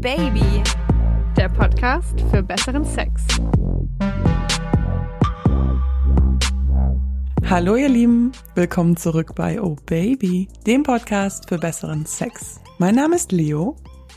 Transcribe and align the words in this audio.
Baby, 0.00 0.62
der 1.36 1.48
Podcast 1.48 2.20
für 2.30 2.40
besseren 2.40 2.84
Sex. 2.84 3.26
Hallo 7.44 7.74
ihr 7.74 7.88
Lieben, 7.88 8.30
willkommen 8.54 8.96
zurück 8.96 9.34
bei 9.34 9.60
Oh 9.60 9.76
Baby, 9.86 10.46
dem 10.68 10.84
Podcast 10.84 11.48
für 11.48 11.58
besseren 11.58 12.06
Sex. 12.06 12.60
Mein 12.78 12.94
Name 12.94 13.16
ist 13.16 13.32
Leo. 13.32 13.74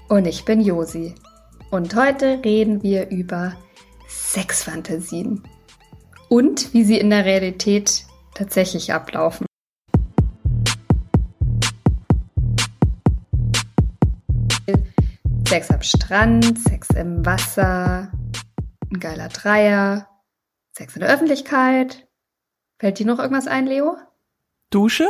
Und 0.07 0.27
ich 0.27 0.45
bin 0.45 0.61
Josi. 0.61 1.15
Und 1.71 1.95
heute 1.95 2.39
reden 2.45 2.83
wir 2.83 3.09
über 3.09 3.55
Sexfantasien 4.07 5.41
und 6.29 6.75
wie 6.75 6.83
sie 6.83 6.99
in 6.99 7.09
der 7.09 7.25
Realität 7.25 8.05
tatsächlich 8.35 8.93
ablaufen. 8.93 9.47
Sex 15.51 15.69
am 15.69 15.81
Strand, 15.81 16.59
Sex 16.59 16.87
im 16.95 17.25
Wasser, 17.25 18.09
ein 18.89 18.99
geiler 19.01 19.27
Dreier, 19.27 20.07
Sex 20.71 20.95
in 20.95 21.01
der 21.01 21.09
Öffentlichkeit. 21.09 22.07
Fällt 22.79 22.99
dir 22.99 23.05
noch 23.05 23.19
irgendwas 23.19 23.47
ein, 23.47 23.67
Leo? 23.67 23.97
Dusche? 24.69 25.09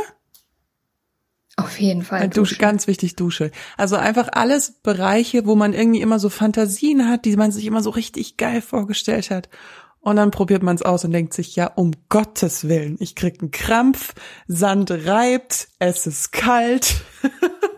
Auf 1.54 1.78
jeden 1.78 2.02
Fall. 2.02 2.22
Dusche. 2.22 2.40
Dusche. 2.40 2.56
Ganz 2.56 2.88
wichtig, 2.88 3.14
Dusche. 3.14 3.52
Also 3.76 3.94
einfach 3.94 4.30
alles 4.32 4.72
Bereiche, 4.82 5.46
wo 5.46 5.54
man 5.54 5.74
irgendwie 5.74 6.00
immer 6.00 6.18
so 6.18 6.28
Fantasien 6.28 7.08
hat, 7.08 7.24
die 7.24 7.36
man 7.36 7.52
sich 7.52 7.64
immer 7.64 7.80
so 7.80 7.90
richtig 7.90 8.36
geil 8.36 8.62
vorgestellt 8.62 9.30
hat. 9.30 9.48
Und 10.00 10.16
dann 10.16 10.32
probiert 10.32 10.64
man 10.64 10.74
es 10.74 10.82
aus 10.82 11.04
und 11.04 11.12
denkt 11.12 11.34
sich, 11.34 11.54
ja, 11.54 11.68
um 11.68 11.92
Gottes 12.08 12.66
Willen, 12.66 12.96
ich 12.98 13.14
krieg 13.14 13.40
einen 13.40 13.52
Krampf, 13.52 14.12
Sand 14.48 14.90
reibt, 14.90 15.68
es 15.78 16.08
ist 16.08 16.32
kalt. 16.32 16.96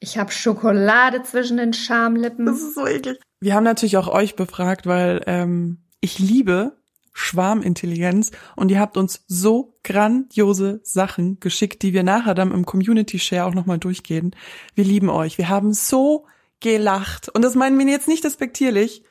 Ich 0.00 0.18
habe 0.18 0.30
Schokolade 0.30 1.22
zwischen 1.22 1.56
den 1.56 1.72
Schamlippen. 1.72 2.46
Das 2.46 2.60
ist 2.60 2.74
so 2.74 2.86
eklig. 2.86 3.18
Wir 3.40 3.54
haben 3.54 3.64
natürlich 3.64 3.96
auch 3.96 4.08
euch 4.08 4.36
befragt, 4.36 4.86
weil 4.86 5.22
ähm, 5.26 5.84
ich 6.00 6.18
liebe 6.18 6.76
Schwarmintelligenz 7.12 8.30
und 8.56 8.70
ihr 8.70 8.78
habt 8.78 8.98
uns 8.98 9.24
so 9.26 9.78
grandiose 9.84 10.80
Sachen 10.82 11.40
geschickt, 11.40 11.82
die 11.82 11.94
wir 11.94 12.02
nachher 12.02 12.34
dann 12.34 12.52
im 12.52 12.66
Community 12.66 13.18
Share 13.18 13.46
auch 13.46 13.54
nochmal 13.54 13.78
durchgehen. 13.78 14.36
Wir 14.74 14.84
lieben 14.84 15.08
euch. 15.08 15.38
Wir 15.38 15.48
haben 15.48 15.72
so 15.72 16.26
gelacht 16.60 17.30
und 17.30 17.42
das 17.42 17.54
meinen 17.54 17.78
wir 17.78 17.86
jetzt 17.86 18.08
nicht 18.08 18.24
despektierlich, 18.24 19.02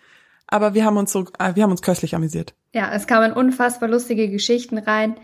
aber 0.47 0.75
wir 0.75 0.85
haben 0.85 0.97
uns 0.97 1.11
so, 1.11 1.25
äh, 1.39 1.55
wir 1.55 1.63
haben 1.63 1.71
uns 1.71 1.81
köstlich 1.81 2.15
amüsiert. 2.15 2.53
Ja, 2.73 2.93
es 2.93 3.07
kamen 3.07 3.33
unfassbar 3.33 3.89
lustige 3.89 4.29
Geschichten 4.29 4.77
rein. 4.77 5.15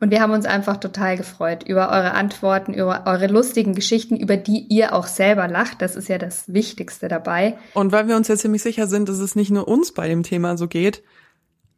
Und 0.00 0.12
wir 0.12 0.20
haben 0.20 0.32
uns 0.32 0.46
einfach 0.46 0.76
total 0.76 1.16
gefreut 1.16 1.64
über 1.64 1.90
eure 1.90 2.12
Antworten, 2.12 2.72
über 2.72 3.04
eure 3.06 3.26
lustigen 3.26 3.74
Geschichten, 3.74 4.16
über 4.16 4.36
die 4.36 4.66
ihr 4.68 4.94
auch 4.94 5.08
selber 5.08 5.48
lacht. 5.48 5.82
Das 5.82 5.96
ist 5.96 6.08
ja 6.08 6.18
das 6.18 6.52
Wichtigste 6.52 7.08
dabei. 7.08 7.58
Und 7.74 7.90
weil 7.90 8.06
wir 8.06 8.16
uns 8.16 8.28
ja 8.28 8.36
ziemlich 8.36 8.62
sicher 8.62 8.86
sind, 8.86 9.08
dass 9.08 9.18
es 9.18 9.34
nicht 9.34 9.50
nur 9.50 9.66
uns 9.66 9.92
bei 9.92 10.06
dem 10.06 10.22
Thema 10.22 10.56
so 10.56 10.68
geht, 10.68 11.02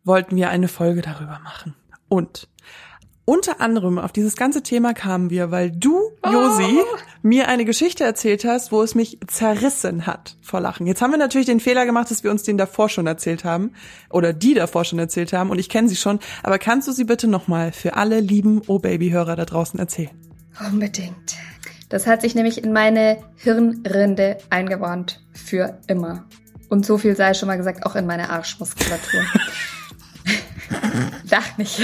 wollten 0.04 0.36
wir 0.36 0.50
eine 0.50 0.68
Folge 0.68 1.00
darüber 1.00 1.40
machen. 1.42 1.74
Und 2.08 2.48
unter 3.30 3.60
anderem 3.60 4.00
auf 4.00 4.10
dieses 4.10 4.34
ganze 4.34 4.60
Thema 4.60 4.92
kamen 4.92 5.30
wir, 5.30 5.52
weil 5.52 5.70
du, 5.70 6.00
Josi, 6.26 6.80
oh. 6.82 6.98
mir 7.22 7.46
eine 7.46 7.64
Geschichte 7.64 8.02
erzählt 8.02 8.44
hast, 8.44 8.72
wo 8.72 8.82
es 8.82 8.96
mich 8.96 9.20
zerrissen 9.28 10.08
hat 10.08 10.34
vor 10.42 10.58
Lachen. 10.58 10.84
Jetzt 10.84 11.00
haben 11.00 11.12
wir 11.12 11.16
natürlich 11.16 11.46
den 11.46 11.60
Fehler 11.60 11.86
gemacht, 11.86 12.10
dass 12.10 12.24
wir 12.24 12.32
uns 12.32 12.42
den 12.42 12.58
davor 12.58 12.88
schon 12.88 13.06
erzählt 13.06 13.44
haben 13.44 13.70
oder 14.10 14.32
die 14.32 14.54
davor 14.54 14.84
schon 14.84 14.98
erzählt 14.98 15.32
haben 15.32 15.50
und 15.50 15.60
ich 15.60 15.68
kenne 15.68 15.88
sie 15.88 15.94
schon. 15.94 16.18
Aber 16.42 16.58
kannst 16.58 16.88
du 16.88 16.92
sie 16.92 17.04
bitte 17.04 17.28
nochmal 17.28 17.70
für 17.70 17.94
alle 17.94 18.18
lieben 18.18 18.62
Oh-Baby-Hörer 18.66 19.36
da 19.36 19.44
draußen 19.44 19.78
erzählen? 19.78 20.10
Unbedingt. 20.68 21.36
Das 21.88 22.08
hat 22.08 22.22
sich 22.22 22.34
nämlich 22.34 22.64
in 22.64 22.72
meine 22.72 23.18
Hirnrinde 23.36 24.38
eingebrannt. 24.50 25.20
Für 25.34 25.78
immer. 25.86 26.24
Und 26.68 26.84
so 26.84 26.98
viel 26.98 27.14
sei 27.14 27.34
schon 27.34 27.46
mal 27.46 27.58
gesagt, 27.58 27.86
auch 27.86 27.94
in 27.94 28.06
meine 28.06 28.28
Arschmuskulatur. 28.28 29.20
Lach 31.30 31.58
nicht. 31.58 31.80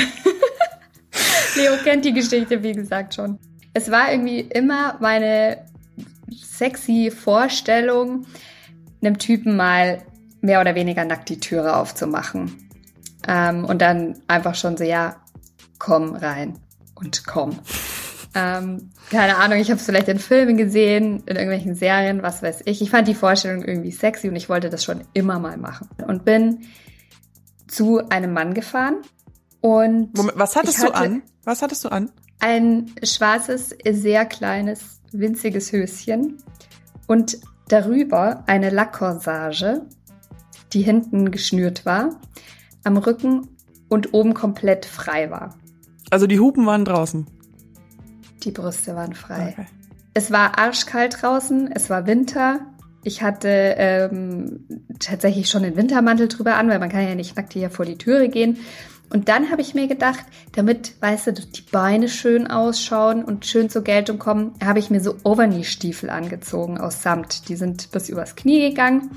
Leo 1.56 1.76
kennt 1.82 2.04
die 2.04 2.12
Geschichte, 2.12 2.62
wie 2.62 2.72
gesagt, 2.72 3.14
schon. 3.14 3.38
Es 3.72 3.90
war 3.90 4.10
irgendwie 4.10 4.40
immer 4.40 4.96
meine 5.00 5.66
sexy 6.30 7.10
Vorstellung, 7.10 8.26
einem 9.02 9.18
Typen 9.18 9.56
mal 9.56 10.02
mehr 10.40 10.60
oder 10.60 10.74
weniger 10.74 11.04
nackt 11.04 11.28
die 11.28 11.40
Türe 11.40 11.76
aufzumachen. 11.76 12.68
Ähm, 13.28 13.64
und 13.64 13.82
dann 13.82 14.20
einfach 14.28 14.54
schon 14.54 14.76
so, 14.76 14.84
ja, 14.84 15.16
komm 15.78 16.14
rein 16.14 16.58
und 16.94 17.26
komm. 17.26 17.58
Ähm, 18.38 18.90
keine 19.10 19.38
Ahnung, 19.38 19.58
ich 19.58 19.70
habe 19.70 19.80
es 19.80 19.86
vielleicht 19.86 20.08
in 20.08 20.18
Filmen 20.18 20.58
gesehen, 20.58 21.22
in 21.24 21.36
irgendwelchen 21.36 21.74
Serien, 21.74 22.22
was 22.22 22.42
weiß 22.42 22.64
ich. 22.66 22.82
Ich 22.82 22.90
fand 22.90 23.08
die 23.08 23.14
Vorstellung 23.14 23.64
irgendwie 23.64 23.92
sexy 23.92 24.28
und 24.28 24.36
ich 24.36 24.50
wollte 24.50 24.68
das 24.68 24.84
schon 24.84 25.04
immer 25.14 25.38
mal 25.38 25.56
machen. 25.56 25.88
Und 26.06 26.26
bin 26.26 26.66
zu 27.66 28.06
einem 28.10 28.34
Mann 28.34 28.52
gefahren 28.52 28.96
und 29.62 30.14
Moment, 30.14 30.38
was 30.38 30.54
hattest 30.54 30.80
hatte, 30.80 30.92
du 30.92 30.98
an? 30.98 31.22
Was 31.46 31.62
hattest 31.62 31.84
du 31.84 31.90
an? 31.90 32.10
Ein 32.40 32.90
schwarzes, 33.04 33.70
sehr 33.88 34.26
kleines, 34.26 35.00
winziges 35.12 35.70
Höschen 35.70 36.38
und 37.06 37.38
darüber 37.68 38.42
eine 38.48 38.68
Lackcorsage, 38.68 39.82
die 40.72 40.82
hinten 40.82 41.30
geschnürt 41.30 41.86
war, 41.86 42.18
am 42.82 42.96
Rücken 42.96 43.46
und 43.88 44.12
oben 44.12 44.34
komplett 44.34 44.86
frei 44.86 45.30
war. 45.30 45.54
Also 46.10 46.26
die 46.26 46.40
Hupen 46.40 46.66
waren 46.66 46.84
draußen. 46.84 47.28
Die 48.42 48.50
Brüste 48.50 48.96
waren 48.96 49.14
frei. 49.14 49.54
Okay. 49.56 49.66
Es 50.14 50.32
war 50.32 50.58
arschkalt 50.58 51.22
draußen, 51.22 51.70
es 51.72 51.88
war 51.88 52.08
Winter. 52.08 52.58
Ich 53.04 53.22
hatte 53.22 53.48
ähm, 53.78 54.66
tatsächlich 54.98 55.48
schon 55.48 55.62
den 55.62 55.76
Wintermantel 55.76 56.26
drüber 56.26 56.56
an, 56.56 56.68
weil 56.68 56.80
man 56.80 56.88
kann 56.88 57.06
ja 57.06 57.14
nicht 57.14 57.36
nackt 57.36 57.52
hier 57.52 57.70
vor 57.70 57.84
die 57.84 57.98
Türe 57.98 58.28
gehen. 58.28 58.58
Und 59.08 59.28
dann 59.28 59.50
habe 59.50 59.62
ich 59.62 59.74
mir 59.74 59.86
gedacht, 59.86 60.24
damit, 60.52 61.00
weißt 61.00 61.28
du, 61.28 61.32
die 61.32 61.62
Beine 61.70 62.08
schön 62.08 62.48
ausschauen 62.48 63.24
und 63.24 63.46
schön 63.46 63.70
zur 63.70 63.82
Geltung 63.82 64.18
kommen, 64.18 64.54
habe 64.64 64.80
ich 64.80 64.90
mir 64.90 65.00
so 65.00 65.16
Overknee-Stiefel 65.22 66.10
angezogen 66.10 66.78
aus 66.78 67.02
Samt. 67.02 67.48
Die 67.48 67.56
sind 67.56 67.90
bis 67.92 68.08
übers 68.08 68.34
Knie 68.34 68.68
gegangen. 68.68 69.10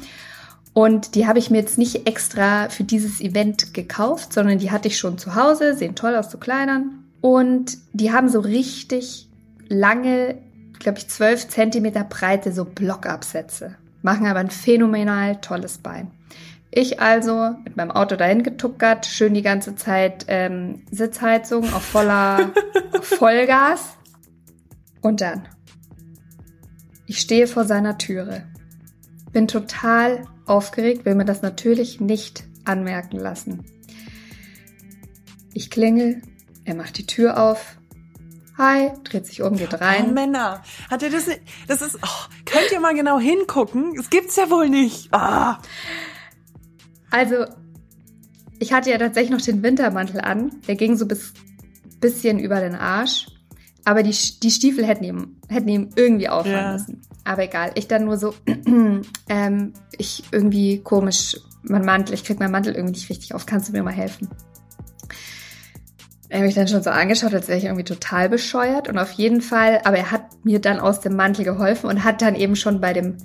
Und 0.74 1.16
die 1.16 1.28
habe 1.28 1.40
ich 1.40 1.50
mir 1.50 1.58
jetzt 1.58 1.78
nicht 1.78 2.08
extra 2.08 2.70
für 2.70 2.84
dieses 2.84 3.20
Event 3.20 3.74
gekauft, 3.74 4.32
sondern 4.34 4.60
die 4.60 4.72
hatte 4.72 4.88
ich 4.88 4.98
schon 4.98 5.18
zu 5.18 5.36
Hause, 5.36 5.76
sehen 5.76 5.96
toll 5.96 6.16
aus 6.16 6.30
zu 6.30 6.38
Kleinern. 6.38 7.04
Und 7.22 7.78
die 7.92 8.14
haben 8.14 8.30
so 8.30 8.40
richtig 8.40 9.28
lange, 9.68 10.38
glaube 10.78 11.00
ich, 11.00 11.08
zwölf 11.08 11.48
Zentimeter 11.48 12.04
breite 12.04 12.54
so 12.54 12.64
Blockabsätze. 12.64 13.76
Machen 14.04 14.28
aber 14.28 14.40
ein 14.40 14.52
phänomenal 14.52 15.38
tolles 15.42 15.80
Bein. 15.80 16.12
Ich 16.72 17.00
also 17.00 17.56
mit 17.64 17.78
meinem 17.78 17.92
Auto 17.92 18.16
dahin 18.16 18.44
getuckert, 18.44 19.08
schön 19.08 19.34
die 19.34 19.42
ganze 19.42 19.76
Zeit 19.76 20.26
ähm, 20.28 20.86
Sitzheizung 20.92 21.74
auf 21.74 21.84
voller 21.84 22.52
Vollgas. 23.02 23.98
Und 25.02 25.22
dann, 25.22 25.48
ich 27.08 27.20
stehe 27.20 27.48
vor 27.48 27.66
seiner 27.66 27.98
Türe, 27.98 28.46
bin 29.32 29.48
total 29.48 30.26
aufgeregt, 30.46 31.06
will 31.06 31.16
mir 31.16 31.26
das 31.26 31.42
natürlich 31.42 32.00
nicht 32.00 32.44
anmerken 32.66 33.18
lassen. 33.18 33.66
Ich 35.54 35.72
klingel, 35.72 36.22
er 36.66 36.76
macht 36.76 36.98
die 37.00 37.08
Tür 37.08 37.42
auf. 37.42 37.78
Hi, 38.58 38.92
dreht 39.06 39.26
sich 39.26 39.42
um, 39.42 39.56
geht 39.56 39.80
rein. 39.80 40.10
Oh, 40.10 40.14
Männer, 40.14 40.64
hat 40.92 41.02
er 41.02 41.10
das? 41.10 41.28
Das 41.68 41.82
ist. 41.82 41.98
Oh, 42.04 42.26
könnt 42.46 42.72
ihr 42.72 42.80
mal 42.80 42.94
genau 42.94 43.18
hingucken? 43.18 43.94
Es 43.98 44.10
gibt's 44.10 44.36
ja 44.36 44.50
wohl 44.50 44.70
nicht. 44.70 45.12
Ah. 45.14 45.60
Also, 47.12 47.46
ich 48.60 48.74
hatte 48.74 48.90
ja 48.90 48.98
tatsächlich 48.98 49.32
noch 49.32 49.42
den 49.42 49.64
Wintermantel 49.64 50.22
an. 50.22 50.52
Der 50.68 50.76
ging 50.76 50.96
so 50.96 51.06
bis 51.06 51.34
bisschen 52.00 52.40
über 52.40 52.60
den 52.60 52.76
Arsch. 52.76 53.28
Aber 53.86 54.04
die, 54.04 54.16
die 54.42 54.52
Stiefel 54.52 54.86
hätten 54.86 55.04
ihm, 55.04 55.38
hätten 55.48 55.68
ihm 55.68 55.90
irgendwie 55.96 56.30
auffallen 56.30 56.58
ja. 56.58 56.74
müssen. 56.74 57.02
Aber 57.24 57.44
egal. 57.44 57.72
Ich 57.76 57.88
dann 57.88 58.06
nur 58.06 58.18
so, 58.18 58.34
ähm, 59.30 59.74
ich 59.98 60.24
irgendwie 60.32 60.80
komisch, 60.80 61.38
mein 61.64 61.86
Mantel, 61.86 62.14
ich 62.14 62.24
krieg 62.24 62.40
meinen 62.40 62.52
Mantel 62.52 62.74
irgendwie 62.74 62.94
nicht 62.94 63.10
richtig 63.10 63.34
auf. 63.34 63.46
Kannst 63.46 63.70
du 63.70 63.74
mir 63.74 63.84
mal 63.84 63.94
helfen? 63.94 64.30
Er 66.30 66.40
hat 66.40 66.46
mich 66.46 66.56
dann 66.56 66.68
schon 66.68 66.84
so 66.84 66.92
angeschaut, 66.92 67.34
als 67.34 67.48
wäre 67.48 67.58
ich 67.58 67.66
irgendwie 67.66 67.84
total 67.84 68.30
bescheuert. 68.30 68.88
Und 68.88 68.98
auf 68.98 69.12
jeden 69.12 69.42
Fall, 69.42 69.82
aber 69.84 69.98
er 69.98 70.12
hat 70.12 70.46
mir 70.46 70.60
dann 70.60 70.80
aus 70.80 71.00
dem 71.00 71.16
Mantel 71.16 71.44
geholfen 71.44 71.90
und 71.90 72.04
hat 72.04 72.22
dann 72.22 72.36
eben 72.36 72.56
schon 72.56 72.80
bei 72.80 72.94
dem 72.94 73.18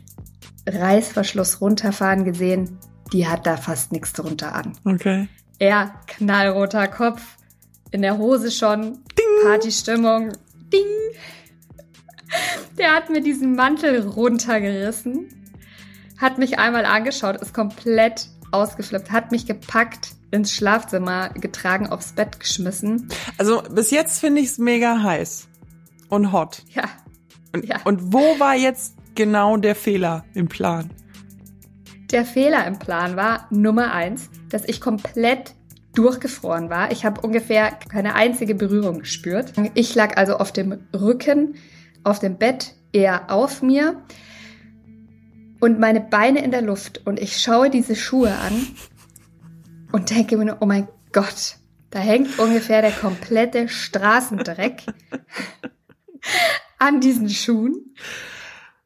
Reißverschluss 0.66 1.60
runterfahren 1.60 2.24
gesehen, 2.24 2.78
die 3.12 3.26
hat 3.28 3.46
da 3.46 3.56
fast 3.56 3.92
nichts 3.92 4.12
drunter 4.12 4.54
an. 4.54 4.72
Okay. 4.84 5.28
Er, 5.58 5.94
knallroter 6.06 6.88
Kopf, 6.88 7.22
in 7.90 8.02
der 8.02 8.18
Hose 8.18 8.50
schon, 8.50 9.04
Ding. 9.16 9.44
Partystimmung, 9.44 10.32
Ding. 10.72 10.82
Der 12.78 12.92
hat 12.92 13.10
mir 13.10 13.20
diesen 13.20 13.54
Mantel 13.54 14.06
runtergerissen, 14.08 15.28
hat 16.18 16.38
mich 16.38 16.58
einmal 16.58 16.84
angeschaut, 16.84 17.36
ist 17.36 17.54
komplett 17.54 18.28
ausgeflippt, 18.50 19.12
hat 19.12 19.30
mich 19.30 19.46
gepackt, 19.46 20.14
ins 20.30 20.52
Schlafzimmer 20.52 21.28
getragen, 21.28 21.86
aufs 21.86 22.12
Bett 22.12 22.40
geschmissen. 22.40 23.08
Also 23.38 23.62
bis 23.62 23.92
jetzt 23.92 24.18
finde 24.18 24.40
ich 24.40 24.48
es 24.48 24.58
mega 24.58 25.02
heiß 25.02 25.46
und 26.08 26.32
hot. 26.32 26.62
Ja. 26.74 26.84
Und, 27.52 27.64
ja. 27.64 27.80
und 27.84 28.12
wo 28.12 28.40
war 28.40 28.56
jetzt 28.56 28.96
genau 29.14 29.56
der 29.56 29.76
Fehler 29.76 30.24
im 30.34 30.48
Plan? 30.48 30.90
Der 32.14 32.24
Fehler 32.24 32.66
im 32.66 32.78
Plan 32.78 33.16
war, 33.16 33.46
Nummer 33.50 33.92
eins, 33.92 34.30
dass 34.48 34.64
ich 34.64 34.80
komplett 34.80 35.54
durchgefroren 35.94 36.70
war. 36.70 36.92
Ich 36.92 37.04
habe 37.04 37.20
ungefähr 37.20 37.70
keine 37.88 38.14
einzige 38.14 38.54
Berührung 38.54 39.00
gespürt. 39.00 39.52
Ich 39.74 39.94
lag 39.94 40.16
also 40.16 40.36
auf 40.36 40.52
dem 40.52 40.86
Rücken, 40.94 41.56
auf 42.04 42.20
dem 42.20 42.38
Bett, 42.38 42.74
eher 42.92 43.30
auf 43.30 43.62
mir 43.62 44.02
und 45.60 45.80
meine 45.80 46.00
Beine 46.00 46.44
in 46.44 46.52
der 46.52 46.62
Luft 46.62 47.04
und 47.04 47.18
ich 47.18 47.40
schaue 47.40 47.68
diese 47.68 47.96
Schuhe 47.96 48.32
an 48.32 48.66
und 49.90 50.10
denke 50.10 50.36
mir 50.36 50.44
nur, 50.44 50.58
oh 50.60 50.66
mein 50.66 50.88
Gott, 51.12 51.56
da 51.90 51.98
hängt 51.98 52.38
ungefähr 52.38 52.80
der 52.80 52.92
komplette 52.92 53.68
Straßendreck 53.68 54.82
an 56.78 57.00
diesen 57.00 57.28
Schuhen. 57.28 57.94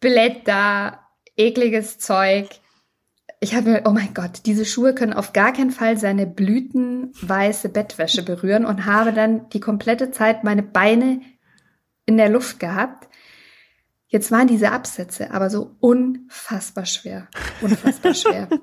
Blätter, 0.00 1.00
ekliges 1.36 1.98
Zeug. 1.98 2.48
Ich 3.40 3.54
habe 3.54 3.70
mir, 3.70 3.82
oh 3.84 3.90
mein 3.90 4.14
Gott, 4.14 4.40
diese 4.46 4.64
Schuhe 4.64 4.94
können 4.94 5.12
auf 5.12 5.32
gar 5.32 5.52
keinen 5.52 5.70
Fall 5.70 5.96
seine 5.96 6.26
blütenweiße 6.26 7.68
Bettwäsche 7.68 8.24
berühren 8.24 8.64
und 8.64 8.84
habe 8.84 9.12
dann 9.12 9.48
die 9.50 9.60
komplette 9.60 10.10
Zeit 10.10 10.42
meine 10.42 10.64
Beine 10.64 11.20
in 12.04 12.16
der 12.16 12.28
Luft 12.28 12.58
gehabt. 12.58 13.08
Jetzt 14.08 14.32
waren 14.32 14.48
diese 14.48 14.72
Absätze 14.72 15.30
aber 15.30 15.50
so 15.50 15.76
unfassbar 15.80 16.86
schwer. 16.86 17.28
Unfassbar 17.60 18.14
schwer. 18.14 18.48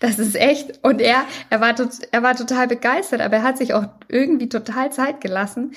Das 0.00 0.18
ist 0.18 0.34
echt. 0.34 0.82
Und 0.82 1.00
er, 1.00 1.24
er 1.50 1.60
war, 1.60 1.74
er 2.10 2.22
war 2.22 2.34
total 2.34 2.66
begeistert, 2.66 3.20
aber 3.20 3.36
er 3.36 3.42
hat 3.42 3.58
sich 3.58 3.74
auch 3.74 3.86
irgendwie 4.08 4.48
total 4.48 4.90
Zeit 4.90 5.20
gelassen 5.20 5.74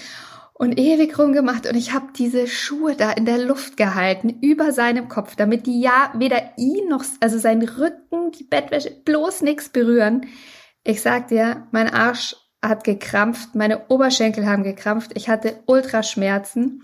und 0.58 0.80
ewig 0.80 1.20
rumgemacht 1.20 1.68
und 1.68 1.76
ich 1.76 1.92
habe 1.92 2.08
diese 2.18 2.48
Schuhe 2.48 2.96
da 2.96 3.12
in 3.12 3.26
der 3.26 3.38
Luft 3.38 3.76
gehalten 3.76 4.30
über 4.42 4.72
seinem 4.72 5.10
Kopf, 5.10 5.36
damit 5.36 5.68
die 5.68 5.82
ja 5.82 6.14
weder 6.16 6.58
ihn 6.58 6.88
noch, 6.88 7.04
also 7.20 7.38
sein 7.38 7.62
Rücken, 7.62 8.32
die 8.32 8.46
Bettwäsche, 8.46 8.92
bloß 9.04 9.42
nichts 9.42 9.68
berühren. 9.68 10.28
Ich 10.86 11.02
sag 11.02 11.28
dir, 11.28 11.68
mein 11.72 11.94
Arsch 11.94 12.38
hat 12.64 12.86
gekrampft, 12.86 13.54
meine 13.54 13.88
Oberschenkel 13.90 14.48
haben 14.48 14.64
gekrampft, 14.64 15.12
ich 15.16 15.28
hatte 15.28 15.62
Ultraschmerzen. 15.66 16.84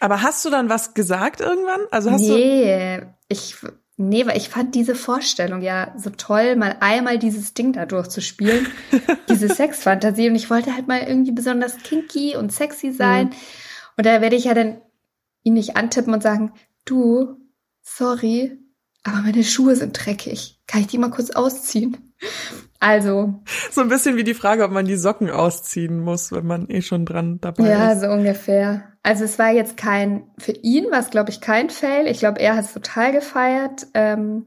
Aber 0.00 0.22
hast 0.22 0.44
du 0.44 0.50
dann 0.50 0.68
was 0.68 0.92
gesagt 0.92 1.40
irgendwann? 1.40 1.82
Also 1.92 2.10
hast 2.10 2.22
nee, 2.22 2.98
du 2.98 3.14
ich 3.28 3.56
Nee, 3.98 4.26
weil 4.26 4.36
ich 4.36 4.50
fand 4.50 4.74
diese 4.74 4.94
Vorstellung 4.94 5.62
ja 5.62 5.94
so 5.96 6.10
toll, 6.10 6.54
mal 6.56 6.76
einmal 6.80 7.18
dieses 7.18 7.54
Ding 7.54 7.72
da 7.72 7.86
durchzuspielen, 7.86 8.66
diese 9.30 9.48
Sexfantasie. 9.48 10.28
Und 10.28 10.34
ich 10.34 10.50
wollte 10.50 10.74
halt 10.74 10.86
mal 10.86 11.00
irgendwie 11.00 11.32
besonders 11.32 11.78
kinky 11.78 12.36
und 12.36 12.52
sexy 12.52 12.92
sein. 12.92 13.28
Mhm. 13.28 13.34
Und 13.96 14.06
da 14.06 14.20
werde 14.20 14.36
ich 14.36 14.44
ja 14.44 14.54
dann 14.54 14.82
ihn 15.44 15.54
nicht 15.54 15.76
antippen 15.76 16.12
und 16.12 16.22
sagen, 16.22 16.52
du, 16.84 17.36
sorry, 17.82 18.58
aber 19.02 19.22
meine 19.22 19.44
Schuhe 19.44 19.76
sind 19.76 19.92
dreckig. 20.04 20.60
Kann 20.66 20.82
ich 20.82 20.88
die 20.88 20.98
mal 20.98 21.10
kurz 21.10 21.30
ausziehen? 21.30 21.96
Also. 22.80 23.40
So 23.70 23.80
ein 23.80 23.88
bisschen 23.88 24.16
wie 24.16 24.24
die 24.24 24.34
Frage, 24.34 24.64
ob 24.64 24.72
man 24.72 24.84
die 24.84 24.96
Socken 24.96 25.30
ausziehen 25.30 26.00
muss, 26.00 26.32
wenn 26.32 26.46
man 26.46 26.68
eh 26.68 26.82
schon 26.82 27.06
dran 27.06 27.40
dabei 27.40 27.68
ja, 27.68 27.92
ist. 27.92 28.02
Ja, 28.02 28.08
so 28.08 28.14
ungefähr. 28.14 28.95
Also 29.06 29.22
es 29.22 29.38
war 29.38 29.52
jetzt 29.52 29.76
kein, 29.76 30.28
für 30.36 30.50
ihn 30.50 30.90
war 30.90 30.98
es, 30.98 31.10
glaube 31.10 31.30
ich, 31.30 31.40
kein 31.40 31.70
Fail. 31.70 32.08
Ich 32.08 32.18
glaube, 32.18 32.40
er 32.40 32.56
hat 32.56 32.64
es 32.64 32.72
total 32.72 33.12
gefeiert. 33.12 33.86
Ähm, 33.94 34.46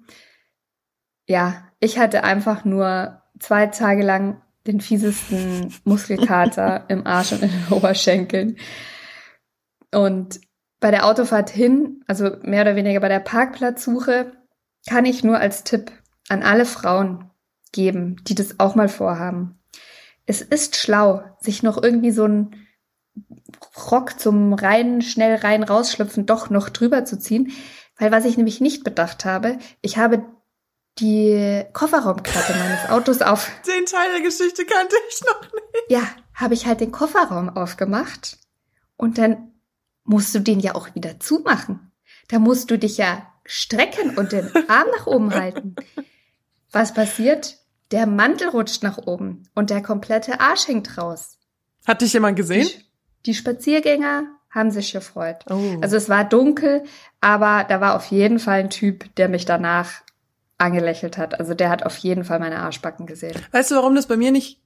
ja, 1.29 1.63
ich 1.79 1.97
hatte 1.97 2.25
einfach 2.25 2.65
nur 2.65 3.21
zwei 3.39 3.67
Tage 3.67 4.03
lang 4.03 4.41
den 4.67 4.81
fiesesten 4.81 5.73
Muskelkater 5.85 6.83
im 6.89 7.07
Arsch 7.07 7.31
und 7.31 7.43
in 7.43 7.51
den 7.51 7.67
Oberschenkeln. 7.71 8.57
Und 9.93 10.41
bei 10.81 10.91
der 10.91 11.05
Autofahrt 11.05 11.49
hin, 11.49 12.03
also 12.07 12.29
mehr 12.41 12.63
oder 12.63 12.75
weniger 12.75 12.99
bei 12.99 13.07
der 13.07 13.21
Parkplatzsuche, 13.21 14.33
kann 14.89 15.05
ich 15.05 15.23
nur 15.23 15.39
als 15.39 15.63
Tipp 15.63 15.89
an 16.27 16.43
alle 16.43 16.65
Frauen 16.65 17.29
geben, 17.71 18.17
die 18.27 18.35
das 18.35 18.59
auch 18.59 18.75
mal 18.75 18.89
vorhaben. 18.89 19.57
Es 20.25 20.41
ist 20.41 20.75
schlau, 20.75 21.23
sich 21.39 21.63
noch 21.63 21.81
irgendwie 21.81 22.11
so 22.11 22.25
ein 22.25 22.67
Rock 23.91 24.19
zum 24.19 24.53
rein, 24.53 25.01
schnell 25.01 25.35
rein 25.35 25.63
rausschlüpfen 25.63 26.25
doch 26.25 26.49
noch 26.49 26.69
drüber 26.69 27.05
zu 27.05 27.19
ziehen. 27.19 27.51
Weil 27.97 28.11
was 28.11 28.25
ich 28.25 28.37
nämlich 28.37 28.61
nicht 28.61 28.83
bedacht 28.83 29.25
habe, 29.25 29.59
ich 29.81 29.97
habe 29.97 30.23
die 30.99 31.65
Kofferraumklappe 31.73 32.53
meines 32.57 32.89
Autos 32.89 33.21
auf. 33.21 33.49
Den 33.67 33.85
Teil 33.85 34.11
der 34.13 34.21
Geschichte 34.21 34.65
kannte 34.65 34.95
ich 35.09 35.21
noch 35.21 35.41
nicht. 35.41 35.89
Ja, 35.89 36.03
habe 36.33 36.53
ich 36.53 36.65
halt 36.65 36.81
den 36.81 36.91
Kofferraum 36.91 37.49
aufgemacht 37.49 38.37
und 38.95 39.17
dann 39.17 39.51
musst 40.03 40.33
du 40.33 40.39
den 40.39 40.59
ja 40.59 40.75
auch 40.75 40.95
wieder 40.95 41.19
zumachen. 41.19 41.91
Da 42.29 42.39
musst 42.39 42.71
du 42.71 42.77
dich 42.77 42.97
ja 42.97 43.27
strecken 43.45 44.17
und 44.17 44.31
den 44.31 44.49
Arm 44.69 44.87
nach 44.97 45.07
oben 45.07 45.33
halten. 45.33 45.75
Was 46.71 46.93
passiert? 46.93 47.57
Der 47.91 48.05
Mantel 48.05 48.49
rutscht 48.49 48.83
nach 48.83 48.99
oben 48.99 49.49
und 49.55 49.71
der 49.71 49.81
komplette 49.81 50.39
Arsch 50.39 50.67
hängt 50.67 50.97
raus. 50.97 51.37
Hat 51.87 52.01
dich 52.01 52.13
jemand 52.13 52.35
gesehen? 52.35 52.67
Die, 52.67 52.85
die 53.25 53.33
Spaziergänger 53.33 54.23
haben 54.49 54.71
sich 54.71 54.91
gefreut. 54.91 55.45
Oh. 55.49 55.77
Also 55.81 55.95
es 55.95 56.09
war 56.09 56.23
dunkel, 56.23 56.83
aber 57.21 57.65
da 57.67 57.81
war 57.81 57.95
auf 57.95 58.05
jeden 58.07 58.39
Fall 58.39 58.59
ein 58.61 58.69
Typ, 58.69 59.13
der 59.15 59.29
mich 59.29 59.45
danach 59.45 60.01
angelächelt 60.57 61.17
hat. 61.17 61.39
Also 61.39 61.53
der 61.53 61.69
hat 61.69 61.85
auf 61.85 61.97
jeden 61.97 62.23
Fall 62.23 62.39
meine 62.39 62.59
Arschbacken 62.59 63.05
gesehen. 63.05 63.35
Weißt 63.51 63.71
du, 63.71 63.75
warum 63.75 63.95
das 63.95 64.07
bei 64.07 64.17
mir 64.17 64.31
nicht 64.31 64.59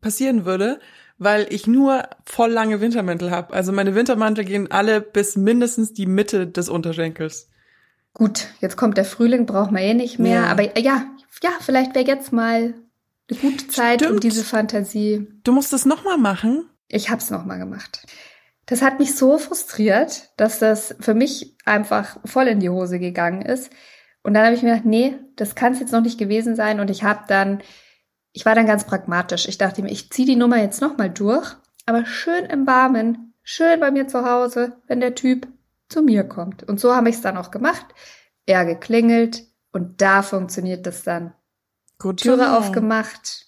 passieren 0.00 0.44
würde? 0.44 0.80
Weil 1.18 1.46
ich 1.50 1.66
nur 1.66 2.04
voll 2.24 2.50
lange 2.50 2.80
Wintermäntel 2.80 3.30
habe. 3.30 3.52
Also 3.52 3.72
meine 3.72 3.94
Wintermantel 3.94 4.44
gehen 4.44 4.70
alle 4.70 5.00
bis 5.00 5.36
mindestens 5.36 5.92
die 5.92 6.06
Mitte 6.06 6.46
des 6.46 6.68
Unterschenkels. 6.68 7.48
Gut, 8.14 8.48
jetzt 8.60 8.76
kommt 8.76 8.96
der 8.96 9.04
Frühling, 9.04 9.46
braucht 9.46 9.72
man 9.72 9.82
eh 9.82 9.94
nicht 9.94 10.18
mehr. 10.18 10.42
Ja. 10.42 10.46
Aber 10.46 10.78
ja, 10.78 11.06
ja, 11.42 11.50
vielleicht 11.60 11.94
wäre 11.94 12.06
jetzt 12.06 12.32
mal 12.32 12.74
eine 13.30 13.38
gute 13.40 13.68
Zeit, 13.68 14.00
Stimmt. 14.00 14.14
um 14.14 14.20
diese 14.20 14.44
Fantasie. 14.44 15.26
Du 15.44 15.52
musst 15.52 15.72
es 15.72 15.86
nochmal 15.86 16.18
machen. 16.18 16.68
Ich 16.88 17.10
hab's 17.10 17.30
nochmal 17.30 17.58
gemacht. 17.58 18.06
Das 18.66 18.82
hat 18.82 18.98
mich 18.98 19.14
so 19.14 19.38
frustriert, 19.38 20.30
dass 20.36 20.58
das 20.58 20.94
für 21.00 21.14
mich 21.14 21.56
einfach 21.64 22.18
voll 22.24 22.48
in 22.48 22.60
die 22.60 22.68
Hose 22.68 22.98
gegangen 22.98 23.42
ist. 23.42 23.70
Und 24.22 24.34
dann 24.34 24.44
habe 24.44 24.54
ich 24.54 24.62
mir 24.62 24.70
gedacht, 24.70 24.86
nee, 24.86 25.16
das 25.36 25.54
kann 25.54 25.72
es 25.72 25.80
jetzt 25.80 25.92
noch 25.92 26.02
nicht 26.02 26.18
gewesen 26.18 26.54
sein. 26.54 26.80
Und 26.80 26.90
ich 26.90 27.02
habe 27.02 27.24
dann, 27.28 27.62
ich 28.32 28.44
war 28.44 28.54
dann 28.54 28.66
ganz 28.66 28.84
pragmatisch. 28.84 29.48
Ich 29.48 29.56
dachte 29.56 29.82
mir, 29.82 29.90
ich 29.90 30.10
ziehe 30.10 30.26
die 30.26 30.36
Nummer 30.36 30.58
jetzt 30.58 30.82
nochmal 30.82 31.08
durch, 31.08 31.56
aber 31.86 32.04
schön 32.04 32.44
im 32.44 32.66
Warmen, 32.66 33.32
schön 33.42 33.80
bei 33.80 33.90
mir 33.90 34.06
zu 34.06 34.28
Hause, 34.28 34.76
wenn 34.86 35.00
der 35.00 35.14
Typ 35.14 35.48
zu 35.88 36.02
mir 36.02 36.24
kommt. 36.24 36.62
Und 36.64 36.78
so 36.78 36.94
habe 36.94 37.08
ich 37.08 37.16
es 37.16 37.22
dann 37.22 37.38
auch 37.38 37.50
gemacht. 37.50 37.86
Er 38.44 38.66
geklingelt 38.66 39.44
und 39.72 40.02
da 40.02 40.22
funktioniert 40.22 40.86
das 40.86 41.04
dann. 41.04 41.32
Gut, 41.98 42.20
Türe 42.20 42.56
aufgemacht, 42.56 43.47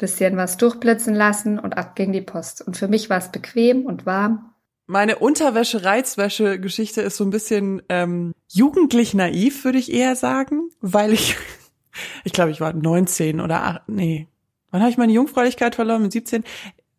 bisschen 0.00 0.36
was 0.36 0.56
durchblitzen 0.56 1.14
lassen 1.14 1.58
und 1.58 1.76
ab 1.76 1.94
ging 1.94 2.12
die 2.12 2.22
Post. 2.22 2.62
Und 2.66 2.76
für 2.76 2.88
mich 2.88 3.10
war 3.10 3.18
es 3.18 3.30
bequem 3.30 3.86
und 3.86 4.06
warm. 4.06 4.52
Meine 4.86 5.18
Unterwäsche-Reizwäsche-Geschichte 5.18 7.00
ist 7.02 7.16
so 7.16 7.24
ein 7.24 7.30
bisschen 7.30 7.80
ähm, 7.88 8.32
jugendlich 8.48 9.14
naiv, 9.14 9.64
würde 9.64 9.78
ich 9.78 9.92
eher 9.92 10.16
sagen, 10.16 10.70
weil 10.80 11.12
ich, 11.12 11.36
ich 12.24 12.32
glaube, 12.32 12.50
ich 12.50 12.60
war 12.60 12.72
19 12.72 13.40
oder 13.40 13.62
8, 13.62 13.88
nee, 13.88 14.26
wann 14.72 14.80
habe 14.80 14.90
ich 14.90 14.98
meine 14.98 15.12
Jungfräulichkeit 15.12 15.76
verloren? 15.76 16.02
Mit 16.02 16.12
17? 16.12 16.42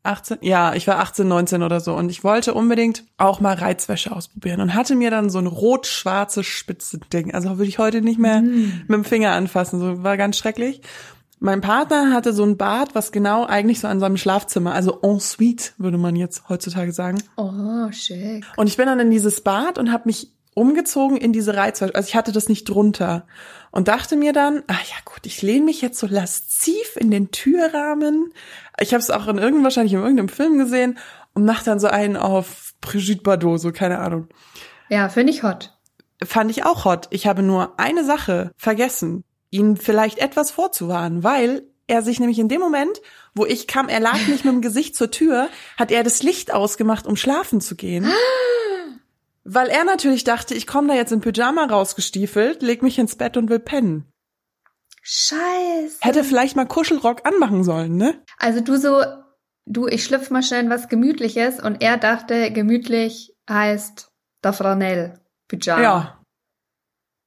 18, 0.04 0.38
ja, 0.42 0.74
ich 0.74 0.88
war 0.88 1.00
18, 1.00 1.28
19 1.28 1.62
oder 1.62 1.80
so 1.80 1.94
und 1.94 2.10
ich 2.10 2.24
wollte 2.24 2.56
unbedingt 2.56 3.04
auch 3.18 3.40
mal 3.40 3.54
Reizwäsche 3.54 4.12
ausprobieren 4.12 4.60
und 4.60 4.74
hatte 4.74 4.96
mir 4.96 5.12
dann 5.12 5.30
so 5.30 5.38
ein 5.38 5.46
rot-schwarzes 5.46 6.48
Spitzending, 6.48 7.36
also 7.36 7.58
würde 7.58 7.70
ich 7.70 7.78
heute 7.78 8.02
nicht 8.02 8.18
mehr 8.18 8.42
mm. 8.42 8.86
mit 8.88 8.90
dem 8.90 9.04
Finger 9.04 9.34
anfassen, 9.34 9.80
so 9.80 10.02
war 10.02 10.18
ganz 10.18 10.38
schrecklich. 10.38 10.82
Mein 11.44 11.60
Partner 11.60 12.14
hatte 12.14 12.34
so 12.34 12.44
ein 12.44 12.56
Bad, 12.56 12.94
was 12.94 13.12
genau 13.12 13.48
eigentlich 13.48 13.80
so 13.80 13.88
an 13.88 14.00
seinem 14.00 14.18
Schlafzimmer, 14.18 14.76
also 14.76 15.00
en 15.02 15.20
suite, 15.20 15.74
würde 15.80 15.98
man 15.98 16.16
jetzt 16.16 16.48
heutzutage 16.50 16.92
sagen. 16.92 17.18
Oh, 17.36 17.92
schick. 17.92 18.46
Und 18.58 18.68
ich 18.68 18.78
bin 18.78 18.86
dann 18.86 19.00
in 19.00 19.10
dieses 19.10 19.42
Bad 19.42 19.80
und 19.80 19.92
habe 19.92 20.04
mich 20.06 20.32
umgezogen 20.54 21.18
in 21.18 21.34
diese 21.34 21.58
Reizwäsche. 21.58 21.96
Also 21.96 22.10
ich 22.10 22.16
hatte 22.16 22.32
das 22.32 22.48
nicht 22.48 22.70
drunter 22.70 23.26
und 23.72 23.88
dachte 23.88 24.18
mir 24.18 24.34
dann, 24.34 24.62
ah 24.68 24.74
ja 24.74 24.98
gut, 25.04 25.26
ich 25.26 25.42
lehne 25.42 25.66
mich 25.66 25.82
jetzt 25.82 25.98
so 25.98 26.06
lasziv 26.06 26.96
in 26.96 27.10
den 27.10 27.32
Türrahmen. 27.32 28.34
Ich 28.80 28.94
habe 28.94 29.02
es 29.02 29.10
auch 29.10 29.28
in 29.28 29.40
irgendeinem 29.40 29.64
wahrscheinlich 29.64 29.94
in 29.94 30.00
irgendeinem 30.02 30.30
Film 30.30 30.60
gesehen 30.60 31.00
und 31.34 31.44
mach 31.44 31.64
dann 31.64 31.80
so 31.80 31.88
einen 31.88 32.18
auf 32.18 32.76
Brigitte 32.82 33.24
Bardot, 33.24 33.60
so 33.60 33.72
keine 33.72 33.98
Ahnung. 33.98 34.28
Ja, 34.90 35.10
finde 35.10 35.34
ich 35.34 35.42
hot. 35.42 35.76
Fand 36.24 36.52
ich 36.52 36.66
auch 36.66 36.86
hot. 36.86 37.08
Ich 37.10 37.26
habe 37.26 37.42
nur 37.42 37.80
eine 37.80 38.04
Sache 38.04 38.52
vergessen 38.58 39.24
ihn 39.52 39.78
vielleicht 39.78 40.18
etwas 40.18 40.50
vorzuwarnen, 40.50 41.24
weil 41.24 41.64
er 41.88 42.02
sich 42.02 42.20
nämlich 42.20 42.40
in 42.40 42.48
dem 42.48 42.62
Moment, 42.62 43.02
wo 43.36 43.46
ich 43.46 43.68
kam, 43.68 43.90
er 43.90 44.00
lag 44.00 44.28
nicht 44.28 44.46
mit 44.46 44.54
dem 44.54 44.62
Gesicht 44.62 44.96
zur 44.96 45.12
Tür, 45.12 45.50
hat 45.78 45.92
er 45.92 46.04
das 46.04 46.24
Licht 46.24 46.54
ausgemacht, 46.54 47.06
um 47.06 47.16
schlafen 47.16 47.62
zu 47.62 47.76
gehen. 47.76 48.12
weil 49.44 49.68
er 49.68 49.84
natürlich 49.84 50.24
dachte, 50.24 50.54
ich 50.54 50.68
komme 50.68 50.88
da 50.88 50.94
jetzt 50.94 51.12
in 51.12 51.22
Pyjama 51.22 51.66
rausgestiefelt, 51.66 52.62
leg 52.62 52.82
mich 52.82 52.98
ins 53.00 53.16
Bett 53.16 53.38
und 53.38 53.50
will 53.50 53.60
pennen. 53.60 54.06
Scheiße. 55.04 55.98
Hätte 56.00 56.24
vielleicht 56.24 56.56
mal 56.56 56.68
Kuschelrock 56.68 57.26
anmachen 57.26 57.64
sollen, 57.64 57.98
ne? 57.98 58.22
Also 58.38 58.62
du 58.62 58.78
so, 58.78 59.04
du, 59.66 59.88
ich 59.88 60.04
schlüpf 60.04 60.30
mal 60.30 60.44
schnell 60.44 60.64
in 60.64 60.70
was 60.70 60.90
Gemütliches 60.90 61.60
und 61.60 61.82
er 61.82 61.98
dachte, 61.98 62.52
gemütlich 62.52 63.36
heißt 63.50 64.12
da 64.42 64.54
Franel, 64.54 65.20
Pyjama. 65.48 65.82
Ja. 65.82 66.21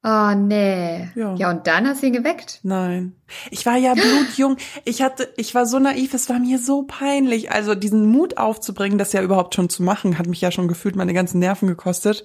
Oh, 0.07 0.35
nee. 0.35 1.09
Ja. 1.15 1.33
ja, 1.33 1.49
und 1.49 1.65
dann 1.65 1.87
hast 1.87 2.03
du 2.03 2.07
ihn 2.07 2.13
geweckt? 2.13 2.59
Nein. 2.61 3.15
Ich 3.49 3.65
war 3.65 3.75
ja 3.75 3.95
blutjung. 3.95 4.57
Ich 4.83 5.01
hatte, 5.01 5.33
ich 5.35 5.55
war 5.55 5.65
so 5.65 5.79
naiv, 5.79 6.13
es 6.13 6.29
war 6.29 6.37
mir 6.37 6.59
so 6.59 6.83
peinlich. 6.83 7.51
Also 7.51 7.73
diesen 7.73 8.05
Mut 8.05 8.37
aufzubringen, 8.37 8.99
das 8.99 9.13
ja 9.13 9.23
überhaupt 9.23 9.55
schon 9.55 9.67
zu 9.67 9.81
machen, 9.81 10.19
hat 10.19 10.27
mich 10.27 10.41
ja 10.41 10.51
schon 10.51 10.67
gefühlt 10.67 10.95
meine 10.95 11.15
ganzen 11.15 11.39
Nerven 11.39 11.67
gekostet. 11.67 12.23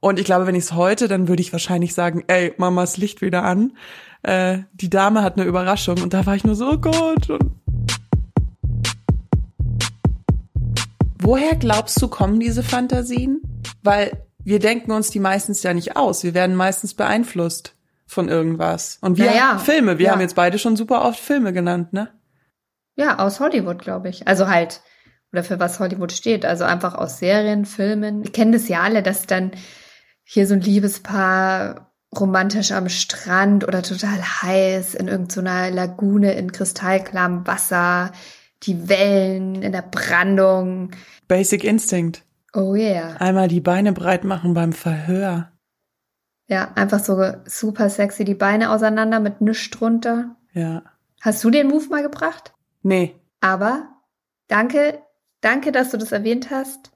Und 0.00 0.18
ich 0.18 0.24
glaube, 0.24 0.48
wenn 0.48 0.56
ich 0.56 0.64
es 0.64 0.72
heute, 0.72 1.06
dann 1.06 1.28
würde 1.28 1.40
ich 1.40 1.52
wahrscheinlich 1.52 1.94
sagen, 1.94 2.24
ey, 2.26 2.52
Mamas 2.56 2.96
Licht 2.96 3.22
wieder 3.22 3.44
an. 3.44 3.74
Äh, 4.24 4.62
die 4.72 4.90
Dame 4.90 5.22
hat 5.22 5.36
eine 5.36 5.46
Überraschung. 5.46 6.02
Und 6.02 6.12
da 6.12 6.26
war 6.26 6.34
ich 6.34 6.42
nur 6.42 6.56
so, 6.56 6.68
oh 6.68 6.78
Gott. 6.78 7.30
Und 7.30 7.52
Woher 11.20 11.54
glaubst 11.54 12.02
du, 12.02 12.08
kommen 12.08 12.40
diese 12.40 12.64
Fantasien? 12.64 13.40
Weil 13.84 14.26
wir 14.44 14.58
denken 14.58 14.92
uns 14.92 15.10
die 15.10 15.20
meistens 15.20 15.62
ja 15.62 15.74
nicht 15.74 15.96
aus. 15.96 16.24
Wir 16.24 16.34
werden 16.34 16.56
meistens 16.56 16.94
beeinflusst 16.94 17.74
von 18.06 18.28
irgendwas. 18.28 18.98
Und 19.00 19.18
wir 19.18 19.32
ja, 19.34 19.58
Filme. 19.58 19.98
Wir 19.98 20.06
ja. 20.06 20.12
haben 20.12 20.20
jetzt 20.20 20.34
beide 20.34 20.58
schon 20.58 20.76
super 20.76 21.04
oft 21.04 21.20
Filme 21.20 21.52
genannt, 21.52 21.92
ne? 21.92 22.10
Ja, 22.96 23.18
aus 23.18 23.40
Hollywood, 23.40 23.78
glaube 23.78 24.08
ich. 24.08 24.26
Also 24.26 24.48
halt, 24.48 24.82
oder 25.32 25.44
für 25.44 25.60
was 25.60 25.78
Hollywood 25.78 26.12
steht. 26.12 26.44
Also 26.44 26.64
einfach 26.64 26.94
aus 26.94 27.18
Serien, 27.18 27.64
Filmen. 27.64 28.24
Wir 28.24 28.32
kennen 28.32 28.52
das 28.52 28.68
ja 28.68 28.80
alle, 28.80 29.02
dass 29.02 29.26
dann 29.26 29.52
hier 30.24 30.46
so 30.46 30.54
ein 30.54 30.60
Liebespaar 30.60 31.90
romantisch 32.18 32.72
am 32.72 32.88
Strand 32.88 33.66
oder 33.66 33.82
total 33.82 34.20
heiß 34.20 34.94
in 34.94 35.06
irgendeiner 35.06 35.68
so 35.68 35.74
Lagune 35.74 36.32
in 36.32 36.50
kristallklarem 36.50 37.46
Wasser, 37.46 38.10
die 38.64 38.88
Wellen 38.88 39.62
in 39.62 39.72
der 39.72 39.82
Brandung. 39.82 40.90
Basic 41.28 41.62
Instinct. 41.62 42.22
Oh 42.52 42.74
yeah. 42.74 43.16
Einmal 43.18 43.48
die 43.48 43.60
Beine 43.60 43.92
breit 43.92 44.24
machen 44.24 44.54
beim 44.54 44.72
Verhör. 44.72 45.52
Ja, 46.48 46.72
einfach 46.74 46.98
so 46.98 47.32
super 47.46 47.88
sexy, 47.90 48.24
die 48.24 48.34
Beine 48.34 48.70
auseinander 48.70 49.20
mit 49.20 49.40
nichts 49.40 49.70
drunter. 49.70 50.36
Ja. 50.52 50.82
Hast 51.20 51.44
du 51.44 51.50
den 51.50 51.68
Move 51.68 51.88
mal 51.88 52.02
gebracht? 52.02 52.54
Nee. 52.82 53.14
Aber 53.40 53.88
danke, 54.48 55.00
danke, 55.40 55.70
dass 55.70 55.90
du 55.90 55.96
das 55.96 56.10
erwähnt 56.10 56.50
hast. 56.50 56.90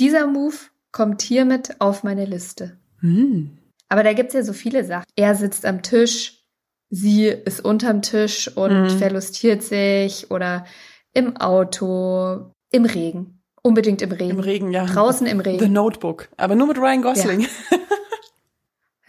Dieser 0.00 0.26
Move 0.26 0.56
kommt 0.90 1.22
hiermit 1.22 1.80
auf 1.80 2.02
meine 2.02 2.24
Liste. 2.24 2.78
Hm. 3.00 3.58
Aber 3.88 4.02
da 4.02 4.12
gibt's 4.12 4.34
ja 4.34 4.42
so 4.42 4.52
viele 4.52 4.84
Sachen. 4.84 5.06
Er 5.14 5.36
sitzt 5.36 5.64
am 5.64 5.82
Tisch, 5.82 6.42
sie 6.90 7.26
ist 7.26 7.64
unterm 7.64 8.02
Tisch 8.02 8.48
und 8.56 8.90
hm. 8.90 8.98
verlustiert 8.98 9.62
sich 9.62 10.30
oder 10.30 10.66
im 11.12 11.36
Auto, 11.36 12.50
im 12.72 12.84
Regen. 12.84 13.35
Unbedingt 13.66 14.00
im 14.00 14.12
Regen. 14.12 14.30
Im 14.30 14.38
Regen, 14.38 14.70
ja. 14.70 14.84
Draußen 14.84 15.26
im 15.26 15.40
Regen. 15.40 15.58
The 15.58 15.68
Notebook. 15.68 16.28
Aber 16.36 16.54
nur 16.54 16.68
mit 16.68 16.78
Ryan 16.78 17.02
Gosling. 17.02 17.40
Ja, 17.40 17.48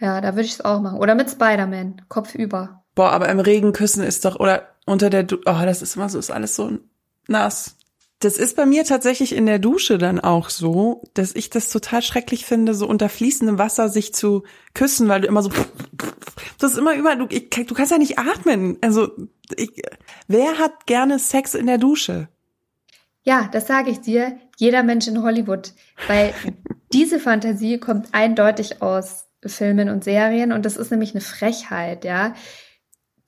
ja 0.00 0.20
da 0.20 0.34
würde 0.34 0.46
ich 0.46 0.54
es 0.54 0.64
auch 0.64 0.80
machen. 0.80 0.98
Oder 0.98 1.14
mit 1.14 1.30
Spider-Man. 1.30 2.02
Kopf 2.08 2.34
über. 2.34 2.82
Boah, 2.96 3.12
aber 3.12 3.28
im 3.28 3.38
Regen 3.38 3.72
küssen 3.72 4.02
ist 4.02 4.24
doch, 4.24 4.40
oder 4.40 4.66
unter 4.84 5.10
der, 5.10 5.22
du 5.22 5.36
oh, 5.36 5.62
das 5.64 5.80
ist 5.80 5.94
immer 5.94 6.08
so, 6.08 6.18
ist 6.18 6.32
alles 6.32 6.56
so 6.56 6.72
nass. 7.28 7.76
Das 8.18 8.36
ist 8.36 8.56
bei 8.56 8.66
mir 8.66 8.82
tatsächlich 8.82 9.32
in 9.32 9.46
der 9.46 9.60
Dusche 9.60 9.96
dann 9.96 10.18
auch 10.18 10.50
so, 10.50 11.04
dass 11.14 11.36
ich 11.36 11.50
das 11.50 11.68
total 11.68 12.02
schrecklich 12.02 12.44
finde, 12.44 12.74
so 12.74 12.88
unter 12.88 13.08
fließendem 13.08 13.58
Wasser 13.58 13.88
sich 13.88 14.12
zu 14.12 14.42
küssen, 14.74 15.08
weil 15.08 15.20
du 15.20 15.28
immer 15.28 15.44
so, 15.44 15.50
das 16.58 16.72
ist 16.72 16.78
immer 16.78 16.96
über, 16.96 17.14
du, 17.14 17.26
ich, 17.30 17.48
du 17.48 17.74
kannst 17.74 17.92
ja 17.92 17.98
nicht 17.98 18.18
atmen. 18.18 18.76
Also, 18.80 19.12
ich, 19.54 19.70
wer 20.26 20.58
hat 20.58 20.86
gerne 20.86 21.20
Sex 21.20 21.54
in 21.54 21.66
der 21.66 21.78
Dusche? 21.78 22.28
Ja, 23.28 23.46
das 23.52 23.66
sage 23.66 23.90
ich 23.90 24.00
dir, 24.00 24.38
jeder 24.56 24.82
Mensch 24.82 25.06
in 25.06 25.22
Hollywood, 25.22 25.74
weil 26.06 26.32
diese 26.94 27.20
Fantasie 27.20 27.76
kommt 27.76 28.14
eindeutig 28.14 28.80
aus 28.80 29.26
Filmen 29.44 29.90
und 29.90 30.02
Serien 30.02 30.50
und 30.50 30.64
das 30.64 30.78
ist 30.78 30.90
nämlich 30.90 31.10
eine 31.10 31.20
Frechheit, 31.20 32.06
ja. 32.06 32.32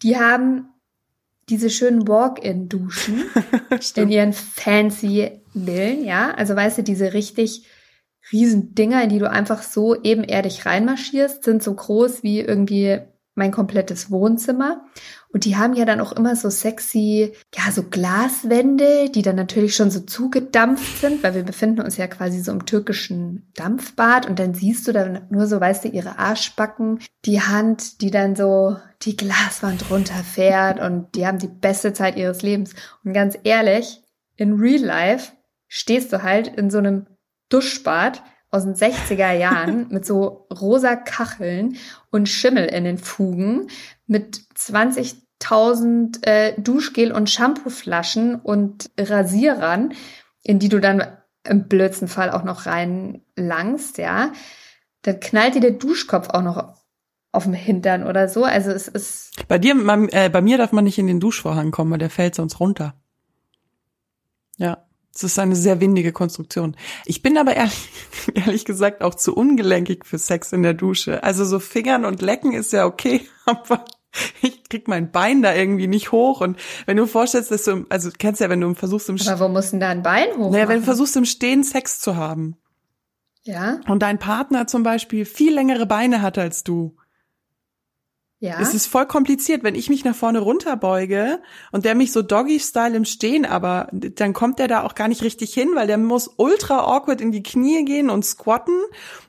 Die 0.02 0.16
haben 0.16 0.70
diese 1.50 1.68
schönen 1.68 2.08
Walk-in-Duschen 2.08 3.24
in 3.96 4.08
ihren 4.08 4.32
fancy 4.32 5.42
Villen, 5.52 6.02
ja. 6.02 6.30
Also 6.30 6.56
weißt 6.56 6.78
du, 6.78 6.82
diese 6.82 7.12
richtig 7.12 7.66
riesen 8.32 8.74
Dinger, 8.74 9.02
in 9.02 9.10
die 9.10 9.18
du 9.18 9.28
einfach 9.28 9.60
so 9.60 10.02
ebenerdig 10.02 10.64
reinmarschierst, 10.64 11.44
sind 11.44 11.62
so 11.62 11.74
groß 11.74 12.22
wie 12.22 12.40
irgendwie 12.40 13.00
mein 13.34 13.50
komplettes 13.50 14.10
Wohnzimmer. 14.10 14.82
Und 15.32 15.44
die 15.44 15.56
haben 15.56 15.74
ja 15.74 15.84
dann 15.84 16.00
auch 16.00 16.12
immer 16.12 16.34
so 16.34 16.50
sexy, 16.50 17.32
ja, 17.54 17.70
so 17.70 17.84
Glaswände, 17.84 19.10
die 19.10 19.22
dann 19.22 19.36
natürlich 19.36 19.76
schon 19.76 19.90
so 19.90 20.00
zugedampft 20.00 21.00
sind, 21.00 21.22
weil 21.22 21.34
wir 21.34 21.44
befinden 21.44 21.82
uns 21.82 21.96
ja 21.96 22.08
quasi 22.08 22.40
so 22.40 22.50
im 22.50 22.66
türkischen 22.66 23.48
Dampfbad 23.54 24.28
und 24.28 24.40
dann 24.40 24.54
siehst 24.54 24.88
du 24.88 24.92
dann 24.92 25.26
nur 25.30 25.46
so, 25.46 25.60
weißt 25.60 25.84
du, 25.84 25.88
ihre 25.88 26.18
Arschbacken, 26.18 26.98
die 27.24 27.40
Hand, 27.40 28.00
die 28.00 28.10
dann 28.10 28.34
so 28.34 28.76
die 29.02 29.16
Glaswand 29.16 29.88
runterfährt 29.90 30.80
und 30.80 31.14
die 31.14 31.26
haben 31.26 31.38
die 31.38 31.48
beste 31.48 31.92
Zeit 31.92 32.16
ihres 32.16 32.42
Lebens. 32.42 32.74
Und 33.04 33.12
ganz 33.12 33.38
ehrlich, 33.44 34.02
in 34.36 34.54
Real 34.54 34.82
Life 34.82 35.32
stehst 35.68 36.12
du 36.12 36.22
halt 36.24 36.48
in 36.48 36.70
so 36.70 36.78
einem 36.78 37.06
Duschbad 37.50 38.22
aus 38.50 38.64
den 38.64 38.74
60er 38.74 39.32
Jahren 39.32 39.88
mit 39.90 40.04
so 40.04 40.48
rosa 40.52 40.96
Kacheln 40.96 41.76
und 42.10 42.28
Schimmel 42.28 42.64
in 42.66 42.84
den 42.84 42.98
Fugen 42.98 43.68
mit 44.10 44.42
20.000 44.56 46.26
äh, 46.26 46.60
Duschgel- 46.60 47.12
und 47.12 47.30
Shampooflaschen 47.30 48.34
und 48.34 48.90
Rasierern, 48.98 49.94
in 50.42 50.58
die 50.58 50.68
du 50.68 50.80
dann 50.80 51.06
im 51.44 51.68
blödsten 51.68 52.08
Fall 52.08 52.30
auch 52.30 52.42
noch 52.42 52.66
reinlangst, 52.66 53.98
ja. 53.98 54.32
Dann 55.02 55.20
knallt 55.20 55.54
dir 55.54 55.60
der 55.60 55.70
Duschkopf 55.70 56.28
auch 56.28 56.42
noch 56.42 56.74
auf 57.32 57.44
dem 57.44 57.54
Hintern 57.54 58.06
oder 58.06 58.28
so. 58.28 58.44
Also 58.44 58.70
es 58.70 58.88
ist. 58.88 59.30
Bei 59.48 59.58
dir, 59.58 59.74
äh, 60.10 60.28
bei 60.28 60.42
mir 60.42 60.58
darf 60.58 60.72
man 60.72 60.84
nicht 60.84 60.98
in 60.98 61.06
den 61.06 61.20
Duschvorhang 61.20 61.70
kommen, 61.70 61.92
weil 61.92 61.98
der 61.98 62.10
fällt 62.10 62.34
sonst 62.34 62.60
runter. 62.60 62.94
Ja. 64.56 64.84
Es 65.12 65.24
ist 65.24 65.38
eine 65.38 65.56
sehr 65.56 65.80
windige 65.80 66.12
Konstruktion. 66.12 66.76
Ich 67.04 67.20
bin 67.20 67.36
aber 67.36 67.56
ehrlich, 67.56 67.88
ehrlich 68.34 68.64
gesagt 68.64 69.02
auch 69.02 69.14
zu 69.14 69.34
ungelenkig 69.34 70.04
für 70.04 70.18
Sex 70.18 70.52
in 70.52 70.62
der 70.62 70.74
Dusche. 70.74 71.22
Also 71.24 71.44
so 71.44 71.58
Fingern 71.58 72.04
und 72.04 72.22
Lecken 72.22 72.52
ist 72.52 72.72
ja 72.72 72.86
okay, 72.86 73.26
aber 73.44 73.84
ich 74.42 74.68
krieg 74.68 74.88
mein 74.88 75.10
Bein 75.10 75.42
da 75.42 75.54
irgendwie 75.54 75.86
nicht 75.86 76.12
hoch. 76.12 76.40
Und 76.40 76.58
wenn 76.86 76.96
du 76.96 77.06
vorstellst, 77.06 77.50
dass 77.50 77.64
du, 77.64 77.86
also 77.88 78.10
du 78.10 78.16
kennst 78.18 78.40
ja, 78.40 78.48
wenn 78.50 78.60
du 78.60 78.74
versuchst 78.74 79.08
im 79.08 79.18
Aber 79.26 79.40
wo 79.40 79.48
musst 79.48 79.72
denn 79.72 79.80
da 79.80 79.88
ein 79.88 80.02
Bein 80.02 80.36
hoch? 80.36 80.50
Naja, 80.50 80.68
wenn 80.68 80.80
du 80.80 80.84
versuchst 80.84 81.16
im 81.16 81.24
Stehen 81.24 81.64
Sex 81.64 82.00
zu 82.00 82.16
haben. 82.16 82.56
Ja. 83.42 83.80
Und 83.88 84.02
dein 84.02 84.18
Partner 84.18 84.66
zum 84.66 84.82
Beispiel 84.82 85.24
viel 85.24 85.54
längere 85.54 85.86
Beine 85.86 86.22
hat 86.22 86.38
als 86.38 86.62
du. 86.62 86.96
Ja. 88.42 88.58
Es 88.58 88.72
ist 88.72 88.86
voll 88.86 89.04
kompliziert, 89.04 89.62
wenn 89.64 89.74
ich 89.74 89.90
mich 89.90 90.02
nach 90.02 90.14
vorne 90.14 90.38
runterbeuge 90.38 91.42
und 91.72 91.84
der 91.84 91.94
mich 91.94 92.10
so 92.10 92.22
Doggy-Style 92.22 92.96
im 92.96 93.04
Stehen, 93.04 93.44
aber 93.44 93.88
dann 93.92 94.32
kommt 94.32 94.58
der 94.58 94.66
da 94.66 94.82
auch 94.82 94.94
gar 94.94 95.08
nicht 95.08 95.22
richtig 95.22 95.52
hin, 95.52 95.68
weil 95.74 95.86
der 95.86 95.98
muss 95.98 96.30
ultra 96.38 96.78
awkward 96.84 97.20
in 97.20 97.32
die 97.32 97.42
Knie 97.42 97.84
gehen 97.84 98.08
und 98.08 98.24
squatten. 98.24 98.78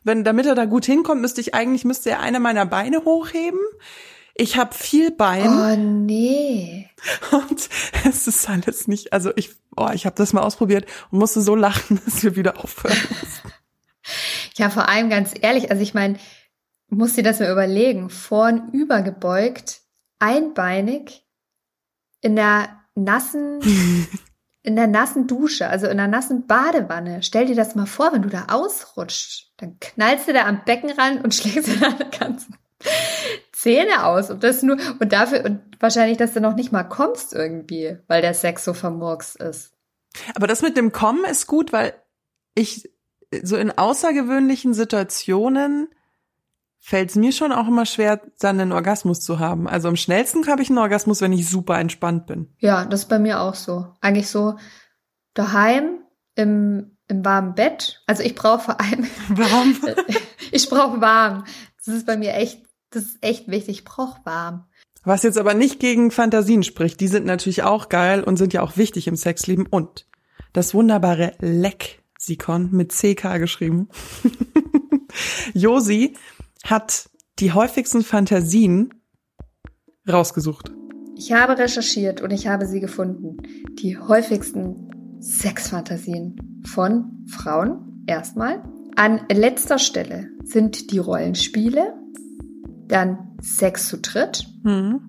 Wenn, 0.06 0.24
damit 0.24 0.46
er 0.46 0.56
da 0.56 0.64
gut 0.64 0.86
hinkommt, 0.86 1.20
müsste 1.20 1.42
ich 1.42 1.54
eigentlich, 1.54 1.84
müsste 1.84 2.10
er 2.10 2.22
eine 2.22 2.40
meiner 2.40 2.66
Beine 2.66 3.04
hochheben. 3.04 3.60
Ich 4.42 4.58
habe 4.58 4.74
viel 4.74 5.12
Bein. 5.12 5.48
Oh 5.48 5.76
nee. 5.76 6.90
Und 7.32 7.70
es 8.10 8.28
ist 8.28 8.50
alles 8.50 8.88
nicht, 8.88 9.14
also 9.14 9.32
ich, 9.36 9.52
oh, 9.78 9.90
ich 9.94 10.08
habe 10.08 10.16
das 10.16 10.34
mal 10.34 10.42
ausprobiert 10.42 10.88
und 11.12 11.20
musste 11.20 11.42
so 11.42 11.54
lachen, 11.54 12.02
dass 12.06 12.24
wir 12.24 12.36
wieder 12.36 12.58
aufhören 12.58 12.98
mussten. 13.10 13.54
Ja, 14.56 14.72
vor 14.72 14.90
allem 14.90 15.12
ganz 15.12 15.36
ehrlich, 15.40 15.70
also 15.70 15.84
ich 15.84 15.94
meine, 15.94 16.18
muss 16.90 17.14
dir 17.14 17.24
das 17.24 17.40
mal 17.40 17.52
überlegen, 17.52 18.10
vorn 18.10 18.72
übergebeugt, 18.72 19.82
einbeinig, 20.18 21.24
in 22.22 22.36
der 22.36 22.82
nassen, 22.96 23.60
in 24.64 24.76
der 24.76 24.88
nassen 24.88 25.28
Dusche, 25.28 25.68
also 25.68 25.86
in 25.86 25.98
der 25.98 26.08
nassen 26.08 26.48
Badewanne. 26.48 27.22
Stell 27.22 27.46
dir 27.46 27.56
das 27.56 27.76
mal 27.76 27.86
vor, 27.86 28.12
wenn 28.12 28.24
du 28.24 28.30
da 28.30 28.48
ausrutscht, 28.50 29.52
dann 29.58 29.78
knallst 29.80 30.28
du 30.28 30.34
da 30.34 30.48
am 30.48 30.66
Beckenrand 30.66 31.24
und 31.24 31.36
schlägst 31.36 31.68
dir 31.68 31.80
deine 31.80 32.10
ganzen 32.10 32.56
Zähne 33.62 34.06
aus 34.06 34.32
und 34.32 34.44
das 34.44 34.64
nur 34.64 34.78
und 35.00 35.14
dafür 35.14 35.46
und 35.46 35.62
wahrscheinlich, 35.80 36.18
dass 36.18 36.34
du 36.34 36.42
noch 36.42 36.56
nicht 36.56 36.72
mal 36.72 36.84
kommst 36.84 37.34
irgendwie, 37.34 37.98
weil 38.08 38.24
der 38.24 38.34
Sex 38.34 38.66
so 38.66 38.74
vermurks 38.74 39.36
ist. 39.36 39.74
Aber 40.34 40.48
das 40.48 40.64
mit 40.64 40.78
dem 40.78 40.92
Kommen 40.92 41.24
ist 41.26 41.46
gut, 41.46 41.72
weil 41.72 41.94
ich 42.56 42.90
so 43.44 43.58
in 43.58 43.70
außergewöhnlichen 43.78 44.74
Situationen 44.74 45.90
fällt 46.80 47.12
es 47.12 47.16
mir 47.16 47.32
schon 47.32 47.52
auch 47.52 47.68
immer 47.68 47.86
schwer, 47.86 48.20
dann 48.40 48.60
einen 48.60 48.72
Orgasmus 48.72 49.22
zu 49.22 49.38
haben. 49.38 49.68
Also 49.68 49.88
am 49.88 49.96
schnellsten 49.96 50.48
habe 50.48 50.64
ich 50.64 50.70
einen 50.70 50.80
Orgasmus, 50.80 51.22
wenn 51.22 51.32
ich 51.32 51.48
super 51.48 51.78
entspannt 51.80 52.26
bin. 52.26 52.52
Ja, 52.58 52.86
das 52.86 53.02
ist 53.02 53.10
bei 53.10 53.20
mir 53.20 53.42
auch 53.42 53.54
so. 53.54 53.94
Eigentlich 54.02 54.28
so 54.28 54.58
daheim 55.36 56.00
im, 56.34 56.98
im 57.08 57.24
warmen 57.24 57.54
Bett. 57.54 58.02
Also 58.08 58.24
ich 58.24 58.34
brauche 58.34 58.64
vor 58.64 58.82
allem 58.82 59.08
warm. 59.30 59.76
ich 60.52 60.68
brauche 60.68 61.00
warm. 61.00 61.46
Das 61.86 61.94
ist 61.94 62.08
bei 62.08 62.18
mir 62.18 62.34
echt, 62.34 62.64
das 62.92 63.04
ist 63.04 63.18
echt 63.22 63.48
wichtig. 63.48 63.80
Ich 63.80 63.86
brauche 63.86 64.20
warm. 64.26 64.66
Was 65.04 65.24
jetzt 65.24 65.38
aber 65.38 65.56
nicht 65.56 65.80
gegen 65.80 66.12
Fantasien 66.12 66.64
spricht, 66.64 67.00
die 67.00 67.08
sind 67.08 67.26
natürlich 67.26 67.64
auch 67.64 67.90
geil 67.90 68.24
und 68.24 68.38
sind 68.38 68.54
ja 68.54 68.62
auch 68.62 68.78
wichtig 68.78 69.08
im 69.08 69.16
Sexleben. 69.16 69.66
Und 69.66 70.06
das 70.54 70.74
wunderbare 70.74 71.34
Lexikon 71.40 72.70
mit 72.72 72.92
CK 72.92 73.40
geschrieben. 73.40 73.90
Josi 75.54 76.16
hat 76.64 77.10
die 77.40 77.54
häufigsten 77.54 78.04
Fantasien 78.04 78.94
rausgesucht. 80.08 80.72
Ich 81.16 81.32
habe 81.32 81.58
recherchiert 81.58 82.22
und 82.22 82.32
ich 82.32 82.48
habe 82.48 82.66
sie 82.66 82.80
gefunden. 82.80 83.38
Die 83.80 83.98
häufigsten 83.98 85.20
Sexfantasien 85.20 86.64
von 86.66 87.26
Frauen 87.28 88.04
erstmal. 88.08 88.64
An 88.96 89.22
letzter 89.32 89.80
Stelle 89.80 90.30
sind 90.44 90.92
die 90.92 90.98
Rollenspiele, 90.98 91.94
dann 92.92 93.18
Sex 93.42 93.88
zu 93.88 93.98
dritt. 93.98 94.46
Mhm. 94.64 95.02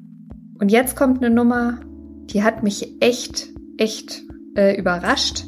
Und 0.59 0.71
jetzt 0.71 0.97
kommt 0.97 1.23
eine 1.23 1.35
Nummer, 1.35 1.81
die 2.27 2.43
hat 2.43 2.62
mich 2.62 2.97
echt, 3.01 3.49
echt 3.77 4.23
äh, 4.57 4.79
überrascht. 4.79 5.45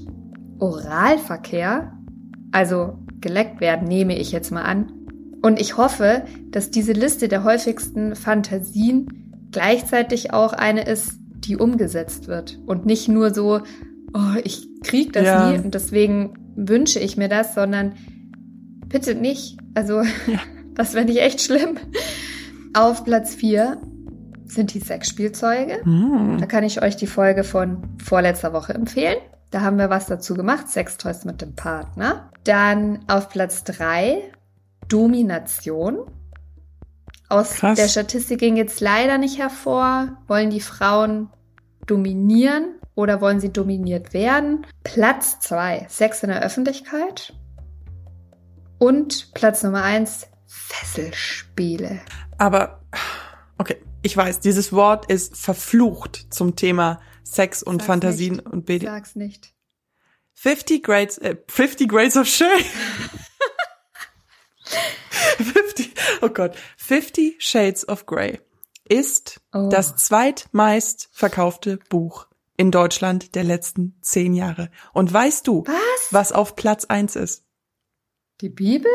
Oralverkehr, 0.58 1.92
also 2.52 2.98
geleckt 3.20 3.60
werden, 3.60 3.88
nehme 3.88 4.18
ich 4.18 4.32
jetzt 4.32 4.50
mal 4.50 4.62
an. 4.62 4.92
Und 5.42 5.60
ich 5.60 5.76
hoffe, 5.76 6.24
dass 6.50 6.70
diese 6.70 6.92
Liste 6.92 7.28
der 7.28 7.44
häufigsten 7.44 8.16
Fantasien 8.16 9.48
gleichzeitig 9.50 10.32
auch 10.32 10.52
eine 10.52 10.84
ist, 10.84 11.18
die 11.46 11.56
umgesetzt 11.56 12.28
wird. 12.28 12.58
Und 12.66 12.86
nicht 12.86 13.08
nur 13.08 13.32
so, 13.32 13.60
oh, 14.14 14.38
ich 14.42 14.68
krieg 14.82 15.12
das 15.12 15.24
ja. 15.24 15.50
nie 15.50 15.58
und 15.58 15.74
deswegen 15.74 16.34
wünsche 16.56 16.98
ich 16.98 17.16
mir 17.16 17.28
das, 17.28 17.54
sondern 17.54 17.94
bitte 18.88 19.14
nicht. 19.14 19.58
Also, 19.74 20.02
ja. 20.02 20.40
das 20.74 20.94
wäre 20.94 21.04
nicht 21.04 21.20
echt 21.20 21.40
schlimm. 21.40 21.78
Auf 22.74 23.04
Platz 23.04 23.34
4 23.34 23.78
sind 24.46 24.74
die 24.74 24.80
Sexspielzeuge. 24.80 25.80
Mhm. 25.84 26.38
Da 26.38 26.46
kann 26.46 26.64
ich 26.64 26.82
euch 26.82 26.96
die 26.96 27.06
Folge 27.06 27.44
von 27.44 27.82
vorletzter 28.02 28.52
Woche 28.52 28.74
empfehlen. 28.74 29.18
Da 29.50 29.60
haben 29.60 29.78
wir 29.78 29.90
was 29.90 30.06
dazu 30.06 30.34
gemacht, 30.34 30.68
Sextoys 30.68 31.24
mit 31.24 31.40
dem 31.40 31.54
Partner. 31.54 32.30
Dann 32.44 33.00
auf 33.06 33.28
Platz 33.28 33.64
3 33.64 34.22
Domination. 34.88 35.98
Aus 37.28 37.54
Krass. 37.54 37.78
der 37.78 37.88
Statistik 37.88 38.40
ging 38.40 38.56
jetzt 38.56 38.80
leider 38.80 39.16
nicht 39.16 39.38
hervor, 39.38 40.18
wollen 40.26 40.50
die 40.50 40.60
Frauen 40.60 41.30
dominieren 41.86 42.74
oder 42.94 43.20
wollen 43.20 43.40
sie 43.40 43.52
dominiert 43.52 44.12
werden? 44.12 44.66
Platz 44.82 45.40
2 45.40 45.86
Sex 45.88 46.22
in 46.22 46.30
der 46.30 46.42
Öffentlichkeit. 46.42 47.32
Und 48.78 49.32
Platz 49.34 49.62
Nummer 49.62 49.82
1 49.82 50.28
Fesselspiele. 50.66 52.00
Aber, 52.38 52.80
okay, 53.58 53.76
ich 54.02 54.16
weiß, 54.16 54.40
dieses 54.40 54.72
Wort 54.72 55.10
ist 55.10 55.36
verflucht 55.36 56.26
zum 56.30 56.56
Thema 56.56 57.00
Sex 57.22 57.62
und 57.62 57.80
Sag's 57.80 57.86
Fantasien 57.86 58.36
nicht. 58.36 58.46
und 58.46 58.66
BD. 58.66 58.86
Sag's 58.86 59.14
nicht. 59.16 59.54
50 60.34 60.82
Grades, 60.82 61.18
äh, 61.18 61.36
50 61.48 61.88
Grades 61.88 62.16
of 62.16 62.26
Shame. 62.26 62.48
50, 65.36 65.94
oh 66.22 66.28
Gott, 66.28 66.56
50 66.76 67.36
Shades 67.38 67.88
of 67.88 68.06
Grey 68.06 68.40
ist 68.88 69.40
oh. 69.52 69.68
das 69.70 69.96
zweitmeist 69.96 71.08
verkaufte 71.12 71.78
Buch 71.88 72.26
in 72.56 72.70
Deutschland 72.70 73.34
der 73.34 73.44
letzten 73.44 73.98
zehn 74.02 74.34
Jahre. 74.34 74.70
Und 74.92 75.12
weißt 75.12 75.46
du, 75.46 75.64
was, 75.66 76.12
was 76.12 76.32
auf 76.32 76.56
Platz 76.56 76.84
eins 76.84 77.16
ist? 77.16 77.44
Die 78.40 78.48
Bibel? 78.48 78.90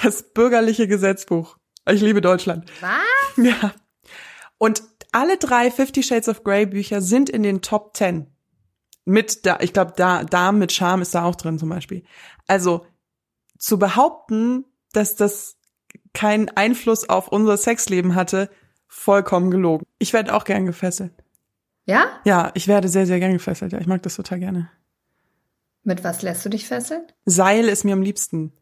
Das 0.00 0.32
bürgerliche 0.32 0.88
Gesetzbuch. 0.88 1.58
Ich 1.90 2.00
liebe 2.00 2.20
Deutschland. 2.20 2.70
Was? 2.80 3.44
Ja. 3.44 3.74
Und 4.58 4.82
alle 5.12 5.36
drei 5.36 5.70
Fifty 5.70 6.02
Shades 6.02 6.28
of 6.28 6.44
Grey 6.44 6.66
Bücher 6.66 7.02
sind 7.02 7.28
in 7.28 7.42
den 7.42 7.60
Top 7.60 7.94
Ten. 7.94 8.28
Mit 9.04 9.44
da, 9.44 9.58
ich 9.60 9.72
glaube, 9.72 9.94
da, 9.96 10.24
da 10.24 10.52
mit 10.52 10.72
Charme 10.72 11.02
ist 11.02 11.14
da 11.14 11.24
auch 11.24 11.34
drin 11.34 11.58
zum 11.58 11.68
Beispiel. 11.68 12.04
Also 12.46 12.86
zu 13.58 13.78
behaupten, 13.78 14.64
dass 14.92 15.16
das 15.16 15.56
keinen 16.14 16.48
Einfluss 16.50 17.08
auf 17.08 17.28
unser 17.28 17.56
Sexleben 17.56 18.14
hatte, 18.14 18.50
vollkommen 18.86 19.50
gelogen. 19.50 19.86
Ich 19.98 20.12
werde 20.12 20.34
auch 20.34 20.44
gern 20.44 20.66
gefesselt. 20.66 21.12
Ja? 21.84 22.20
Ja, 22.24 22.50
ich 22.54 22.68
werde 22.68 22.88
sehr, 22.88 23.06
sehr 23.06 23.18
gern 23.18 23.32
gefesselt. 23.32 23.72
Ja, 23.72 23.80
ich 23.80 23.86
mag 23.86 24.02
das 24.02 24.16
total 24.16 24.38
gerne. 24.38 24.70
Mit 25.82 26.04
was 26.04 26.22
lässt 26.22 26.44
du 26.44 26.48
dich 26.48 26.66
fesseln? 26.66 27.02
Seil 27.24 27.68
ist 27.68 27.84
mir 27.84 27.94
am 27.94 28.02
liebsten. 28.02 28.52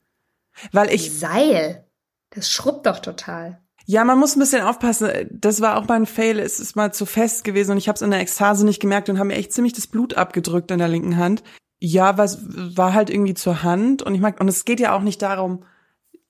Weil 0.73 0.93
ich. 0.93 1.19
Seil? 1.19 1.87
Das 2.31 2.51
schrubbt 2.51 2.87
doch 2.87 3.01
total. 3.01 3.61
Ja, 3.87 4.05
man 4.05 4.19
muss 4.19 4.37
ein 4.37 4.41
bisschen 4.41 4.63
aufpassen. 4.63 5.11
Das 5.31 5.61
war 5.61 5.77
auch 5.77 5.89
mal 5.89 5.97
ein 5.97 6.07
Fail. 6.07 6.39
Es 6.39 6.61
ist 6.61 6.77
mal 6.77 6.93
zu 6.93 7.07
fest 7.07 7.43
gewesen 7.43 7.73
und 7.73 7.79
ich 7.79 7.89
habe 7.89 7.97
es 7.97 8.03
in 8.03 8.11
der 8.11 8.21
Ekstase 8.21 8.65
nicht 8.65 8.81
gemerkt 8.81 9.09
und 9.09 9.19
habe 9.19 9.29
mir 9.29 9.35
echt 9.35 9.53
ziemlich 9.53 9.73
das 9.73 9.89
Blut 9.89 10.15
abgedrückt 10.15 10.71
in 10.71 10.79
der 10.79 10.89
linken 10.89 11.17
Hand. 11.17 11.43
Ja, 11.81 12.17
was 12.17 12.39
war 12.77 12.93
halt 12.95 13.11
irgendwie 13.11 13.35
zur 13.35 13.63
Hand 13.63 14.03
und 14.03 14.15
ich 14.15 14.21
mag 14.21 14.39
und 14.41 14.49
es 14.49 14.65
geht 14.65 14.81
ja 14.81 14.95
auch 14.95 15.01
nicht 15.01 15.23
darum, 15.23 15.65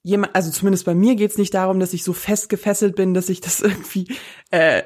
jemand, 0.02 0.34
also 0.34 0.50
zumindest 0.50 0.86
bei 0.86 0.94
mir 0.94 1.16
geht's 1.16 1.38
nicht 1.38 1.52
darum, 1.52 1.80
dass 1.80 1.92
ich 1.92 2.04
so 2.04 2.12
fest 2.12 2.48
gefesselt 2.48 2.96
bin, 2.96 3.14
dass 3.14 3.28
ich 3.28 3.40
das 3.40 3.60
irgendwie 3.60 4.16
äh, 4.50 4.82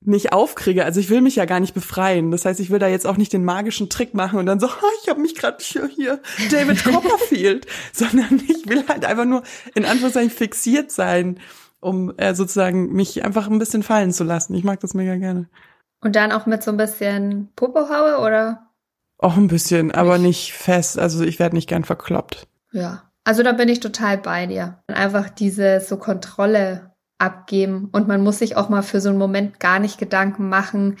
nicht 0.00 0.32
aufkriege. 0.32 0.84
Also 0.84 1.00
ich 1.00 1.10
will 1.10 1.20
mich 1.20 1.36
ja 1.36 1.44
gar 1.44 1.60
nicht 1.60 1.74
befreien. 1.74 2.30
Das 2.30 2.44
heißt, 2.44 2.60
ich 2.60 2.70
will 2.70 2.78
da 2.78 2.86
jetzt 2.86 3.06
auch 3.06 3.16
nicht 3.16 3.32
den 3.32 3.44
magischen 3.44 3.88
Trick 3.88 4.14
machen 4.14 4.38
und 4.38 4.46
dann 4.46 4.60
so, 4.60 4.66
oh, 4.82 4.90
ich 5.02 5.08
habe 5.08 5.20
mich 5.20 5.34
gerade 5.34 5.58
hier, 5.60 5.88
hier 5.88 6.20
David 6.50 6.84
Copperfield, 6.84 7.66
sondern 7.92 8.40
ich 8.46 8.68
will 8.68 8.86
halt 8.88 9.04
einfach 9.04 9.24
nur 9.24 9.42
in 9.74 9.84
Anführungszeichen 9.84 10.30
fixiert 10.30 10.90
sein, 10.90 11.40
um 11.80 12.12
äh, 12.18 12.34
sozusagen 12.34 12.92
mich 12.92 13.24
einfach 13.24 13.48
ein 13.48 13.58
bisschen 13.58 13.82
fallen 13.82 14.12
zu 14.12 14.24
lassen. 14.24 14.54
Ich 14.54 14.64
mag 14.64 14.80
das 14.80 14.94
mega 14.94 15.16
gerne. 15.16 15.48
Und 16.00 16.14
dann 16.14 16.32
auch 16.32 16.46
mit 16.46 16.62
so 16.62 16.70
ein 16.70 16.76
bisschen 16.76 17.52
Popohaue 17.56 18.18
oder? 18.18 18.70
Auch 19.18 19.36
ein 19.36 19.48
bisschen, 19.48 19.92
aber 19.92 20.18
nicht 20.18 20.52
fest. 20.52 20.98
Also 20.98 21.24
ich 21.24 21.38
werde 21.38 21.56
nicht 21.56 21.68
gern 21.68 21.84
verkloppt. 21.84 22.46
Ja. 22.72 23.10
Also 23.24 23.42
da 23.42 23.52
bin 23.52 23.68
ich 23.68 23.80
total 23.80 24.18
bei 24.18 24.46
dir. 24.46 24.78
Einfach 24.86 25.30
diese 25.30 25.80
so 25.80 25.96
Kontrolle 25.96 26.92
abgeben 27.18 27.88
und 27.92 28.08
man 28.08 28.22
muss 28.22 28.38
sich 28.38 28.56
auch 28.56 28.68
mal 28.68 28.82
für 28.82 29.00
so 29.00 29.08
einen 29.08 29.18
Moment 29.18 29.60
gar 29.60 29.78
nicht 29.78 29.98
Gedanken 29.98 30.48
machen, 30.48 30.96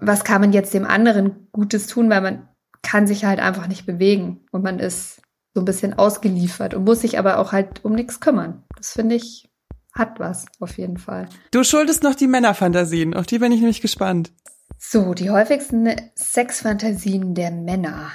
was 0.00 0.24
kann 0.24 0.40
man 0.40 0.52
jetzt 0.52 0.74
dem 0.74 0.84
anderen 0.84 1.48
Gutes 1.52 1.86
tun, 1.86 2.10
weil 2.10 2.20
man 2.20 2.48
kann 2.82 3.06
sich 3.06 3.24
halt 3.24 3.40
einfach 3.40 3.68
nicht 3.68 3.86
bewegen 3.86 4.44
und 4.50 4.62
man 4.62 4.78
ist 4.78 5.22
so 5.54 5.60
ein 5.60 5.64
bisschen 5.64 5.94
ausgeliefert 5.94 6.74
und 6.74 6.84
muss 6.84 7.00
sich 7.00 7.18
aber 7.18 7.38
auch 7.38 7.52
halt 7.52 7.84
um 7.84 7.94
nichts 7.94 8.20
kümmern. 8.20 8.64
Das 8.76 8.92
finde 8.92 9.14
ich 9.14 9.48
hat 9.94 10.20
was 10.20 10.44
auf 10.60 10.76
jeden 10.76 10.98
Fall. 10.98 11.26
Du 11.52 11.64
schuldest 11.64 12.02
noch 12.02 12.14
die 12.14 12.26
Männerfantasien, 12.26 13.14
auf 13.14 13.26
die 13.26 13.38
bin 13.38 13.52
ich 13.52 13.60
nämlich 13.60 13.80
gespannt. 13.80 14.30
So, 14.78 15.14
die 15.14 15.30
häufigsten 15.30 15.88
Sexfantasien 16.14 17.34
der 17.34 17.50
Männer. 17.50 18.10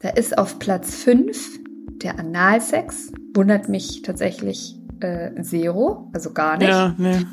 Da 0.00 0.08
ist 0.08 0.36
auf 0.36 0.58
Platz 0.58 0.94
5 0.96 1.60
der 2.02 2.18
Analsex. 2.18 3.12
Wundert 3.32 3.68
mich 3.68 4.02
tatsächlich 4.02 4.76
äh, 5.00 5.42
zero, 5.42 6.10
also 6.12 6.32
gar 6.32 6.56
nicht. 6.56 6.68
Ja, 6.68 6.94
nee. 6.96 7.24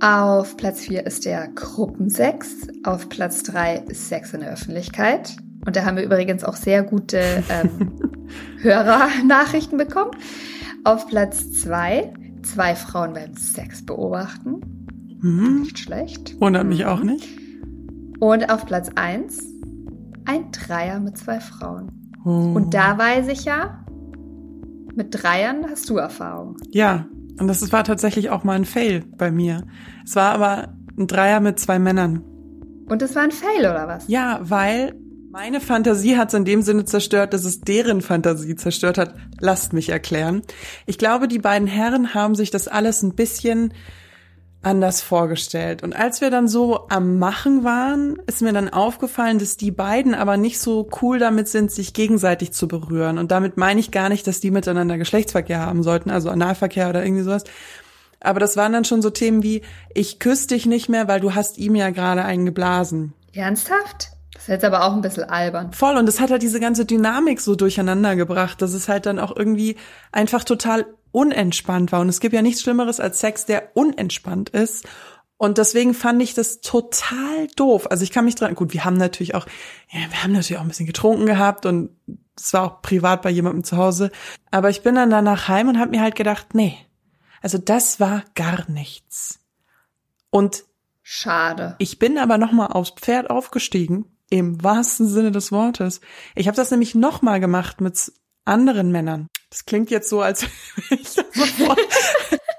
Auf 0.00 0.56
Platz 0.56 0.80
4 0.80 1.06
ist 1.06 1.24
der 1.24 1.48
Gruppensex. 1.48 2.68
Auf 2.84 3.08
Platz 3.08 3.42
3 3.42 3.84
ist 3.88 4.08
Sex 4.08 4.32
in 4.32 4.40
der 4.40 4.52
Öffentlichkeit. 4.52 5.36
Und 5.66 5.74
da 5.74 5.84
haben 5.84 5.96
wir 5.96 6.04
übrigens 6.04 6.44
auch 6.44 6.54
sehr 6.54 6.84
gute 6.84 7.42
ähm, 7.48 7.92
Hörernachrichten 8.62 9.76
bekommen. 9.76 10.12
Auf 10.84 11.08
Platz 11.08 11.52
2 11.62 12.12
zwei 12.42 12.74
Frauen 12.74 13.12
beim 13.12 13.36
Sex 13.36 13.84
beobachten. 13.84 14.60
Mhm. 15.20 15.60
Nicht 15.62 15.78
schlecht. 15.78 16.40
Wundert 16.40 16.66
mich 16.66 16.84
auch 16.86 17.02
nicht. 17.02 17.26
Und 18.20 18.50
auf 18.50 18.66
Platz 18.66 18.90
1 18.94 19.44
ein 20.24 20.50
Dreier 20.52 21.00
mit 21.00 21.16
zwei 21.16 21.40
Frauen. 21.40 22.12
Oh. 22.24 22.52
Und 22.54 22.74
da 22.74 22.98
weiß 22.98 23.28
ich 23.28 23.44
ja, 23.44 23.77
mit 24.98 25.22
Dreiern 25.22 25.64
hast 25.70 25.88
du 25.88 25.96
Erfahrung. 25.96 26.56
Ja, 26.70 27.06
und 27.38 27.46
das 27.46 27.72
war 27.72 27.84
tatsächlich 27.84 28.30
auch 28.30 28.44
mal 28.44 28.56
ein 28.56 28.64
Fail 28.64 29.04
bei 29.16 29.30
mir. 29.30 29.64
Es 30.04 30.16
war 30.16 30.32
aber 30.32 30.74
ein 30.98 31.06
Dreier 31.06 31.40
mit 31.40 31.58
zwei 31.58 31.78
Männern. 31.78 32.24
Und 32.86 33.00
es 33.00 33.14
war 33.14 33.22
ein 33.22 33.30
Fail, 33.30 33.60
oder 33.60 33.86
was? 33.86 34.08
Ja, 34.08 34.40
weil 34.42 34.94
meine 35.30 35.60
Fantasie 35.60 36.16
hat 36.16 36.28
es 36.28 36.34
in 36.34 36.44
dem 36.44 36.62
Sinne 36.62 36.84
zerstört, 36.84 37.32
dass 37.32 37.44
es 37.44 37.60
deren 37.60 38.00
Fantasie 38.00 38.56
zerstört 38.56 38.98
hat. 38.98 39.14
Lasst 39.38 39.72
mich 39.72 39.90
erklären. 39.90 40.42
Ich 40.86 40.98
glaube, 40.98 41.28
die 41.28 41.38
beiden 41.38 41.68
Herren 41.68 42.12
haben 42.12 42.34
sich 42.34 42.50
das 42.50 42.66
alles 42.66 43.02
ein 43.02 43.14
bisschen 43.14 43.72
anders 44.68 45.00
vorgestellt. 45.00 45.82
Und 45.82 45.96
als 45.96 46.20
wir 46.20 46.30
dann 46.30 46.46
so 46.46 46.88
am 46.88 47.18
Machen 47.18 47.64
waren, 47.64 48.20
ist 48.26 48.42
mir 48.42 48.52
dann 48.52 48.68
aufgefallen, 48.68 49.38
dass 49.38 49.56
die 49.56 49.70
beiden 49.70 50.14
aber 50.14 50.36
nicht 50.36 50.60
so 50.60 50.88
cool 51.00 51.18
damit 51.18 51.48
sind, 51.48 51.72
sich 51.72 51.94
gegenseitig 51.94 52.52
zu 52.52 52.68
berühren. 52.68 53.18
Und 53.18 53.30
damit 53.30 53.56
meine 53.56 53.80
ich 53.80 53.90
gar 53.90 54.10
nicht, 54.10 54.26
dass 54.26 54.40
die 54.40 54.50
miteinander 54.50 54.98
Geschlechtsverkehr 54.98 55.60
haben 55.60 55.82
sollten, 55.82 56.10
also 56.10 56.28
Analverkehr 56.28 56.90
oder 56.90 57.02
irgendwie 57.02 57.22
sowas. 57.22 57.44
Aber 58.20 58.40
das 58.40 58.56
waren 58.56 58.72
dann 58.72 58.84
schon 58.84 59.00
so 59.00 59.10
Themen 59.10 59.42
wie, 59.42 59.62
ich 59.94 60.18
küsse 60.18 60.48
dich 60.48 60.66
nicht 60.66 60.88
mehr, 60.88 61.08
weil 61.08 61.20
du 61.20 61.34
hast 61.34 61.56
ihm 61.58 61.74
ja 61.74 61.90
gerade 61.90 62.24
einen 62.24 62.44
geblasen. 62.44 63.14
Ernsthaft? 63.32 64.10
Das 64.34 64.42
ist 64.42 64.48
jetzt 64.48 64.64
aber 64.64 64.84
auch 64.84 64.92
ein 64.92 65.00
bisschen 65.00 65.24
albern. 65.24 65.72
Voll, 65.72 65.96
und 65.96 66.06
das 66.06 66.20
hat 66.20 66.30
halt 66.30 66.42
diese 66.42 66.60
ganze 66.60 66.84
Dynamik 66.84 67.40
so 67.40 67.54
durcheinander 67.54 68.14
gebracht, 68.16 68.62
dass 68.62 68.72
es 68.72 68.88
halt 68.88 69.06
dann 69.06 69.18
auch 69.18 69.34
irgendwie 69.34 69.76
einfach 70.12 70.44
total 70.44 70.86
unentspannt 71.12 71.92
war. 71.92 72.00
Und 72.00 72.08
es 72.08 72.20
gibt 72.20 72.34
ja 72.34 72.42
nichts 72.42 72.62
Schlimmeres 72.62 73.00
als 73.00 73.20
Sex, 73.20 73.46
der 73.46 73.76
unentspannt 73.76 74.50
ist. 74.50 74.86
Und 75.36 75.58
deswegen 75.58 75.94
fand 75.94 76.20
ich 76.20 76.34
das 76.34 76.60
total 76.60 77.46
doof. 77.54 77.90
Also 77.90 78.02
ich 78.02 78.10
kann 78.10 78.24
mich 78.24 78.34
dran, 78.34 78.56
gut, 78.56 78.72
wir 78.72 78.84
haben 78.84 78.96
natürlich 78.96 79.36
auch, 79.36 79.46
ja, 79.90 80.00
wir 80.10 80.22
haben 80.22 80.32
natürlich 80.32 80.58
auch 80.58 80.62
ein 80.62 80.68
bisschen 80.68 80.86
getrunken 80.86 81.26
gehabt 81.26 81.64
und 81.64 81.90
es 82.36 82.52
war 82.52 82.64
auch 82.64 82.82
privat 82.82 83.22
bei 83.22 83.30
jemandem 83.30 83.62
zu 83.62 83.76
Hause. 83.76 84.10
Aber 84.50 84.68
ich 84.68 84.82
bin 84.82 84.96
dann 84.96 85.10
danach 85.10 85.46
heim 85.46 85.68
und 85.68 85.78
habe 85.78 85.92
mir 85.92 86.00
halt 86.00 86.16
gedacht, 86.16 86.54
nee, 86.54 86.76
Also 87.40 87.56
das 87.58 88.00
war 88.00 88.24
gar 88.34 88.68
nichts. 88.68 89.38
Und 90.30 90.64
Schade. 91.02 91.76
ich 91.78 91.98
bin 92.00 92.18
aber 92.18 92.36
noch 92.36 92.52
mal 92.52 92.66
aufs 92.66 92.90
Pferd 92.90 93.30
aufgestiegen, 93.30 94.06
im 94.30 94.62
wahrsten 94.62 95.08
Sinne 95.08 95.30
des 95.30 95.52
Wortes. 95.52 96.00
Ich 96.34 96.48
habe 96.48 96.56
das 96.56 96.70
nämlich 96.70 96.96
noch 96.96 97.22
mal 97.22 97.38
gemacht 97.38 97.80
mit 97.80 98.12
anderen 98.44 98.90
Männern. 98.90 99.28
Das 99.50 99.64
klingt 99.64 99.90
jetzt 99.90 100.08
so, 100.08 100.20
als 100.20 100.42
wäre 100.88 101.00
ich 101.00 101.52
voll, 101.52 101.76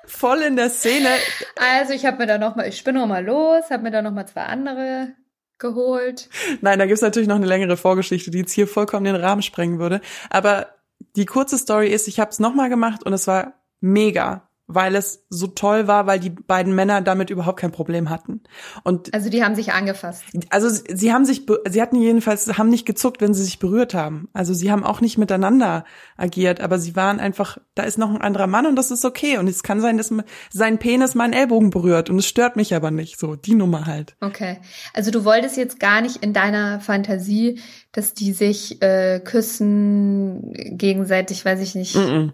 voll 0.06 0.41
in 0.41 0.56
der 0.56 0.69
Szene. 0.69 1.10
Also 1.56 1.93
ich 1.93 2.06
habe 2.06 2.17
mir 2.17 2.28
da 2.28 2.38
noch 2.38 2.56
mal, 2.56 2.67
ich 2.67 2.84
bin 2.84 2.95
noch 2.95 3.08
mal 3.08 3.23
los, 3.23 3.69
habe 3.69 3.84
mir 3.84 3.91
da 3.91 4.02
noch 4.02 4.12
mal 4.12 4.28
zwei 4.28 4.43
andere 4.43 5.15
geholt. 5.60 6.30
Nein, 6.62 6.80
da 6.80 6.86
gibt's 6.86 7.02
natürlich 7.02 7.28
noch 7.28 7.36
eine 7.36 7.45
längere 7.45 7.78
Vorgeschichte, 7.78 8.32
die 8.32 8.39
jetzt 8.39 8.54
hier 8.54 8.67
vollkommen 8.67 9.06
den 9.06 9.15
Rahmen 9.15 9.41
sprengen 9.41 9.80
würde. 9.80 10.02
Aber 10.30 10.67
die 11.15 11.25
kurze 11.25 11.58
Story 11.58 11.89
ist, 11.89 12.08
ich 12.08 12.19
habe 12.19 12.32
es 12.32 12.39
nochmal 12.39 12.69
gemacht 12.69 13.04
und 13.04 13.13
es 13.13 13.28
war 13.28 13.54
mega 13.82 14.48
weil 14.71 14.95
es 14.95 15.25
so 15.29 15.47
toll 15.47 15.88
war, 15.88 16.05
weil 16.05 16.19
die 16.19 16.29
beiden 16.29 16.75
Männer 16.75 17.01
damit 17.01 17.32
überhaupt 17.32 17.60
kein 17.60 17.71
Problem 17.71 18.12
hatten. 18.12 18.41
Und 18.84 19.12
also 19.15 19.32
die 19.32 19.43
haben 19.43 19.55
sich 19.55 19.73
angefasst. 19.73 20.23
Also 20.51 20.69
sie 20.69 21.12
haben 21.12 21.25
sich, 21.25 21.47
sie 21.67 21.82
hatten 21.82 21.95
jedenfalls, 21.95 22.55
haben 22.55 22.69
nicht 22.69 22.97
zuckt, 22.97 23.19
wenn 23.19 23.34
sie 23.34 23.43
sich 23.43 23.58
berührt 23.58 23.95
haben. 23.95 24.29
Also 24.32 24.53
sie 24.53 24.71
haben 24.71 24.84
auch 24.84 25.01
nicht 25.01 25.17
miteinander 25.17 25.86
agiert, 26.17 26.62
aber 26.62 26.77
sie 26.77 26.95
waren 26.95 27.19
einfach, 27.19 27.58
da 27.73 27.82
ist 27.82 27.97
noch 27.97 28.12
ein 28.12 28.21
anderer 28.21 28.45
Mann 28.45 28.67
und 28.67 28.75
das 28.75 28.91
ist 28.91 29.05
okay. 29.05 29.39
Und 29.39 29.49
es 29.49 29.63
kann 29.63 29.82
sein, 29.82 29.97
dass 29.97 30.13
sein 30.51 30.77
Penis 30.77 31.15
meinen 31.15 31.34
Ellbogen 31.34 31.71
berührt 31.71 32.12
und 32.12 32.19
es 32.19 32.27
stört 32.27 32.55
mich 32.55 32.75
aber 32.75 32.91
nicht. 32.91 33.19
So 33.19 33.36
die 33.36 33.55
Nummer 33.55 33.88
halt. 33.88 34.15
Okay, 34.21 34.60
also 34.93 35.10
du 35.10 35.25
wolltest 35.25 35.58
jetzt 35.58 35.79
gar 35.79 36.01
nicht 36.01 36.17
in 36.17 36.32
deiner 36.32 36.79
Fantasie, 36.79 37.60
dass 37.91 38.13
die 38.13 38.34
sich 38.34 38.84
äh, 38.84 39.19
küssen 39.19 40.53
gegenseitig, 40.53 41.43
weiß 41.43 41.60
ich 41.60 41.73
nicht. 41.73 41.95
Mm 41.95 41.99
-mm 41.99 42.32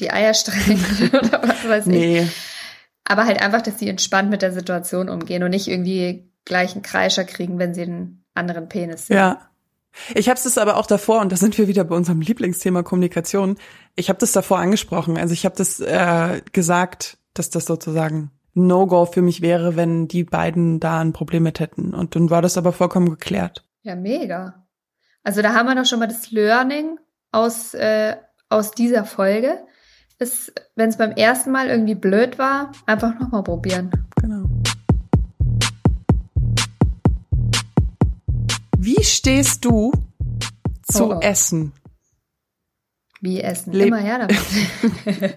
die 0.00 0.10
Eier 0.10 0.34
streicheln 0.34 1.10
oder 1.12 1.42
was 1.42 1.68
weiß 1.68 1.86
nee. 1.86 2.20
ich. 2.20 2.30
Aber 3.04 3.24
halt 3.24 3.40
einfach, 3.40 3.62
dass 3.62 3.78
sie 3.78 3.88
entspannt 3.88 4.30
mit 4.30 4.42
der 4.42 4.52
Situation 4.52 5.08
umgehen 5.08 5.42
und 5.42 5.50
nicht 5.50 5.68
irgendwie 5.68 6.30
gleich 6.44 6.72
einen 6.72 6.82
Kreischer 6.82 7.24
kriegen, 7.24 7.58
wenn 7.58 7.74
sie 7.74 7.82
einen 7.82 8.24
anderen 8.34 8.68
Penis 8.68 9.06
sehen. 9.06 9.16
Ja. 9.16 9.50
Ich 10.14 10.28
habe 10.28 10.38
es 10.38 10.58
aber 10.58 10.76
auch 10.76 10.86
davor, 10.86 11.20
und 11.20 11.32
da 11.32 11.36
sind 11.36 11.58
wir 11.58 11.66
wieder 11.66 11.84
bei 11.84 11.96
unserem 11.96 12.20
Lieblingsthema 12.20 12.82
Kommunikation, 12.82 13.56
ich 13.96 14.08
habe 14.08 14.18
das 14.18 14.32
davor 14.32 14.58
angesprochen. 14.58 15.16
Also 15.18 15.32
ich 15.32 15.44
habe 15.44 15.56
das 15.56 15.80
äh, 15.80 16.40
gesagt, 16.52 17.18
dass 17.34 17.50
das 17.50 17.64
sozusagen 17.64 18.30
No-Go 18.54 19.06
für 19.06 19.22
mich 19.22 19.40
wäre, 19.40 19.76
wenn 19.76 20.06
die 20.06 20.24
beiden 20.24 20.78
da 20.80 21.00
ein 21.00 21.12
Problem 21.12 21.42
mit 21.42 21.60
hätten. 21.60 21.94
Und 21.94 22.14
dann 22.14 22.30
war 22.30 22.42
das 22.42 22.56
aber 22.56 22.72
vollkommen 22.72 23.10
geklärt. 23.10 23.64
Ja, 23.82 23.96
mega. 23.96 24.66
Also 25.22 25.42
da 25.42 25.54
haben 25.54 25.66
wir 25.66 25.74
doch 25.74 25.86
schon 25.86 25.98
mal 25.98 26.06
das 26.06 26.30
Learning 26.30 26.98
aus, 27.32 27.74
äh, 27.74 28.16
aus 28.48 28.70
dieser 28.72 29.04
Folge 29.04 29.58
ist, 30.18 30.52
wenn 30.74 30.88
es 30.88 30.96
beim 30.96 31.12
ersten 31.12 31.50
Mal 31.50 31.68
irgendwie 31.68 31.94
blöd 31.94 32.38
war, 32.38 32.72
einfach 32.86 33.18
nochmal 33.18 33.42
probieren. 33.42 33.90
Genau. 34.20 34.48
Wie 38.76 39.02
stehst 39.04 39.64
du 39.64 39.92
zu 40.90 41.10
oh, 41.10 41.14
oh. 41.16 41.20
Essen? 41.20 41.72
Wie 43.20 43.40
Essen? 43.40 43.72
Le 43.72 43.86
Immer 43.86 43.98
her 43.98 44.18
damit. 44.18 45.36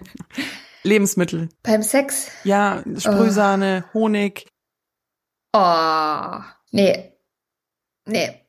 Lebensmittel. 0.84 1.48
Beim 1.62 1.82
Sex? 1.82 2.28
Ja, 2.44 2.82
Sprühsahne, 2.96 3.84
oh. 3.88 3.94
Honig. 3.94 4.46
Oh, 5.52 6.40
nee. 6.70 7.12
Nee. 8.06 8.46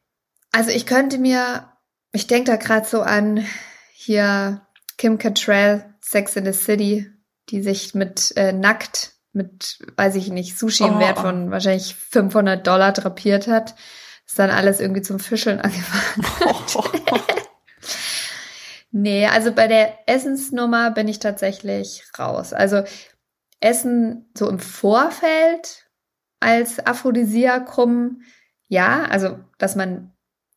Also 0.51 0.71
ich 0.71 0.85
könnte 0.85 1.17
mir, 1.17 1.69
ich 2.11 2.27
denke 2.27 2.51
da 2.51 2.57
gerade 2.57 2.87
so 2.87 3.01
an 3.01 3.45
hier 3.91 4.65
Kim 4.97 5.17
Cattrall, 5.17 5.92
Sex 6.03 6.35
in 6.35 6.45
the 6.45 6.53
City, 6.53 7.09
die 7.49 7.61
sich 7.61 7.95
mit 7.95 8.33
äh, 8.35 8.51
nackt, 8.51 9.13
mit, 9.31 9.79
weiß 9.95 10.15
ich 10.15 10.29
nicht, 10.29 10.57
Sushi 10.59 10.83
im 10.83 10.97
oh. 10.97 10.99
Wert 10.99 11.17
von 11.17 11.49
wahrscheinlich 11.49 11.95
500 11.95 12.67
Dollar 12.67 12.91
drapiert 12.91 13.47
hat. 13.47 13.73
Ist 14.27 14.37
dann 14.37 14.51
alles 14.51 14.79
irgendwie 14.79 15.01
zum 15.01 15.19
Fischeln 15.19 15.59
angefangen. 15.61 16.27
Oh. 16.75 16.83
nee, 18.91 19.27
also 19.27 19.51
bei 19.51 19.67
der 19.67 19.97
Essensnummer 20.07 20.91
bin 20.91 21.07
ich 21.07 21.19
tatsächlich 21.19 22.03
raus. 22.17 22.53
Also 22.53 22.83
Essen 23.59 24.29
so 24.37 24.49
im 24.49 24.59
Vorfeld 24.59 25.87
als 26.39 26.85
Aphrodisiakum, 26.85 28.21
ja, 28.67 29.03
also 29.05 29.39
dass 29.57 29.75
man 29.75 30.13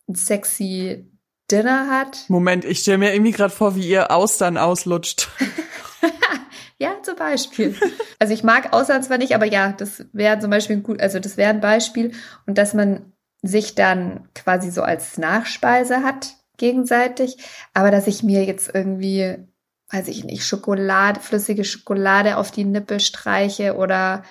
ein 0.07 0.15
sexy 0.15 1.09
Dinner 1.51 1.89
hat. 1.89 2.25
Moment, 2.27 2.65
ich 2.65 2.79
stelle 2.79 2.97
mir 2.97 3.13
irgendwie 3.13 3.31
gerade 3.31 3.53
vor, 3.53 3.75
wie 3.75 3.87
ihr 3.87 4.11
Austern 4.11 4.57
auslutscht. 4.57 5.29
ja, 6.77 6.95
zum 7.03 7.15
Beispiel. 7.15 7.75
Also 8.19 8.33
ich 8.33 8.43
mag 8.43 8.73
Austern 8.73 9.03
zwar 9.03 9.17
nicht, 9.17 9.33
aber 9.33 9.45
ja, 9.45 9.71
das 9.71 10.05
wäre 10.13 10.39
zum 10.39 10.49
Beispiel 10.49 10.77
ein 10.77 10.83
gut, 10.83 11.01
also 11.01 11.19
das 11.19 11.37
wäre 11.37 11.49
ein 11.49 11.61
Beispiel. 11.61 12.11
Und 12.45 12.57
dass 12.57 12.73
man 12.73 13.13
sich 13.41 13.75
dann 13.75 14.27
quasi 14.35 14.71
so 14.71 14.81
als 14.81 15.17
Nachspeise 15.17 16.03
hat 16.03 16.35
gegenseitig, 16.57 17.37
aber 17.73 17.91
dass 17.91 18.07
ich 18.07 18.23
mir 18.23 18.43
jetzt 18.43 18.71
irgendwie, 18.73 19.37
weiß 19.91 20.07
ich 20.07 20.23
nicht, 20.23 20.45
Schokolade, 20.45 21.19
flüssige 21.19 21.63
Schokolade 21.63 22.37
auf 22.37 22.51
die 22.51 22.65
Nippe 22.65 22.99
streiche 22.99 23.75
oder 23.75 24.23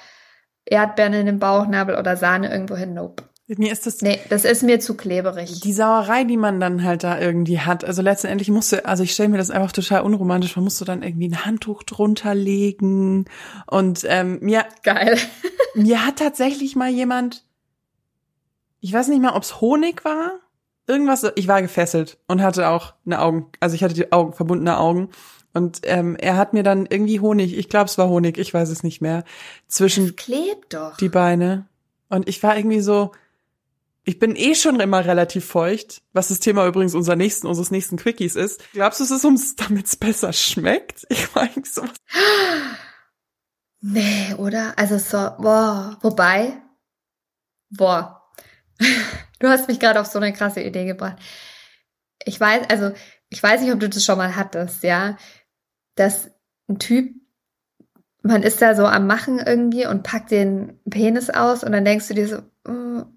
Erdbeeren 0.65 1.15
in 1.15 1.27
den 1.27 1.39
Bauchnabel 1.39 1.97
oder 1.97 2.17
Sahne 2.17 2.51
irgendwo 2.51 2.77
hin, 2.77 2.95
nope. 2.95 3.26
Mir 3.49 3.71
ist 3.71 3.87
das. 3.87 4.03
Nee, 4.03 4.19
das 4.29 4.45
ist 4.45 4.65
mir 4.65 4.81
zu 4.81 4.97
kleberig. 4.97 5.61
Die 5.61 5.73
Sauerei, 5.73 6.25
die 6.25 6.37
man 6.37 6.59
dann 6.59 6.83
halt 6.83 7.05
da 7.05 7.21
irgendwie 7.21 7.61
hat. 7.61 7.85
Also 7.85 8.03
letztendlich 8.03 8.51
musste, 8.51 8.87
also 8.87 9.05
ich 9.05 9.13
stelle 9.13 9.29
mir 9.29 9.39
das 9.39 9.53
einfach 9.53 9.71
total 9.71 10.03
unromantisch. 10.03 10.57
Man 10.57 10.65
musste 10.65 10.85
dann 10.85 11.05
irgendwie 11.05 11.29
ein 11.29 11.45
Handtuch 11.45 11.85
drunter 11.85 12.35
legen. 12.35 13.27
Und 13.69 14.05
ähm, 14.09 14.41
mir. 14.41 14.65
Geil. 14.83 15.17
mir 15.75 16.05
hat 16.05 16.17
tatsächlich 16.17 16.75
mal 16.75 16.91
jemand, 16.91 17.45
ich 18.81 18.93
weiß 18.93 19.09
nicht 19.09 19.23
mal, 19.23 19.37
ob's 19.37 19.61
Honig 19.61 20.05
war. 20.05 20.41
Irgendwas, 20.89 21.25
ich 21.37 21.49
war 21.49 21.63
gefesselt 21.63 22.19
und 22.29 22.43
hatte 22.43 22.69
auch 22.69 22.95
eine 23.05 23.21
Augen, 23.21 23.47
also 23.59 23.75
ich 23.75 23.83
hatte 23.83 23.95
die 23.95 24.13
Augen, 24.13 24.33
verbundene 24.33 24.79
Augen. 24.79 25.11
Und 25.53 25.81
ähm, 25.85 26.17
er 26.17 26.37
hat 26.37 26.53
mir 26.53 26.63
dann 26.63 26.87
irgendwie 26.87 27.19
Honig, 27.19 27.57
ich 27.57 27.69
glaube 27.69 27.87
es 27.87 27.99
war 27.99 28.09
Honig, 28.09 28.39
ich 28.39 28.55
weiß 28.55 28.69
es 28.69 28.83
nicht 28.83 29.01
mehr, 29.01 29.25
zwischen 29.67 30.09
das 30.09 30.17
klebt 30.17 30.75
doch. 30.75 30.97
die 30.97 31.09
Beine. 31.09 31.67
Und 32.09 32.29
ich 32.29 32.41
war 32.43 32.57
irgendwie 32.57 32.81
so, 32.81 33.11
ich 34.09 34.21
bin 34.21 34.37
eh 34.37 34.55
schon 34.55 34.79
immer 34.79 35.05
relativ 35.05 35.45
feucht, 35.45 36.01
was 36.12 36.29
das 36.29 36.38
Thema 36.38 36.64
übrigens 36.66 36.95
unserer 36.95 37.16
nächsten, 37.16 37.49
unseres 37.49 37.73
nächsten 37.73 37.97
Quickies 37.97 38.37
ist. 38.37 38.62
Glaubst 38.73 39.01
du, 39.01 39.05
es 39.05 39.11
ist 39.11 39.25
ums, 39.25 39.57
damit 39.57 39.87
es 39.87 39.97
besser 39.97 40.33
schmeckt? 40.33 41.05
Ich 41.11 41.35
meine 41.35 41.64
so. 41.64 41.83
Nee, 43.81 44.35
oder? 44.38 44.79
Also 44.79 44.99
so, 44.99 45.19
boah. 45.42 45.99
Wobei, 46.01 46.62
boah. 47.71 48.23
Du 49.38 49.49
hast 49.49 49.69
mich 49.69 49.79
gerade 49.79 50.01
auf 50.01 50.07
so 50.07 50.19
eine 50.19 50.33
krasse 50.33 50.62
Idee 50.62 50.87
gebracht. 50.87 51.19
Ich 52.25 52.40
weiß, 52.40 52.71
also, 52.71 52.92
ich 53.29 53.42
weiß 53.42 53.61
nicht, 53.61 53.71
ob 53.71 53.81
du 53.81 53.87
das 53.87 54.03
schon 54.03 54.16
mal 54.16 54.35
hattest, 54.35 54.83
ja. 54.83 55.19
Dass 55.95 56.31
ein 56.71 56.79
Typ, 56.79 57.14
man 58.23 58.42
ist 58.42 58.62
da 58.62 58.75
so 58.75 58.87
am 58.87 59.07
Machen 59.07 59.38
irgendwie 59.38 59.87
und 59.87 60.05
packt 60.05 60.31
den 60.31 60.81
Penis 60.88 61.29
aus 61.29 61.64
und 61.64 61.73
dann 61.73 61.85
denkst 61.85 62.09
du 62.09 62.14
dir 62.14 62.29
so, 62.29 62.71
mm, 62.71 63.16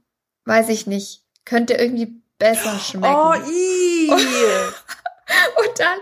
weiß 0.49 0.69
ich 0.69 0.87
nicht, 0.87 1.21
könnte 1.45 1.75
irgendwie 1.75 2.21
besser 2.39 2.77
schmecken. 2.79 3.15
Oh, 3.15 3.35
ii. 3.35 4.09
Und 4.11 5.79
dann, 5.79 5.99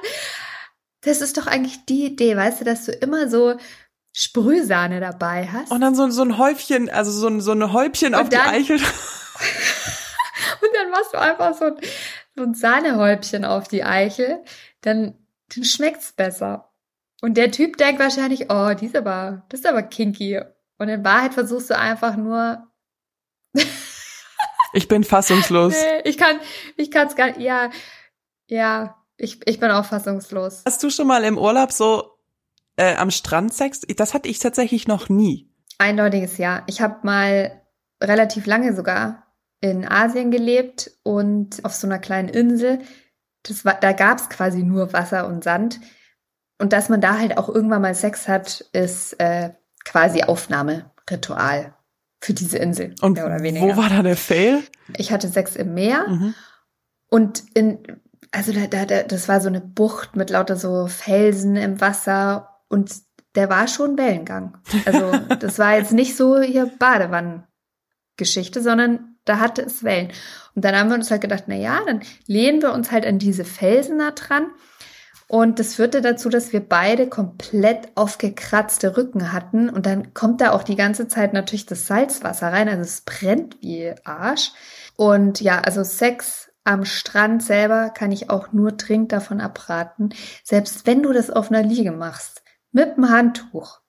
das 1.02 1.20
ist 1.20 1.36
doch 1.38 1.48
eigentlich 1.48 1.84
die 1.86 2.06
Idee, 2.06 2.38
weißt 2.38 2.62
du, 2.62 2.66
dass 2.66 2.86
du 2.86 2.94
immer 2.94 3.30
so 3.30 3.58
Sprühsahne 4.14 5.02
dabei 5.02 5.50
hast. 5.52 5.70
Und 5.70 5.82
dann 5.82 5.96
so, 5.96 6.10
so 6.10 6.22
ein 6.22 6.38
Häufchen, 6.38 6.90
also 6.90 7.12
so 7.12 7.28
ein, 7.28 7.42
so 7.42 7.52
ein 7.52 7.74
Häubchen 7.74 8.16
und 8.16 8.22
auf 8.22 8.30
dann, 8.30 8.42
die 8.42 8.50
Eichel. 8.50 8.78
und 10.62 10.70
dann 10.74 10.92
machst 10.92 11.14
du 11.14 11.20
einfach 11.20 11.54
so 11.54 11.66
ein, 11.66 11.78
so 12.36 12.44
ein 12.44 12.54
Sahnehäubchen 12.54 13.44
auf 13.44 13.68
die 13.68 13.84
Eichel, 13.84 14.42
dann, 14.80 15.14
dann 15.54 15.66
schmeckt's 15.66 16.14
besser. 16.14 16.72
Und 17.22 17.36
der 17.36 17.52
Typ 17.52 17.76
denkt 17.76 18.00
wahrscheinlich, 18.00 18.50
oh, 18.50 18.74
die 18.74 18.86
ist 18.86 18.96
aber, 18.96 19.44
das 19.50 19.60
ist 19.60 19.66
aber 19.66 19.84
kinky. 19.84 20.40
Und 20.78 20.88
in 20.88 21.04
Wahrheit 21.04 21.34
versuchst 21.34 21.70
du 21.70 21.78
einfach 21.78 22.16
nur 22.16 22.66
ich 24.74 24.88
bin 24.88 25.04
fassungslos. 25.04 25.74
Nee, 25.82 26.10
ich 26.10 26.18
kann, 26.18 26.40
ich 26.76 26.92
kann 26.92 27.08
es 27.08 27.16
gar 27.16 27.28
nicht. 27.28 27.40
Ja, 27.40 27.70
ja, 28.48 28.96
ich, 29.18 29.40
ich 29.46 29.60
bin 29.60 29.72
auch 29.72 29.86
fassungslos. 29.86 30.64
Hast 30.66 30.84
du 30.84 30.90
schon 30.90 31.08
mal 31.08 31.24
im 31.24 31.38
Urlaub 31.38 31.72
so 31.72 32.18
äh, 32.76 32.96
am 32.96 33.12
Strand 33.12 33.54
Sex? 33.54 33.82
Das 33.96 34.14
hatte 34.14 34.30
ich 34.30 34.40
tatsächlich 34.40 34.88
noch 34.88 35.10
nie. 35.10 35.52
Eindeutiges 35.78 36.38
Ja. 36.38 36.64
Ich 36.68 36.82
habe 36.82 37.00
mal 37.04 37.62
relativ 38.02 38.46
lange 38.46 38.76
sogar 38.76 39.28
in 39.62 39.88
Asien 39.88 40.32
gelebt 40.32 40.92
und 41.04 41.64
auf 41.66 41.74
so 41.74 41.88
einer 41.88 42.00
kleinen 42.00 42.30
Insel. 42.30 42.80
Das 43.44 43.66
war, 43.66 43.76
da 43.76 43.92
gab 43.94 44.20
es 44.20 44.30
quasi 44.30 44.64
nur 44.64 44.94
Wasser 44.94 45.28
und 45.28 45.44
Sand. 45.44 45.80
Und 46.60 46.74
dass 46.74 46.90
man 46.90 47.02
da 47.02 47.18
halt 47.18 47.38
auch 47.38 47.50
irgendwann 47.50 47.82
mal 47.82 47.96
Sex 47.96 48.28
hat, 48.28 48.66
ist 48.74 49.20
äh, 49.20 49.52
quasi 49.86 50.24
Aufnahmeritual 50.24 51.77
für 52.20 52.34
diese 52.34 52.58
Insel. 52.58 52.96
Und 53.02 53.14
mehr 53.14 53.26
oder 53.26 53.42
weniger. 53.42 53.66
wo 53.66 53.78
war 53.78 53.90
da 53.90 54.02
der 54.02 54.18
Fail? 54.18 54.64
Ich 54.98 55.12
hatte 55.12 55.28
Sex 55.28 55.56
im 55.56 55.74
Meer 55.74 56.08
mhm. 56.08 56.34
und 57.10 57.44
in, 57.54 57.80
also 58.32 58.52
da, 58.52 58.68
da, 58.68 58.86
da, 58.86 59.04
das 59.04 59.28
war 59.28 59.42
so 59.42 59.48
eine 59.48 59.62
Bucht 59.62 60.16
mit 60.16 60.30
lauter 60.30 60.56
so 60.56 60.88
Felsen 60.88 61.56
im 61.56 61.80
Wasser 61.80 62.62
und 62.70 62.92
der 63.36 63.50
war 63.50 63.68
schon 63.68 63.98
Wellengang. 63.98 64.58
Also 64.86 65.12
das 65.40 65.60
war 65.60 65.78
jetzt 65.78 65.94
nicht 65.94 66.16
so 66.18 66.42
hier 66.42 66.66
Badewannengeschichte, 66.80 68.62
sondern 68.62 69.18
da 69.26 69.40
hatte 69.40 69.62
es 69.62 69.84
Wellen. 69.84 70.12
Und 70.56 70.66
dann 70.66 70.76
haben 70.76 70.90
wir 70.90 70.96
uns 70.96 71.12
halt 71.12 71.22
gedacht, 71.22 71.44
na 71.48 71.56
ja, 71.56 71.82
dann 71.86 72.02
lehnen 72.26 72.62
wir 72.62 72.74
uns 72.74 72.92
halt 72.92 73.06
an 73.06 73.20
diese 73.20 73.46
Felsen 73.46 74.00
da 74.00 74.12
dran. 74.12 74.48
Und 75.30 75.60
das 75.60 75.76
führte 75.76 76.02
dazu, 76.02 76.30
dass 76.30 76.54
wir 76.54 76.62
beide 76.62 77.08
komplett 77.08 77.90
aufgekratzte 77.96 78.96
Rücken 78.96 79.34
hatten. 79.34 79.70
Und 79.70 79.86
dann 79.86 80.14
kommt 80.14 80.40
da 80.40 80.52
auch 80.52 80.64
die 80.64 80.78
ganze 80.78 81.08
Zeit 81.10 81.34
natürlich 81.34 81.66
das 81.66 81.86
Salzwasser 81.86 82.54
rein. 82.54 82.70
Also 82.70 82.82
es 82.82 83.02
brennt 83.02 83.62
wie 83.62 83.94
Arsch. 84.06 84.52
Und 84.96 85.42
ja, 85.42 85.60
also 85.60 85.84
Sex 85.84 86.50
am 86.64 86.86
Strand 86.86 87.44
selber 87.44 87.90
kann 87.90 88.12
ich 88.12 88.30
auch 88.30 88.54
nur 88.54 88.74
dringend 88.74 89.12
davon 89.12 89.42
abraten. 89.42 90.10
Selbst 90.44 90.88
wenn 90.88 91.04
du 91.04 91.12
das 91.12 91.30
auf 91.30 91.52
einer 91.52 91.64
Liege 91.64 91.92
machst, 91.92 92.42
mit 92.72 92.96
dem 92.96 93.10
Handtuch, 93.10 93.82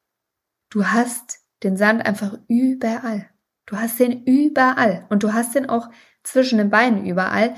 du 0.70 0.86
hast 0.86 1.40
den 1.62 1.76
Sand 1.76 2.04
einfach 2.04 2.38
überall. 2.48 3.28
Du 3.66 3.76
hast 3.76 3.98
den 3.98 4.24
überall 4.24 5.06
und 5.10 5.22
du 5.22 5.32
hast 5.32 5.54
den 5.54 5.68
auch 5.68 5.88
zwischen 6.22 6.58
den 6.58 6.70
Beinen 6.70 7.04
überall 7.04 7.54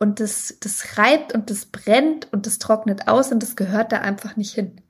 und 0.00 0.18
das, 0.18 0.56
das 0.60 0.98
reibt 0.98 1.32
und 1.32 1.50
das 1.50 1.66
brennt 1.66 2.32
und 2.32 2.46
das 2.46 2.58
trocknet 2.58 3.06
aus 3.06 3.30
und 3.30 3.42
das 3.42 3.54
gehört 3.54 3.92
da 3.92 3.98
einfach 3.98 4.36
nicht 4.36 4.54
hin. 4.54 4.80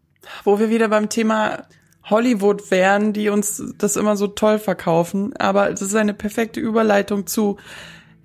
Wo 0.44 0.58
wir 0.58 0.70
wieder 0.70 0.88
beim 0.88 1.08
Thema 1.08 1.66
Hollywood 2.04 2.70
wären, 2.70 3.12
die 3.12 3.28
uns 3.28 3.62
das 3.76 3.96
immer 3.96 4.16
so 4.16 4.28
toll 4.28 4.58
verkaufen, 4.58 5.36
aber 5.36 5.70
es 5.70 5.82
ist 5.82 5.94
eine 5.94 6.14
perfekte 6.14 6.60
Überleitung 6.60 7.26
zu 7.26 7.58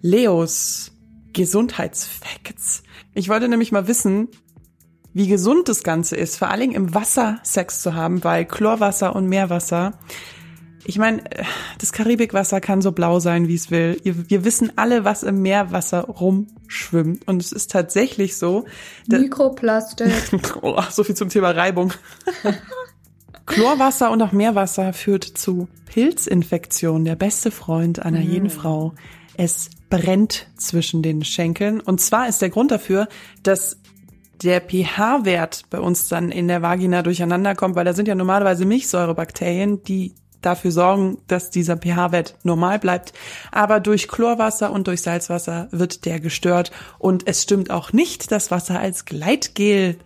Leos 0.02 0.92
Gesundheitsfacts. 1.34 2.84
Ich 3.14 3.28
wollte 3.28 3.50
nämlich 3.50 3.72
mal 3.72 3.88
wissen, 3.88 4.30
wie 5.12 5.28
gesund 5.28 5.68
das 5.68 5.84
Ganze 5.84 6.16
ist, 6.16 6.38
vor 6.38 6.50
allen 6.50 6.62
Dingen 6.62 6.76
im 6.76 6.94
Wasser 6.94 7.40
Sex 7.44 7.82
zu 7.82 7.96
haben, 7.96 8.24
weil 8.24 8.46
Chlorwasser 8.46 9.16
und 9.16 9.28
Meerwasser 9.28 9.98
ich 10.88 11.00
meine, 11.00 11.24
das 11.80 11.92
Karibikwasser 11.92 12.62
kann 12.62 12.82
so 12.82 12.92
blau 12.92 13.20
sein, 13.20 13.48
wie 13.48 13.56
es 13.56 13.72
will. 13.72 14.00
Wir 14.04 14.46
wissen 14.46 14.74
alle, 14.76 15.04
was 15.04 15.24
im 15.24 15.42
Meerwasser 15.42 16.02
rumschwimmt. 16.02 17.28
Und 17.28 17.42
es 17.42 17.52
ist 17.52 17.72
tatsächlich 17.72 18.38
so. 18.38 18.66
Mikroplastik. 19.08 20.14
oh, 20.62 20.80
so 20.92 21.04
viel 21.04 21.16
zum 21.16 21.30
Thema 21.30 21.52
Reibung. 21.52 21.92
Chlorwasser 23.48 24.12
und 24.12 24.22
auch 24.22 24.32
Meerwasser 24.32 24.94
führt 24.94 25.24
zu 25.24 25.68
Pilzinfektionen. 25.88 27.06
Der 27.06 27.16
beste 27.16 27.50
Freund 27.50 28.00
einer 28.04 28.20
mm. 28.20 28.30
jeden 28.30 28.50
Frau. 28.50 28.94
Es 29.38 29.70
brennt 29.90 30.48
zwischen 30.56 31.02
den 31.02 31.24
Schenkeln. 31.24 31.80
Und 31.80 32.00
zwar 32.00 32.28
ist 32.28 32.42
der 32.42 32.50
Grund 32.50 32.72
dafür, 32.72 33.08
dass 33.42 33.78
der 34.44 34.62
pH-Wert 34.62 35.64
bei 35.70 35.80
uns 35.80 36.10
dann 36.10 36.32
in 36.32 36.48
der 36.48 36.62
Vagina 36.62 37.02
durcheinander 37.02 37.56
kommt, 37.56 37.76
weil 37.76 37.86
da 37.86 37.94
sind 37.94 38.08
ja 38.08 38.16
normalerweise 38.16 38.66
Milchsäurebakterien, 38.66 39.84
die 39.84 40.14
dafür 40.46 40.72
sorgen, 40.72 41.18
dass 41.28 41.50
dieser 41.50 41.78
pH-Wert 41.78 42.36
normal 42.44 42.80
bleibt. 42.80 43.14
Aber 43.52 43.80
durch 43.80 44.08
Chlorwasser 44.08 44.72
und 44.72 44.88
durch 44.88 45.02
Salzwasser 45.02 45.68
wird 45.72 46.06
der 46.06 46.20
gestört. 46.20 46.72
Und 47.00 47.28
es 47.28 47.44
stimmt 47.44 47.72
auch 47.72 47.94
nicht, 47.94 48.32
dass 48.32 48.52
Wasser 48.52 48.80
als 48.80 49.06
Gleitgel 49.06 49.98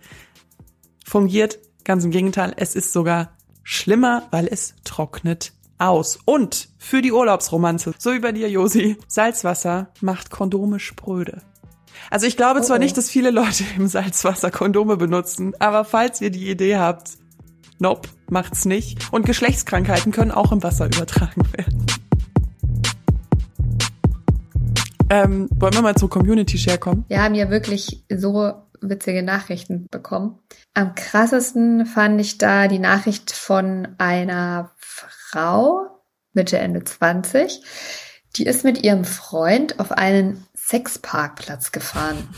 fungiert. 1.04 1.58
Ganz 1.84 2.04
im 2.04 2.10
Gegenteil, 2.10 2.54
es 2.56 2.74
ist 2.74 2.92
sogar 2.92 3.36
schlimmer, 3.62 4.28
weil 4.30 4.48
es 4.48 4.74
trocknet 4.84 5.52
aus. 5.78 6.18
Und 6.24 6.68
für 6.78 7.02
die 7.02 7.12
Urlaubsromanze, 7.12 7.94
so 7.98 8.12
wie 8.12 8.20
bei 8.20 8.32
dir, 8.32 8.50
Josi, 8.50 8.96
Salzwasser 9.08 9.88
macht 10.00 10.30
Kondome 10.30 10.78
spröde. 10.78 11.42
Also 12.10 12.26
ich 12.26 12.36
glaube 12.36 12.62
zwar 12.62 12.76
oh 12.76 12.78
oh. 12.78 12.82
nicht, 12.82 12.96
dass 12.96 13.10
viele 13.10 13.30
Leute 13.30 13.64
im 13.76 13.88
Salzwasser 13.88 14.50
Kondome 14.50 14.96
benutzen, 14.96 15.54
aber 15.58 15.84
falls 15.84 16.20
ihr 16.20 16.30
die 16.30 16.50
Idee 16.50 16.76
habt, 16.76 17.18
Nope, 17.82 18.10
macht's 18.30 18.64
nicht. 18.64 19.12
Und 19.12 19.26
Geschlechtskrankheiten 19.26 20.12
können 20.12 20.30
auch 20.30 20.52
im 20.52 20.62
Wasser 20.62 20.86
übertragen 20.86 21.42
werden. 21.52 21.86
Ähm, 25.10 25.48
wollen 25.56 25.74
wir 25.74 25.82
mal 25.82 25.96
zur 25.96 26.08
Community 26.08 26.56
Share 26.56 26.78
kommen? 26.78 27.04
Wir 27.08 27.22
haben 27.22 27.34
ja 27.34 27.50
wirklich 27.50 28.04
so 28.08 28.52
witzige 28.80 29.22
Nachrichten 29.22 29.86
bekommen. 29.90 30.38
Am 30.74 30.94
krassesten 30.94 31.84
fand 31.84 32.20
ich 32.20 32.38
da 32.38 32.68
die 32.68 32.78
Nachricht 32.78 33.32
von 33.32 33.88
einer 33.98 34.70
Frau, 34.76 35.86
Mitte, 36.32 36.58
Ende 36.58 36.84
20. 36.84 37.62
Die 38.36 38.46
ist 38.46 38.64
mit 38.64 38.84
ihrem 38.84 39.04
Freund 39.04 39.80
auf 39.80 39.90
einen 39.92 40.46
Sexparkplatz 40.56 41.72
gefahren. 41.72 42.28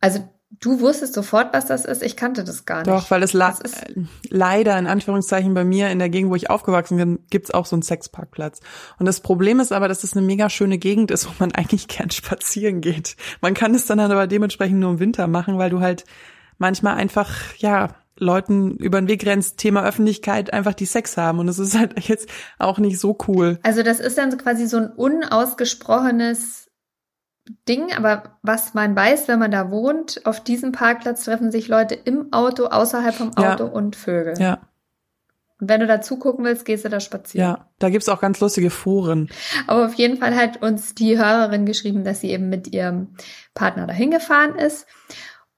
Also 0.00 0.26
Du 0.60 0.80
wusstest 0.80 1.14
sofort, 1.14 1.52
was 1.52 1.66
das 1.66 1.84
ist. 1.84 2.02
Ich 2.02 2.16
kannte 2.16 2.42
das 2.42 2.64
gar 2.64 2.78
nicht. 2.78 2.88
Doch, 2.88 3.10
weil 3.10 3.22
es 3.22 3.32
la 3.32 3.54
leider 4.28 4.76
in 4.78 4.86
Anführungszeichen 4.86 5.54
bei 5.54 5.64
mir 5.64 5.90
in 5.90 6.00
der 6.00 6.08
Gegend, 6.08 6.30
wo 6.30 6.34
ich 6.34 6.50
aufgewachsen 6.50 6.96
bin, 6.96 7.20
gibt's 7.30 7.52
auch 7.52 7.64
so 7.64 7.76
einen 7.76 7.82
Sexparkplatz. 7.82 8.60
Und 8.98 9.06
das 9.06 9.20
Problem 9.20 9.60
ist 9.60 9.72
aber, 9.72 9.86
dass 9.86 10.02
es 10.02 10.16
eine 10.16 10.26
mega 10.26 10.50
schöne 10.50 10.78
Gegend 10.78 11.10
ist, 11.10 11.26
wo 11.26 11.32
man 11.38 11.52
eigentlich 11.54 11.86
gern 11.86 12.10
spazieren 12.10 12.80
geht. 12.80 13.16
Man 13.40 13.54
kann 13.54 13.74
es 13.74 13.86
dann 13.86 14.00
aber 14.00 14.26
dementsprechend 14.26 14.80
nur 14.80 14.90
im 14.90 14.98
Winter 14.98 15.28
machen, 15.28 15.58
weil 15.58 15.70
du 15.70 15.80
halt 15.80 16.04
manchmal 16.58 16.96
einfach, 16.96 17.54
ja, 17.58 17.94
Leuten 18.20 18.76
über 18.76 19.00
den 19.00 19.08
Weg 19.08 19.24
rennst, 19.26 19.58
Thema 19.58 19.84
Öffentlichkeit, 19.84 20.52
einfach 20.52 20.74
die 20.74 20.86
Sex 20.86 21.16
haben. 21.16 21.38
Und 21.38 21.46
das 21.46 21.58
ist 21.58 21.78
halt 21.78 21.98
jetzt 22.08 22.28
auch 22.58 22.78
nicht 22.78 22.98
so 22.98 23.16
cool. 23.28 23.58
Also 23.62 23.82
das 23.82 24.00
ist 24.00 24.18
dann 24.18 24.36
quasi 24.38 24.66
so 24.66 24.78
ein 24.78 24.90
unausgesprochenes 24.90 26.67
Ding, 27.68 27.92
aber 27.92 28.38
was 28.42 28.74
man 28.74 28.94
weiß, 28.94 29.28
wenn 29.28 29.38
man 29.38 29.50
da 29.50 29.70
wohnt, 29.70 30.20
auf 30.24 30.42
diesem 30.42 30.72
Parkplatz 30.72 31.24
treffen 31.24 31.50
sich 31.50 31.68
Leute 31.68 31.94
im 31.94 32.32
Auto, 32.32 32.66
außerhalb 32.66 33.14
vom 33.14 33.36
Auto 33.36 33.64
ja. 33.64 33.70
und 33.70 33.96
Vögel. 33.96 34.34
Ja. 34.38 34.60
Und 35.60 35.68
wenn 35.68 35.80
du 35.80 35.86
da 35.86 36.00
zugucken 36.00 36.44
willst, 36.44 36.64
gehst 36.64 36.84
du 36.84 36.88
da 36.88 37.00
spazieren. 37.00 37.48
Ja, 37.48 37.68
da 37.78 37.90
gibt's 37.90 38.08
auch 38.08 38.20
ganz 38.20 38.38
lustige 38.40 38.70
Foren. 38.70 39.28
Aber 39.66 39.86
auf 39.86 39.94
jeden 39.94 40.18
Fall 40.18 40.36
hat 40.36 40.62
uns 40.62 40.94
die 40.94 41.18
Hörerin 41.18 41.66
geschrieben, 41.66 42.04
dass 42.04 42.20
sie 42.20 42.30
eben 42.30 42.48
mit 42.48 42.72
ihrem 42.72 43.08
Partner 43.54 43.86
dahin 43.86 44.10
gefahren 44.10 44.54
ist. 44.54 44.86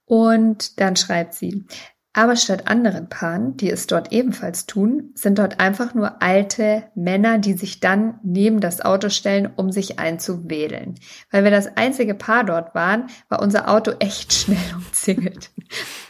Und 0.07 0.81
dann 0.81 0.97
schreibt 0.97 1.35
sie, 1.35 1.67
aber 2.13 2.35
statt 2.35 2.67
anderen 2.67 3.09
Paaren, 3.09 3.57
die 3.57 3.71
es 3.71 3.87
dort 3.87 4.13
ebenfalls 4.13 4.67
tun, 4.67 5.13
sind 5.15 5.39
dort 5.39 5.61
einfach 5.61 5.95
nur 5.95 6.21
alte 6.21 6.85
Männer, 6.97 7.39
die 7.39 7.53
sich 7.53 7.79
dann 7.79 8.19
neben 8.25 8.61
das 8.61 8.81
Auto 8.81 9.11
stellen, 9.11 9.49
um 9.55 9.71
sich 9.71 10.01
einzuwählen. 10.01 10.97
Weil 11.31 11.45
wir 11.45 11.53
das 11.53 11.77
einzige 11.77 12.15
Paar 12.15 12.43
dort 12.43 12.75
waren, 12.75 13.07
war 13.29 13.41
unser 13.41 13.69
Auto 13.69 13.93
echt 14.01 14.33
schnell 14.33 14.59
umzingelt. 14.75 15.51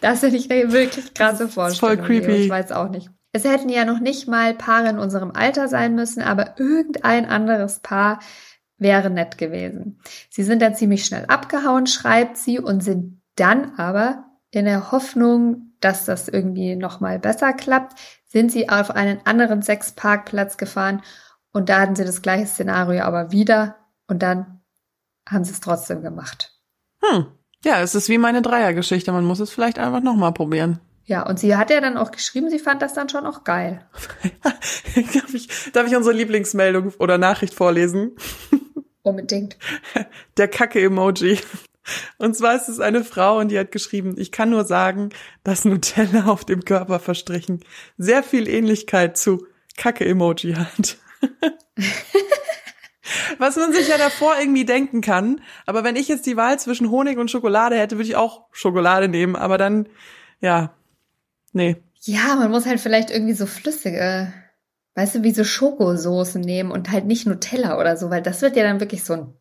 Das 0.01 0.21
finde 0.21 0.39
ich 0.39 0.51
eine 0.51 0.73
wirklich 0.73 1.13
krasse 1.13 1.49
Vorstellung. 1.49 1.99
Voll 1.99 2.07
creepy. 2.07 2.45
Ich 2.45 2.51
weiß 2.51 2.73
auch 2.73 2.89
nicht. 2.89 3.11
Es 3.33 3.45
hätten 3.45 3.69
ja 3.69 3.85
noch 3.85 4.01
nicht 4.01 4.27
mal 4.27 4.55
Paare 4.55 4.89
in 4.89 4.99
unserem 4.99 5.33
Alter 5.33 5.69
sein 5.69 5.95
müssen, 5.95 6.23
aber 6.23 6.59
irgendein 6.59 7.27
anderes 7.27 7.81
Paar 7.81 8.21
wäre 8.79 9.11
nett 9.11 9.39
gewesen. 9.39 10.01
Sie 10.31 10.43
sind 10.43 10.63
dann 10.63 10.75
ziemlich 10.75 11.05
schnell 11.05 11.27
abgehauen, 11.27 11.87
schreibt 11.87 12.39
sie, 12.39 12.59
und 12.59 12.83
sind 12.83 13.21
dann 13.37 13.75
aber 13.77 14.25
in 14.51 14.65
der 14.65 14.91
Hoffnung, 14.91 15.70
dass 15.81 16.05
das 16.05 16.29
irgendwie 16.29 16.77
nochmal 16.77 17.19
besser 17.19 17.53
klappt, 17.53 17.99
sind 18.27 18.53
sie 18.53 18.69
auf 18.69 18.91
einen 18.91 19.21
anderen 19.25 19.63
Sexparkplatz 19.63 20.57
gefahren 20.57 21.03
und 21.53 21.69
da 21.69 21.81
hatten 21.81 21.97
sie 21.97 22.05
das 22.05 22.23
gleiche 22.23 22.47
Szenario 22.47 23.03
aber 23.03 23.33
wieder 23.33 23.77
und 24.07 24.23
dann 24.23 24.61
haben 25.29 25.45
sie 25.45 25.53
es 25.53 25.61
trotzdem 25.61 26.03
gemacht. 26.03 26.55
Hm. 27.03 27.27
Ja, 27.65 27.81
es 27.83 27.95
ist 27.95 28.09
wie 28.09 28.19
meine 28.19 28.43
Dreiergeschichte. 28.43 29.13
Man 29.13 29.25
muss 29.25 29.41
es 29.41 29.51
vielleicht 29.51 29.79
einfach 29.79 30.01
nochmal 30.01 30.33
probieren. 30.33 30.81
Ja, 31.05 31.27
und 31.27 31.39
sie 31.39 31.57
hat 31.57 31.71
ja 31.71 31.81
dann 31.81 31.97
auch 31.97 32.11
geschrieben, 32.11 32.51
sie 32.51 32.59
fand 32.59 32.83
das 32.83 32.95
dann 32.95 33.09
schon 33.09 33.27
auch 33.27 33.45
geil. 33.45 33.85
darf, 34.45 35.35
ich, 35.35 35.73
darf 35.73 35.87
ich 35.87 35.97
unsere 35.97 36.15
Lieblingsmeldung 36.15 36.93
oder 36.99 37.19
Nachricht 37.19 37.53
vorlesen? 37.53 38.17
Unbedingt. 39.03 39.57
Der 40.37 40.49
Kacke-Emoji. 40.49 41.41
Und 42.19 42.37
zwar 42.37 42.55
ist 42.55 42.69
es 42.69 42.81
eine 42.81 43.05
Frau 43.05 43.39
und 43.39 43.49
die 43.49 43.59
hat 43.59 43.73
geschrieben, 43.73 44.15
ich 44.19 44.33
kann 44.33 44.51
nur 44.51 44.65
sagen, 44.65 45.11
dass 45.45 45.65
Nutella 45.65 46.27
auf 46.27 46.45
dem 46.45 46.65
Körper 46.65 46.99
verstrichen 47.01 47.65
sehr 47.97 48.23
viel 48.23 48.49
Ähnlichkeit 48.49 49.17
zu 49.17 49.47
Kacke-Emoji 49.77 50.55
hat. 50.55 50.99
Was 53.39 53.57
man 53.57 53.73
sich 53.73 53.89
ja 53.89 53.99
davor 53.99 54.35
irgendwie 54.39 54.65
denken 54.65 55.01
kann. 55.01 55.41
Aber 55.67 55.83
wenn 55.83 55.97
ich 55.97 56.07
jetzt 56.09 56.27
die 56.27 56.37
Wahl 56.37 56.59
zwischen 56.59 56.91
Honig 56.91 57.19
und 57.19 57.31
Schokolade 57.31 57.77
hätte, 57.77 57.97
würde 57.97 58.09
ich 58.09 58.17
auch 58.17 58.47
Schokolade 58.53 59.09
nehmen. 59.09 59.35
Aber 59.37 59.59
dann, 59.59 59.89
ja, 60.41 60.75
nee. 61.53 61.77
Ja, 62.03 62.37
man 62.37 62.51
muss 62.51 62.67
halt 62.67 62.81
vielleicht 62.81 63.11
irgendwie 63.11 63.35
so 63.35 63.47
flüssige, 63.47 64.33
weißt 64.95 65.17
du, 65.17 65.23
wie 65.23 65.33
so 65.33 65.45
Schokosoßen 65.45 66.41
nehmen 66.41 66.71
und 66.71 66.91
halt 66.91 67.07
nicht 67.07 67.27
Nutella 67.27 67.79
oder 67.79 67.97
so, 67.97 68.11
weil 68.11 68.23
das 68.23 68.43
wird 68.43 68.57
ja 68.57 68.63
dann 68.63 68.81
wirklich 68.81 69.05
so 69.05 69.15
ein 69.15 69.35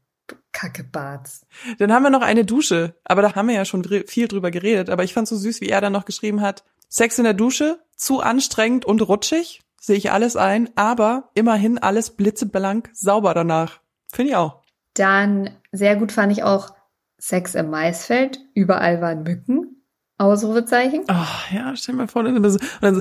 Kackebads. 0.59 1.45
Dann 1.77 1.93
haben 1.93 2.03
wir 2.03 2.09
noch 2.09 2.21
eine 2.21 2.43
Dusche, 2.43 2.95
aber 3.05 3.21
da 3.21 3.35
haben 3.35 3.47
wir 3.47 3.55
ja 3.55 3.63
schon 3.65 3.83
viel 3.83 4.27
drüber 4.27 4.51
geredet. 4.51 4.89
Aber 4.89 5.05
ich 5.05 5.13
fand 5.13 5.27
so 5.27 5.37
süß, 5.37 5.61
wie 5.61 5.69
er 5.69 5.79
dann 5.79 5.93
noch 5.93 6.05
geschrieben 6.05 6.41
hat: 6.41 6.65
Sex 6.89 7.17
in 7.17 7.23
der 7.23 7.33
Dusche, 7.33 7.79
zu 7.95 8.19
anstrengend 8.19 8.83
und 8.83 9.01
rutschig, 9.01 9.61
sehe 9.79 9.95
ich 9.95 10.11
alles 10.11 10.35
ein, 10.35 10.69
aber 10.75 11.29
immerhin 11.33 11.77
alles 11.77 12.09
blitzeblank 12.11 12.89
sauber 12.93 13.33
danach. 13.33 13.79
Finde 14.11 14.31
ich 14.31 14.35
auch. 14.35 14.61
Dann 14.95 15.51
sehr 15.71 15.95
gut 15.95 16.11
fand 16.11 16.33
ich 16.33 16.43
auch 16.43 16.75
Sex 17.17 17.55
im 17.55 17.69
Maisfeld. 17.69 18.39
Überall 18.53 19.01
waren 19.01 19.23
Mücken. 19.23 19.85
Ausrufezeichen. 20.17 21.05
Oh, 21.09 21.55
ja, 21.55 21.73
stell 21.77 21.95
mir 21.95 22.09
vor, 22.09 22.23
dann 22.23 22.51
so, 22.51 22.59
und 22.59 22.81
dann 22.81 22.95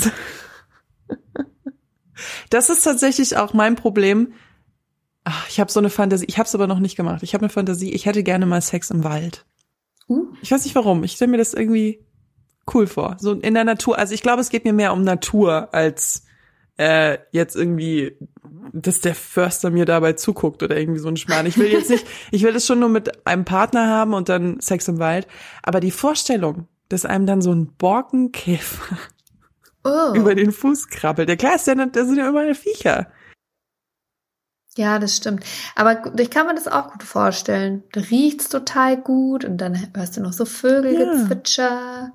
so. 0.00 0.10
Das 2.50 2.68
ist 2.70 2.82
tatsächlich 2.82 3.36
auch 3.36 3.52
mein 3.52 3.76
Problem. 3.76 4.32
Ach, 5.30 5.46
ich 5.50 5.60
habe 5.60 5.70
so 5.70 5.78
eine 5.78 5.90
Fantasie, 5.90 6.24
ich 6.26 6.38
habe 6.38 6.46
es 6.46 6.54
aber 6.54 6.66
noch 6.66 6.78
nicht 6.78 6.96
gemacht. 6.96 7.22
Ich 7.22 7.34
habe 7.34 7.42
eine 7.42 7.50
Fantasie, 7.50 7.92
ich 7.92 8.06
hätte 8.06 8.22
gerne 8.22 8.46
mal 8.46 8.62
Sex 8.62 8.90
im 8.90 9.04
Wald. 9.04 9.44
Uh. 10.08 10.28
Ich 10.40 10.50
weiß 10.50 10.64
nicht 10.64 10.74
warum, 10.74 11.04
ich 11.04 11.12
stelle 11.12 11.30
mir 11.30 11.36
das 11.36 11.52
irgendwie 11.52 12.02
cool 12.72 12.86
vor. 12.86 13.18
So 13.20 13.32
in 13.32 13.52
der 13.52 13.64
Natur. 13.64 13.98
Also 13.98 14.14
ich 14.14 14.22
glaube, 14.22 14.40
es 14.40 14.48
geht 14.48 14.64
mir 14.64 14.72
mehr 14.72 14.94
um 14.94 15.02
Natur 15.02 15.68
als 15.74 16.24
äh, 16.78 17.18
jetzt 17.30 17.56
irgendwie, 17.56 18.16
dass 18.72 19.02
der 19.02 19.14
Förster 19.14 19.68
mir 19.68 19.84
dabei 19.84 20.14
zuguckt 20.14 20.62
oder 20.62 20.78
irgendwie 20.78 21.00
so 21.00 21.08
ein 21.08 21.18
Schmarrn. 21.18 21.44
Ich 21.44 21.58
will 21.58 21.70
jetzt 21.70 21.90
nicht, 21.90 22.06
ich 22.30 22.42
will 22.42 22.54
das 22.54 22.66
schon 22.66 22.80
nur 22.80 22.88
mit 22.88 23.26
einem 23.26 23.44
Partner 23.44 23.86
haben 23.86 24.14
und 24.14 24.30
dann 24.30 24.60
Sex 24.60 24.88
im 24.88 24.98
Wald. 24.98 25.28
Aber 25.62 25.80
die 25.80 25.90
Vorstellung, 25.90 26.68
dass 26.88 27.04
einem 27.04 27.26
dann 27.26 27.42
so 27.42 27.52
ein 27.52 27.74
Borkenkäfer 27.76 28.96
Oh. 29.84 30.12
über 30.14 30.34
den 30.34 30.52
Fuß 30.52 30.88
krabbelt. 30.88 31.28
Der 31.28 31.36
klar 31.36 31.56
ist 31.56 31.66
ja, 31.66 31.74
da 31.74 32.04
sind 32.04 32.16
ja 32.16 32.28
überall 32.28 32.54
Viecher. 32.54 33.08
Ja, 34.78 35.00
das 35.00 35.16
stimmt. 35.16 35.42
Aber 35.74 36.02
ich 36.20 36.30
kann 36.30 36.46
mir 36.46 36.54
das 36.54 36.68
auch 36.68 36.92
gut 36.92 37.02
vorstellen. 37.02 37.82
Da 37.92 38.00
riecht's 38.00 38.48
total 38.48 38.96
gut 38.96 39.44
und 39.44 39.58
dann 39.58 39.76
hörst 39.96 40.16
du 40.16 40.20
noch 40.20 40.32
so 40.32 40.44
Vögelgezwitscher. 40.44 42.12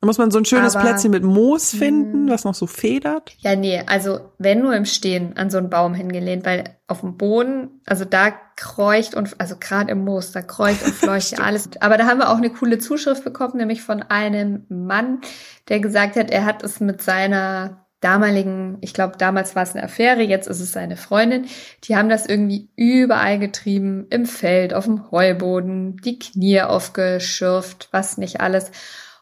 Da 0.00 0.06
muss 0.06 0.18
man 0.18 0.30
so 0.30 0.38
ein 0.38 0.44
schönes 0.44 0.76
Aber- 0.76 0.84
Plätzchen 0.84 1.10
mit 1.10 1.24
Moos 1.24 1.70
finden, 1.70 2.26
Hm. 2.26 2.30
was 2.30 2.44
noch 2.44 2.54
so 2.54 2.66
federt. 2.68 3.34
Ja, 3.38 3.56
nee, 3.56 3.82
also 3.86 4.20
wenn 4.38 4.60
nur 4.60 4.76
im 4.76 4.84
Stehen 4.84 5.36
an 5.36 5.50
so 5.50 5.58
einen 5.58 5.70
Baum 5.70 5.94
hingelehnt, 5.94 6.44
weil 6.46 6.76
auf 6.86 7.00
dem 7.00 7.16
Boden, 7.16 7.80
also 7.86 8.04
da 8.04 8.30
kreucht 8.56 9.14
und, 9.16 9.34
also 9.40 9.56
gerade 9.58 9.90
im 9.90 10.04
Moos, 10.04 10.30
da 10.32 10.42
kreucht 10.42 10.84
und 10.84 10.92
fleucht 10.94 11.32
ja 11.32 11.38
alles. 11.38 11.70
Aber 11.80 11.96
da 11.96 12.06
haben 12.06 12.18
wir 12.18 12.28
auch 12.30 12.36
eine 12.36 12.50
coole 12.50 12.78
Zuschrift 12.78 13.24
bekommen, 13.24 13.56
nämlich 13.56 13.82
von 13.82 14.02
einem 14.02 14.64
Mann, 14.68 15.22
der 15.68 15.80
gesagt 15.80 16.16
hat, 16.16 16.30
er 16.30 16.44
hat 16.44 16.62
es 16.62 16.78
mit 16.80 17.00
seiner 17.02 17.83
damaligen, 18.04 18.76
ich 18.82 18.92
glaube, 18.92 19.16
damals 19.18 19.56
war 19.56 19.62
es 19.62 19.74
eine 19.74 19.84
Affäre, 19.84 20.22
jetzt 20.22 20.46
ist 20.46 20.60
es 20.60 20.72
seine 20.72 20.96
Freundin. 20.96 21.46
Die 21.84 21.96
haben 21.96 22.08
das 22.08 22.26
irgendwie 22.26 22.68
überall 22.76 23.38
getrieben, 23.38 24.06
im 24.10 24.26
Feld, 24.26 24.74
auf 24.74 24.84
dem 24.84 25.10
Heuboden, 25.10 25.96
die 26.04 26.18
Knie 26.18 26.60
aufgeschürft, 26.60 27.88
was 27.92 28.18
nicht 28.18 28.40
alles. 28.40 28.70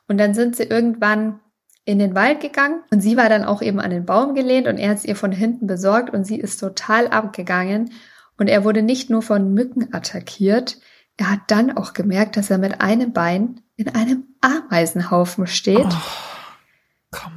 Und 0.09 0.18
dann 0.18 0.35
sind 0.35 0.57
sie 0.57 0.64
irgendwann 0.64 1.38
in 1.85 1.99
den 1.99 2.14
Wald 2.14 2.40
gegangen 2.40 2.83
und 2.90 3.01
sie 3.01 3.16
war 3.16 3.29
dann 3.29 3.45
auch 3.45 3.62
eben 3.62 3.81
an 3.81 3.90
den 3.90 4.05
Baum 4.05 4.35
gelehnt 4.35 4.66
und 4.66 4.79
er 4.79 4.90
hat 4.90 4.99
es 4.99 5.05
ihr 5.05 5.16
von 5.16 5.33
hinten 5.33 5.66
besorgt 5.66 6.11
und 6.12 6.25
sie 6.25 6.38
ist 6.38 6.59
total 6.59 7.09
abgegangen 7.09 7.90
und 8.38 8.49
er 8.49 8.64
wurde 8.64 8.83
nicht 8.83 9.11
nur 9.11 9.23
von 9.23 9.53
Mücken 9.53 9.92
attackiert, 9.92 10.79
er 11.16 11.31
hat 11.31 11.40
dann 11.49 11.77
auch 11.77 11.92
gemerkt, 11.92 12.37
dass 12.37 12.51
er 12.51 12.59
mit 12.59 12.81
einem 12.81 13.12
Bein 13.12 13.61
in 13.77 13.88
einem 13.88 14.25
Ameisenhaufen 14.40 15.47
steht, 15.47 15.88
Komm. 15.88 16.32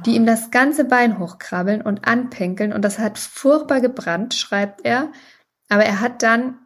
Die 0.04 0.14
ihm 0.14 0.26
das 0.26 0.50
ganze 0.50 0.84
Bein 0.84 1.18
hochkrabbeln 1.18 1.82
und 1.82 2.06
anpinkeln 2.06 2.72
und 2.72 2.82
das 2.82 2.98
hat 2.98 3.18
furchtbar 3.18 3.80
gebrannt, 3.80 4.34
schreibt 4.34 4.84
er, 4.84 5.12
aber 5.68 5.84
er 5.84 6.00
hat 6.00 6.22
dann, 6.22 6.58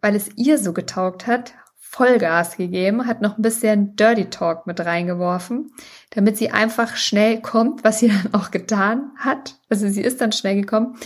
weil 0.00 0.14
es 0.14 0.30
ihr 0.36 0.58
so 0.58 0.72
getaugt 0.72 1.26
hat, 1.26 1.54
Vollgas 1.76 2.56
gegeben, 2.56 3.06
hat 3.06 3.20
noch 3.20 3.36
ein 3.36 3.42
bisschen 3.42 3.96
Dirty 3.96 4.30
Talk 4.30 4.66
mit 4.66 4.80
reingeworfen, 4.80 5.72
damit 6.10 6.38
sie 6.38 6.50
einfach 6.50 6.96
schnell 6.96 7.42
kommt, 7.42 7.84
was 7.84 7.98
sie 7.98 8.08
dann 8.22 8.32
auch 8.32 8.50
getan 8.50 9.10
hat. 9.18 9.56
Also 9.68 9.88
sie 9.88 10.00
ist 10.00 10.22
dann 10.22 10.32
schnell 10.32 10.58
gekommen. 10.58 10.96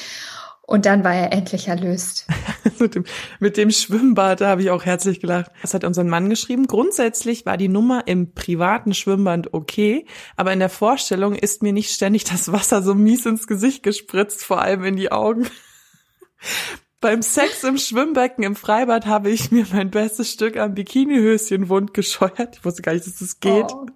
Und 0.67 0.85
dann 0.85 1.05
war 1.05 1.15
er 1.15 1.33
endlich 1.33 1.69
erlöst. 1.69 2.27
mit, 2.81 2.97
dem, 2.97 3.05
mit 3.39 3.57
dem 3.57 3.71
Schwimmbad, 3.71 4.41
da 4.41 4.49
habe 4.49 4.63
ich 4.63 4.71
auch 4.71 4.85
herzlich 4.85 5.21
gelacht. 5.21 5.53
Das 5.63 5.75
hat 5.75 5.85
unseren 5.85 6.09
Mann 6.09 6.29
geschrieben. 6.29 6.67
Grundsätzlich 6.67 7.47
war 7.47 7.57
die 7.57 7.69
Nummer 7.69 8.09
im 8.09 8.33
privaten 8.33 8.93
Schwimmbad 8.93 9.55
okay, 9.55 10.07
aber 10.35 10.53
in 10.53 10.59
der 10.59 10.69
Vorstellung 10.69 11.37
ist 11.37 11.63
mir 11.63 11.73
nicht 11.73 11.91
ständig 11.91 12.25
das 12.25 12.51
Wasser 12.51 12.83
so 12.83 12.95
mies 12.95 13.27
ins 13.27 13.47
Gesicht 13.47 13.85
gespritzt, 13.85 14.45
vor 14.45 14.61
allem 14.61 14.85
in 14.85 14.97
die 14.97 15.13
Augen. 15.13 15.47
Beim 17.01 17.23
Sex 17.23 17.63
im 17.63 17.79
Schwimmbecken 17.79 18.43
im 18.43 18.57
Freibad 18.57 19.07
habe 19.07 19.31
ich 19.31 19.53
mir 19.53 19.67
mein 19.73 19.91
bestes 19.91 20.33
Stück 20.33 20.57
am 20.57 20.75
Bikinihöschen 20.75 21.69
wund 21.69 21.95
gescheuert. 21.95 22.57
Ich 22.57 22.65
wusste 22.65 22.83
gar 22.83 22.95
nicht, 22.95 23.07
dass 23.07 23.19
das 23.19 23.39
geht. 23.39 23.73
Oh. 23.73 23.87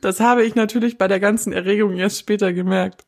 Das 0.00 0.20
habe 0.20 0.44
ich 0.44 0.54
natürlich 0.54 0.96
bei 0.96 1.08
der 1.08 1.18
ganzen 1.18 1.52
Erregung 1.52 1.96
erst 1.96 2.20
später 2.20 2.52
gemerkt. 2.52 3.07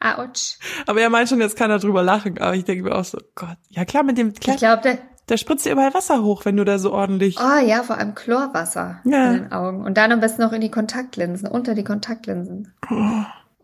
Autsch. 0.00 0.58
Aber 0.86 1.00
er 1.00 1.10
meint 1.10 1.28
schon, 1.28 1.40
jetzt 1.40 1.56
kann 1.56 1.70
er 1.70 1.78
drüber 1.78 2.02
lachen. 2.02 2.38
Aber 2.38 2.54
ich 2.54 2.64
denke 2.64 2.84
mir 2.84 2.94
auch 2.94 3.04
so, 3.04 3.18
Gott, 3.34 3.56
ja 3.70 3.84
klar, 3.84 4.02
mit 4.02 4.18
dem, 4.18 4.34
klar, 4.34 4.54
Ich 4.54 4.60
glaube, 4.60 4.82
der, 4.82 4.98
da 5.26 5.36
spritzt 5.36 5.64
dir 5.66 5.72
überall 5.72 5.94
Wasser 5.94 6.22
hoch, 6.22 6.44
wenn 6.44 6.56
du 6.56 6.64
da 6.64 6.78
so 6.78 6.92
ordentlich. 6.92 7.38
oh 7.40 7.58
ja, 7.66 7.82
vor 7.82 7.98
allem 7.98 8.14
Chlorwasser 8.14 9.00
Ja. 9.04 9.30
in 9.30 9.34
den 9.34 9.52
Augen. 9.52 9.84
Und 9.84 9.96
dann 9.96 10.12
am 10.12 10.20
besten 10.20 10.42
noch 10.42 10.52
in 10.52 10.60
die 10.60 10.70
Kontaktlinsen, 10.70 11.48
unter 11.48 11.74
die 11.74 11.84
Kontaktlinsen. 11.84 12.72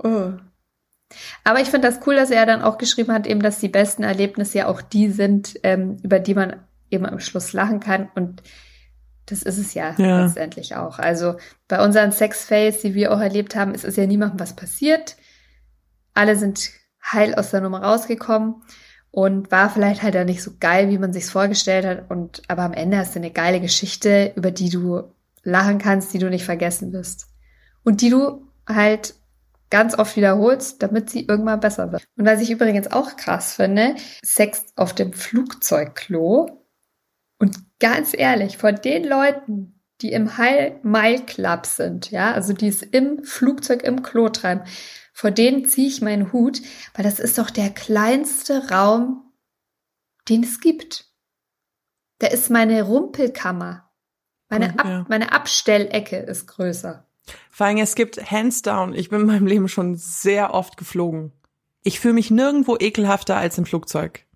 Oh. 0.02 0.32
Aber 1.44 1.60
ich 1.60 1.68
finde 1.68 1.88
das 1.88 2.00
cool, 2.06 2.16
dass 2.16 2.30
er 2.30 2.46
dann 2.46 2.62
auch 2.62 2.78
geschrieben 2.78 3.12
hat, 3.12 3.26
eben, 3.26 3.40
dass 3.42 3.58
die 3.60 3.68
besten 3.68 4.02
Erlebnisse 4.02 4.58
ja 4.58 4.66
auch 4.68 4.80
die 4.80 5.10
sind, 5.10 5.58
ähm, 5.62 5.98
über 6.02 6.18
die 6.18 6.34
man 6.34 6.56
eben 6.90 7.06
am 7.06 7.20
Schluss 7.20 7.52
lachen 7.52 7.80
kann. 7.80 8.08
Und 8.14 8.42
das 9.26 9.42
ist 9.42 9.58
es 9.58 9.74
ja, 9.74 9.94
Ja. 9.98 10.24
letztendlich 10.24 10.74
auch. 10.76 10.98
Also 10.98 11.36
bei 11.68 11.84
unseren 11.84 12.12
Sexfails, 12.12 12.80
die 12.80 12.94
wir 12.94 13.12
auch 13.12 13.20
erlebt 13.20 13.54
haben, 13.54 13.74
ist 13.74 13.84
es 13.84 13.96
ja 13.96 14.06
niemandem 14.06 14.40
was 14.40 14.56
passiert. 14.56 15.16
Alle 16.14 16.36
sind 16.36 16.70
heil 17.02 17.34
aus 17.34 17.50
der 17.50 17.60
Nummer 17.60 17.82
rausgekommen 17.82 18.62
und 19.10 19.50
war 19.50 19.70
vielleicht 19.70 20.02
halt 20.02 20.14
dann 20.14 20.26
nicht 20.26 20.42
so 20.42 20.52
geil, 20.58 20.88
wie 20.88 20.98
man 20.98 21.12
sich's 21.12 21.30
vorgestellt 21.30 21.84
hat. 21.84 22.10
Und 22.10 22.42
aber 22.48 22.62
am 22.62 22.72
Ende 22.72 22.98
hast 22.98 23.14
du 23.14 23.18
eine 23.18 23.30
geile 23.30 23.60
Geschichte, 23.60 24.32
über 24.36 24.50
die 24.50 24.70
du 24.70 25.02
lachen 25.42 25.78
kannst, 25.78 26.14
die 26.14 26.18
du 26.18 26.30
nicht 26.30 26.44
vergessen 26.44 26.92
wirst. 26.92 27.26
Und 27.84 28.00
die 28.00 28.10
du 28.10 28.48
halt 28.66 29.14
ganz 29.70 29.98
oft 29.98 30.16
wiederholst, 30.16 30.82
damit 30.82 31.10
sie 31.10 31.26
irgendwann 31.26 31.60
besser 31.60 31.92
wird. 31.92 32.04
Und 32.16 32.26
was 32.26 32.40
ich 32.40 32.50
übrigens 32.50 32.92
auch 32.92 33.16
krass 33.16 33.54
finde, 33.54 33.96
Sex 34.22 34.66
auf 34.76 34.94
dem 34.94 35.12
Flugzeugklo. 35.12 36.64
Und 37.38 37.58
ganz 37.80 38.12
ehrlich, 38.16 38.58
von 38.58 38.76
den 38.76 39.04
Leuten, 39.04 39.80
die 40.00 40.12
im 40.12 40.36
High 40.36 40.74
Mile 40.82 41.22
Club 41.24 41.66
sind, 41.66 42.10
ja, 42.10 42.32
also 42.32 42.52
die 42.52 42.68
es 42.68 42.82
im 42.82 43.24
Flugzeug 43.24 43.82
im 43.82 44.02
Klo 44.02 44.28
treiben, 44.28 44.64
vor 45.22 45.30
denen 45.30 45.68
ziehe 45.68 45.86
ich 45.86 46.02
meinen 46.02 46.32
Hut, 46.32 46.60
weil 46.94 47.04
das 47.04 47.20
ist 47.20 47.38
doch 47.38 47.48
der 47.48 47.70
kleinste 47.70 48.70
Raum, 48.70 49.22
den 50.28 50.42
es 50.42 50.58
gibt. 50.58 51.12
Da 52.18 52.26
ist 52.26 52.50
meine 52.50 52.82
Rumpelkammer. 52.82 53.88
Meine, 54.48 54.76
Ab 54.76 54.84
Ja. 54.84 55.06
meine 55.08 55.30
Abstellecke 55.30 56.16
ist 56.16 56.48
größer. 56.48 57.06
Vor 57.52 57.66
allem, 57.66 57.76
es 57.76 57.94
gibt 57.94 58.32
hands 58.32 58.62
down. 58.62 58.94
Ich 58.94 59.10
bin 59.10 59.20
in 59.20 59.26
meinem 59.28 59.46
Leben 59.46 59.68
schon 59.68 59.94
sehr 59.94 60.54
oft 60.54 60.76
geflogen. 60.76 61.30
Ich 61.84 62.00
fühle 62.00 62.14
mich 62.14 62.32
nirgendwo 62.32 62.76
ekelhafter 62.76 63.36
als 63.36 63.56
im 63.58 63.64
Flugzeug. 63.64 64.26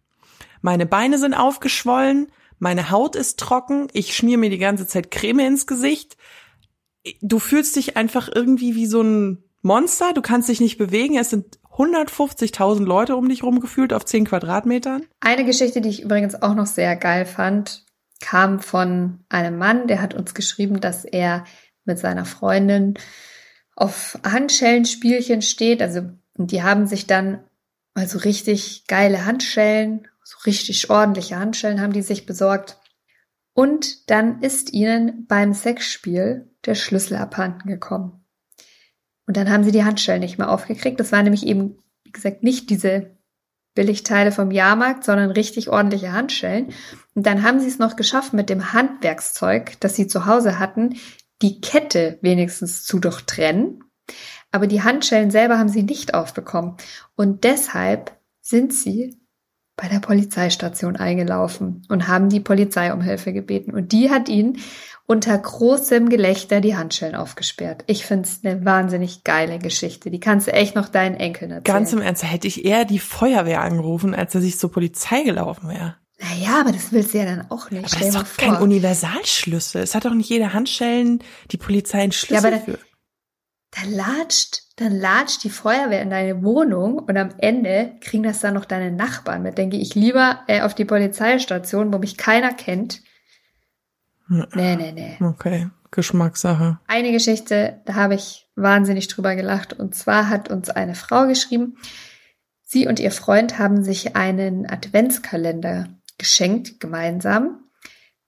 Meine 0.62 0.86
Beine 0.86 1.18
sind 1.18 1.34
aufgeschwollen, 1.34 2.30
meine 2.60 2.90
Haut 2.92 3.16
ist 3.16 3.40
trocken, 3.40 3.88
ich 3.92 4.14
schmier 4.14 4.38
mir 4.38 4.50
die 4.50 4.58
ganze 4.58 4.86
Zeit 4.86 5.10
Creme 5.10 5.40
ins 5.48 5.66
Gesicht. 5.66 6.16
Du 7.22 7.40
fühlst 7.40 7.74
dich 7.74 7.96
einfach 7.96 8.28
irgendwie 8.32 8.76
wie 8.76 8.86
so 8.86 9.00
ein 9.02 9.42
Monster, 9.66 10.12
du 10.12 10.22
kannst 10.22 10.48
dich 10.48 10.60
nicht 10.60 10.78
bewegen, 10.78 11.18
es 11.18 11.30
sind 11.30 11.58
150.000 11.72 12.84
Leute 12.84 13.16
um 13.16 13.28
dich 13.28 13.42
rum 13.42 13.58
gefühlt 13.60 13.92
auf 13.92 14.04
10 14.04 14.26
Quadratmetern. 14.26 15.04
Eine 15.20 15.44
Geschichte, 15.44 15.80
die 15.80 15.88
ich 15.88 16.02
übrigens 16.02 16.40
auch 16.40 16.54
noch 16.54 16.66
sehr 16.66 16.94
geil 16.94 17.26
fand, 17.26 17.84
kam 18.20 18.60
von 18.60 19.24
einem 19.28 19.58
Mann, 19.58 19.88
der 19.88 20.00
hat 20.00 20.14
uns 20.14 20.34
geschrieben, 20.34 20.80
dass 20.80 21.04
er 21.04 21.44
mit 21.84 21.98
seiner 21.98 22.24
Freundin 22.24 22.94
auf 23.74 24.18
Handschellenspielchen 24.24 25.42
steht. 25.42 25.82
Also, 25.82 26.02
die 26.36 26.62
haben 26.62 26.86
sich 26.86 27.06
dann 27.06 27.44
also 27.92 28.18
richtig 28.18 28.86
geile 28.86 29.26
Handschellen, 29.26 30.06
so 30.22 30.38
richtig 30.46 30.90
ordentliche 30.90 31.38
Handschellen 31.38 31.80
haben 31.80 31.92
die 31.92 32.02
sich 32.02 32.24
besorgt. 32.24 32.78
Und 33.52 34.10
dann 34.10 34.42
ist 34.42 34.72
ihnen 34.72 35.26
beim 35.26 35.54
Sexspiel 35.54 36.50
der 36.64 36.76
Schlüssel 36.76 37.16
abhanden 37.16 37.68
gekommen. 37.68 38.25
Und 39.26 39.36
dann 39.36 39.50
haben 39.50 39.64
sie 39.64 39.72
die 39.72 39.84
Handschellen 39.84 40.20
nicht 40.20 40.38
mehr 40.38 40.50
aufgekriegt. 40.50 41.00
Das 41.00 41.12
war 41.12 41.22
nämlich 41.22 41.46
eben, 41.46 41.78
wie 42.04 42.12
gesagt, 42.12 42.42
nicht 42.42 42.70
diese 42.70 43.16
Billigteile 43.74 44.32
vom 44.32 44.50
Jahrmarkt, 44.50 45.04
sondern 45.04 45.30
richtig 45.30 45.68
ordentliche 45.68 46.12
Handschellen. 46.12 46.72
Und 47.14 47.26
dann 47.26 47.42
haben 47.42 47.60
sie 47.60 47.68
es 47.68 47.78
noch 47.78 47.96
geschafft, 47.96 48.32
mit 48.32 48.48
dem 48.48 48.72
Handwerkszeug, 48.72 49.78
das 49.80 49.94
sie 49.94 50.06
zu 50.06 50.26
Hause 50.26 50.58
hatten, 50.58 50.96
die 51.42 51.60
Kette 51.60 52.18
wenigstens 52.22 52.84
zu 52.84 52.98
durchtrennen. 52.98 53.84
Aber 54.50 54.66
die 54.66 54.82
Handschellen 54.82 55.30
selber 55.30 55.58
haben 55.58 55.68
sie 55.68 55.82
nicht 55.82 56.14
aufbekommen. 56.14 56.76
Und 57.14 57.44
deshalb 57.44 58.16
sind 58.40 58.72
sie 58.72 59.20
bei 59.76 59.88
der 59.88 60.00
Polizeistation 60.00 60.96
eingelaufen 60.96 61.82
und 61.88 62.08
haben 62.08 62.28
die 62.28 62.40
Polizei 62.40 62.92
um 62.92 63.02
Hilfe 63.02 63.32
gebeten. 63.32 63.72
Und 63.72 63.92
die 63.92 64.10
hat 64.10 64.28
ihnen 64.28 64.58
unter 65.06 65.36
großem 65.36 66.08
Gelächter 66.08 66.60
die 66.60 66.76
Handschellen 66.76 67.14
aufgesperrt. 67.14 67.84
Ich 67.86 68.06
finde 68.06 68.26
es 68.28 68.40
eine 68.42 68.64
wahnsinnig 68.64 69.22
geile 69.22 69.58
Geschichte. 69.58 70.10
Die 70.10 70.18
kannst 70.18 70.46
du 70.48 70.52
echt 70.52 70.74
noch 70.74 70.88
deinen 70.88 71.14
Enkeln 71.14 71.50
erzählen. 71.50 71.76
Ganz 71.76 71.92
im 71.92 72.00
Ernst, 72.00 72.22
da 72.22 72.26
hätte 72.26 72.48
ich 72.48 72.64
eher 72.64 72.84
die 72.84 72.98
Feuerwehr 72.98 73.60
angerufen, 73.60 74.14
als 74.14 74.32
dass 74.32 74.42
ich 74.44 74.58
zur 74.58 74.72
Polizei 74.72 75.22
gelaufen 75.22 75.68
wäre. 75.68 75.96
Naja, 76.18 76.60
aber 76.60 76.72
das 76.72 76.92
willst 76.92 77.12
du 77.12 77.18
ja 77.18 77.26
dann 77.26 77.50
auch 77.50 77.70
nicht. 77.70 77.84
Aber 77.84 77.88
Stell 77.88 78.10
das 78.12 78.22
ist 78.22 78.32
doch 78.32 78.36
kein. 78.38 78.56
Universalschlüssel. 78.62 79.82
Es 79.82 79.94
hat 79.94 80.06
doch 80.06 80.14
nicht 80.14 80.30
jede 80.30 80.54
Handschellen 80.54 81.22
die 81.50 81.58
Polizei 81.58 82.00
einen 82.02 82.12
Schlüssel 82.12 82.46
aber 82.46 82.56
da- 82.56 82.62
für. 82.62 82.78
Dann 83.78 83.92
latscht, 83.92 84.62
dann 84.76 84.98
latscht 84.98 85.44
die 85.44 85.50
Feuerwehr 85.50 86.00
in 86.00 86.08
deine 86.08 86.42
Wohnung 86.42 86.98
und 86.98 87.16
am 87.16 87.30
Ende 87.38 87.92
kriegen 88.00 88.22
das 88.22 88.40
dann 88.40 88.54
noch 88.54 88.64
deine 88.64 88.90
Nachbarn 88.90 89.42
mit. 89.42 89.58
Denke 89.58 89.76
ich 89.76 89.94
lieber 89.94 90.40
äh, 90.46 90.62
auf 90.62 90.74
die 90.74 90.86
Polizeistation, 90.86 91.92
wo 91.92 91.98
mich 91.98 92.16
keiner 92.16 92.54
kennt. 92.54 93.02
Nee, 94.28 94.76
nee, 94.76 94.92
nee. 94.92 95.16
Okay, 95.20 95.68
Geschmackssache. 95.90 96.78
Eine 96.86 97.12
Geschichte, 97.12 97.80
da 97.84 97.94
habe 97.94 98.14
ich 98.14 98.48
wahnsinnig 98.56 99.08
drüber 99.08 99.36
gelacht. 99.36 99.74
Und 99.74 99.94
zwar 99.94 100.30
hat 100.30 100.50
uns 100.50 100.70
eine 100.70 100.94
Frau 100.94 101.26
geschrieben, 101.26 101.76
sie 102.62 102.88
und 102.88 102.98
ihr 102.98 103.12
Freund 103.12 103.58
haben 103.58 103.84
sich 103.84 104.16
einen 104.16 104.68
Adventskalender 104.68 105.88
geschenkt, 106.18 106.80
gemeinsam, 106.80 107.60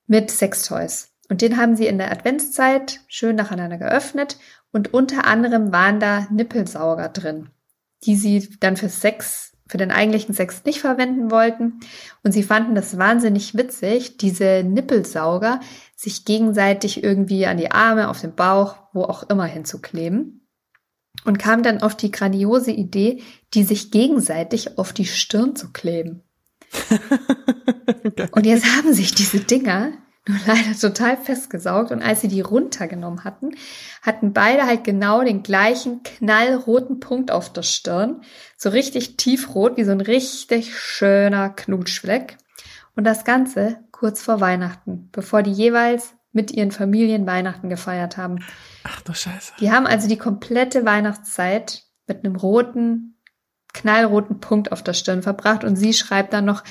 mit 0.06 0.30
Sextoys. 0.30 1.10
Und 1.30 1.42
den 1.42 1.56
haben 1.56 1.76
sie 1.76 1.86
in 1.86 1.98
der 1.98 2.12
Adventszeit 2.12 3.00
schön 3.08 3.36
nacheinander 3.36 3.78
geöffnet 3.78 4.38
und 4.78 4.94
unter 4.94 5.24
anderem 5.24 5.72
waren 5.72 5.98
da 5.98 6.28
Nippelsauger 6.30 7.08
drin, 7.08 7.48
die 8.04 8.14
sie 8.14 8.48
dann 8.60 8.76
für 8.76 8.88
Sex, 8.88 9.56
für 9.66 9.76
den 9.76 9.90
eigentlichen 9.90 10.36
Sex 10.36 10.64
nicht 10.64 10.78
verwenden 10.78 11.32
wollten. 11.32 11.80
Und 12.22 12.30
sie 12.30 12.44
fanden 12.44 12.76
das 12.76 12.96
wahnsinnig 12.96 13.56
witzig, 13.56 14.18
diese 14.18 14.62
Nippelsauger 14.62 15.58
sich 15.96 16.24
gegenseitig 16.24 17.02
irgendwie 17.02 17.44
an 17.46 17.56
die 17.56 17.72
Arme, 17.72 18.08
auf 18.08 18.20
den 18.20 18.36
Bauch, 18.36 18.76
wo 18.92 19.02
auch 19.02 19.24
immer 19.28 19.46
hinzukleben. 19.46 20.46
Und 21.24 21.40
kam 21.40 21.64
dann 21.64 21.82
auf 21.82 21.96
die 21.96 22.12
grandiose 22.12 22.70
Idee, 22.70 23.24
die 23.54 23.64
sich 23.64 23.90
gegenseitig 23.90 24.78
auf 24.78 24.92
die 24.92 25.06
Stirn 25.06 25.56
zu 25.56 25.72
kleben. 25.72 26.22
Und 28.30 28.46
jetzt 28.46 28.76
haben 28.76 28.92
sich 28.94 29.12
diese 29.12 29.40
Dinger 29.40 29.90
nur 30.28 30.38
leider 30.46 30.78
total 30.78 31.16
festgesaugt. 31.16 31.90
Und 31.90 32.02
als 32.02 32.20
sie 32.20 32.28
die 32.28 32.40
runtergenommen 32.40 33.24
hatten, 33.24 33.56
hatten 34.02 34.32
beide 34.32 34.64
halt 34.64 34.84
genau 34.84 35.22
den 35.22 35.42
gleichen 35.42 36.02
knallroten 36.02 37.00
Punkt 37.00 37.30
auf 37.30 37.52
der 37.52 37.62
Stirn. 37.62 38.22
So 38.56 38.68
richtig 38.70 39.16
tiefrot, 39.16 39.76
wie 39.76 39.84
so 39.84 39.92
ein 39.92 40.00
richtig 40.00 40.78
schöner 40.78 41.50
Knutschfleck. 41.50 42.36
Und 42.94 43.04
das 43.04 43.24
Ganze 43.24 43.78
kurz 43.90 44.22
vor 44.22 44.40
Weihnachten, 44.40 45.08
bevor 45.12 45.42
die 45.42 45.52
jeweils 45.52 46.14
mit 46.32 46.50
ihren 46.50 46.70
Familien 46.70 47.26
Weihnachten 47.26 47.68
gefeiert 47.68 48.16
haben. 48.16 48.44
Ach 48.84 49.00
du 49.00 49.14
Scheiße. 49.14 49.54
Die 49.60 49.72
haben 49.72 49.86
also 49.86 50.08
die 50.08 50.18
komplette 50.18 50.84
Weihnachtszeit 50.84 51.82
mit 52.06 52.24
einem 52.24 52.36
roten, 52.36 53.18
knallroten 53.72 54.40
Punkt 54.40 54.72
auf 54.72 54.82
der 54.82 54.92
Stirn 54.92 55.22
verbracht 55.22 55.64
und 55.64 55.76
sie 55.76 55.92
schreibt 55.92 56.32
dann 56.32 56.44
noch, 56.44 56.62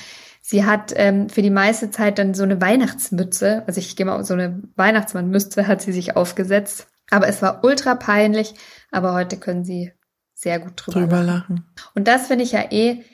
sie 0.48 0.64
hat 0.64 0.94
ähm, 0.96 1.28
für 1.28 1.42
die 1.42 1.50
meiste 1.50 1.90
Zeit 1.90 2.18
dann 2.18 2.32
so 2.32 2.42
eine 2.42 2.58
Weihnachtsmütze, 2.58 3.64
also 3.66 3.78
ich 3.80 3.96
gehe 3.96 4.06
mal 4.06 4.24
so 4.24 4.32
eine 4.32 4.62
Weihnachtsmannmütze 4.76 5.66
hat 5.66 5.82
sie 5.82 5.92
sich 5.92 6.16
aufgesetzt, 6.16 6.86
aber 7.10 7.28
es 7.28 7.42
war 7.42 7.62
ultra 7.64 7.94
peinlich, 7.94 8.54
aber 8.90 9.12
heute 9.12 9.36
können 9.36 9.62
sie 9.62 9.92
sehr 10.32 10.58
gut 10.58 10.72
drüber, 10.76 11.00
Drüber 11.00 11.22
lachen. 11.22 11.56
lachen. 11.56 11.90
Und 11.94 12.08
das 12.08 12.28
finde 12.28 12.44
ich 12.44 12.52
ja 12.52 12.64
eh, 12.70 13.04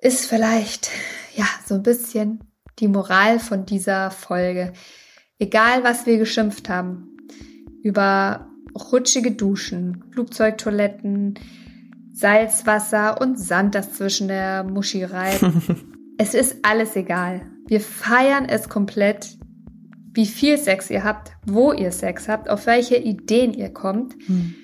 ist 0.00 0.26
vielleicht, 0.26 0.90
ja, 1.34 1.46
so 1.66 1.74
ein 1.74 1.82
bisschen 1.82 2.44
die 2.78 2.86
Moral 2.86 3.40
von 3.40 3.66
dieser 3.66 4.12
Folge. 4.12 4.72
Egal, 5.40 5.82
was 5.82 6.06
wir 6.06 6.18
geschimpft 6.18 6.68
haben, 6.68 7.16
über 7.82 8.46
rutschige 8.92 9.32
Duschen, 9.32 10.04
Flugzeugtoiletten, 10.12 11.34
Salzwasser 12.12 13.20
und 13.20 13.40
Sand, 13.40 13.74
das 13.74 13.94
zwischen 13.94 14.28
der 14.28 14.62
Muschi 14.62 15.02
reibt. 15.02 15.44
es 16.18 16.34
ist 16.34 16.56
alles 16.62 16.96
egal. 16.96 17.42
Wir 17.68 17.80
feiern 17.80 18.44
es 18.44 18.68
komplett, 18.68 19.38
wie 20.12 20.26
viel 20.26 20.58
Sex 20.58 20.90
ihr 20.90 21.04
habt, 21.04 21.32
wo 21.46 21.72
ihr 21.72 21.92
Sex 21.92 22.28
habt, 22.28 22.50
auf 22.50 22.66
welche 22.66 22.96
Ideen 22.96 23.54
ihr 23.54 23.72
kommt. 23.72 24.14
Hm. 24.26 24.54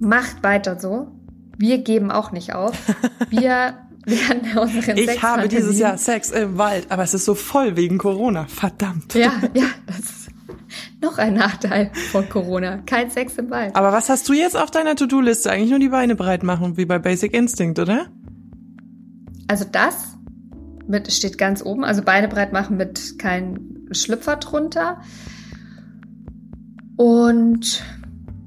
Macht 0.00 0.42
weiter 0.42 0.80
so. 0.80 1.08
Wir 1.58 1.78
geben 1.78 2.10
auch 2.10 2.32
nicht 2.32 2.54
auf. 2.54 2.76
Wir 3.30 3.74
werden 4.06 4.58
unseren 4.58 4.98
Ich 4.98 5.22
habe 5.22 5.46
dieses 5.46 5.78
Jahr 5.78 5.98
Sex 5.98 6.30
im 6.30 6.58
Wald, 6.58 6.86
aber 6.90 7.04
es 7.04 7.14
ist 7.14 7.24
so 7.24 7.34
voll 7.34 7.76
wegen 7.76 7.98
Corona. 7.98 8.46
Verdammt. 8.46 9.14
Ja, 9.14 9.32
ja, 9.54 9.66
das 9.86 9.98
ist 9.98 10.28
noch 11.00 11.18
ein 11.18 11.34
Nachteil 11.34 11.92
von 12.10 12.28
Corona. 12.28 12.78
Kein 12.86 13.10
Sex 13.10 13.36
im 13.36 13.50
Wald. 13.50 13.76
Aber 13.76 13.92
was 13.92 14.08
hast 14.08 14.28
du 14.28 14.32
jetzt 14.32 14.56
auf 14.56 14.70
deiner 14.70 14.96
To-Do-Liste? 14.96 15.50
Eigentlich 15.50 15.70
nur 15.70 15.78
die 15.78 15.88
Beine 15.90 16.16
breit 16.16 16.42
machen, 16.42 16.76
wie 16.76 16.86
bei 16.86 16.98
Basic 16.98 17.32
Instinct, 17.32 17.78
oder? 17.78 18.06
Also 19.46 19.64
das 19.70 20.14
mit, 20.88 21.12
steht 21.12 21.38
ganz 21.38 21.64
oben. 21.64 21.84
Also 21.84 22.02
Beine 22.02 22.28
breit 22.28 22.52
machen 22.52 22.76
mit 22.76 23.18
kein 23.18 23.88
Schlüpfer 23.92 24.36
drunter. 24.36 25.00
Und 26.96 27.82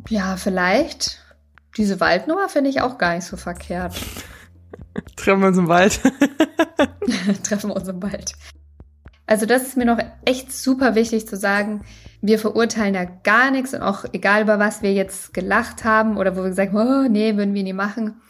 ja, 0.09 0.37
vielleicht 0.37 1.21
diese 1.77 1.99
Waldnummer 1.99 2.49
finde 2.49 2.69
ich 2.69 2.81
auch 2.81 2.97
gar 2.97 3.15
nicht 3.15 3.25
so 3.25 3.37
verkehrt. 3.37 3.95
Treffen 5.15 5.41
wir 5.41 5.47
uns 5.49 5.57
im 5.57 5.67
Wald. 5.67 6.01
Treffen 7.43 7.69
wir 7.69 7.75
uns 7.75 7.87
im 7.87 8.01
Wald. 8.01 8.33
Also 9.27 9.45
das 9.45 9.63
ist 9.63 9.77
mir 9.77 9.85
noch 9.85 9.99
echt 10.25 10.53
super 10.53 10.95
wichtig 10.95 11.27
zu 11.27 11.35
sagen. 11.35 11.83
Wir 12.21 12.39
verurteilen 12.39 12.93
da 12.93 13.03
gar 13.03 13.51
nichts 13.51 13.73
und 13.73 13.81
auch 13.81 14.05
egal 14.13 14.41
über 14.41 14.57
was 14.57 14.81
wir 14.81 14.93
jetzt 14.93 15.33
gelacht 15.33 15.83
haben 15.83 16.17
oder 16.17 16.35
wo 16.35 16.41
wir 16.41 16.49
gesagt 16.49 16.73
haben, 16.73 17.05
oh, 17.05 17.09
nee, 17.09 17.35
würden 17.35 17.53
wir 17.53 17.63
nie 17.63 17.73
machen. 17.73 18.21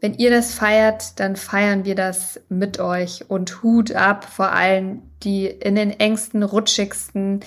Wenn 0.00 0.14
ihr 0.14 0.30
das 0.30 0.54
feiert, 0.54 1.20
dann 1.20 1.36
feiern 1.36 1.84
wir 1.84 1.94
das 1.94 2.40
mit 2.48 2.80
euch 2.80 3.28
und 3.28 3.62
Hut 3.62 3.92
ab 3.92 4.24
vor 4.24 4.50
allen, 4.52 5.02
die 5.22 5.46
in 5.46 5.74
den 5.74 5.90
engsten, 5.90 6.42
rutschigsten, 6.42 7.40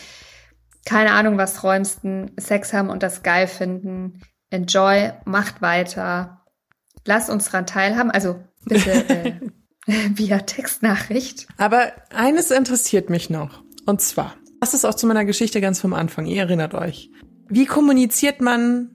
keine 0.86 1.12
Ahnung 1.12 1.38
was 1.38 1.64
räumsten 1.64 2.32
Sex 2.38 2.74
haben 2.74 2.89
und 2.89 3.01
das 3.01 3.24
geil 3.24 3.47
finden. 3.47 4.22
Enjoy, 4.51 5.14
macht 5.26 5.62
weiter. 5.64 6.45
Lasst 7.06 7.32
uns 7.32 7.49
dran 7.49 7.66
teilhaben. 7.66 8.12
Also 8.12 8.39
bitte 8.66 8.91
äh, 8.91 9.34
via 10.14 10.39
Textnachricht. 10.39 11.47
Aber 11.58 11.91
eines 12.16 12.51
interessiert 12.51 13.10
mich 13.10 13.32
noch. 13.32 13.64
Und 13.88 14.01
zwar, 14.01 14.36
das 14.62 14.76
ist 14.76 14.86
auch 14.86 14.93
zu 14.93 15.08
meiner 15.08 15.26
Geschichte 15.26 15.60
ganz 15.60 15.82
vom 15.82 15.93
Anfang. 15.93 16.28
Ihr 16.28 16.43
erinnert 16.43 16.76
euch. 16.76 17.10
Wie 17.49 17.66
kommuniziert 17.66 18.41
man 18.41 18.93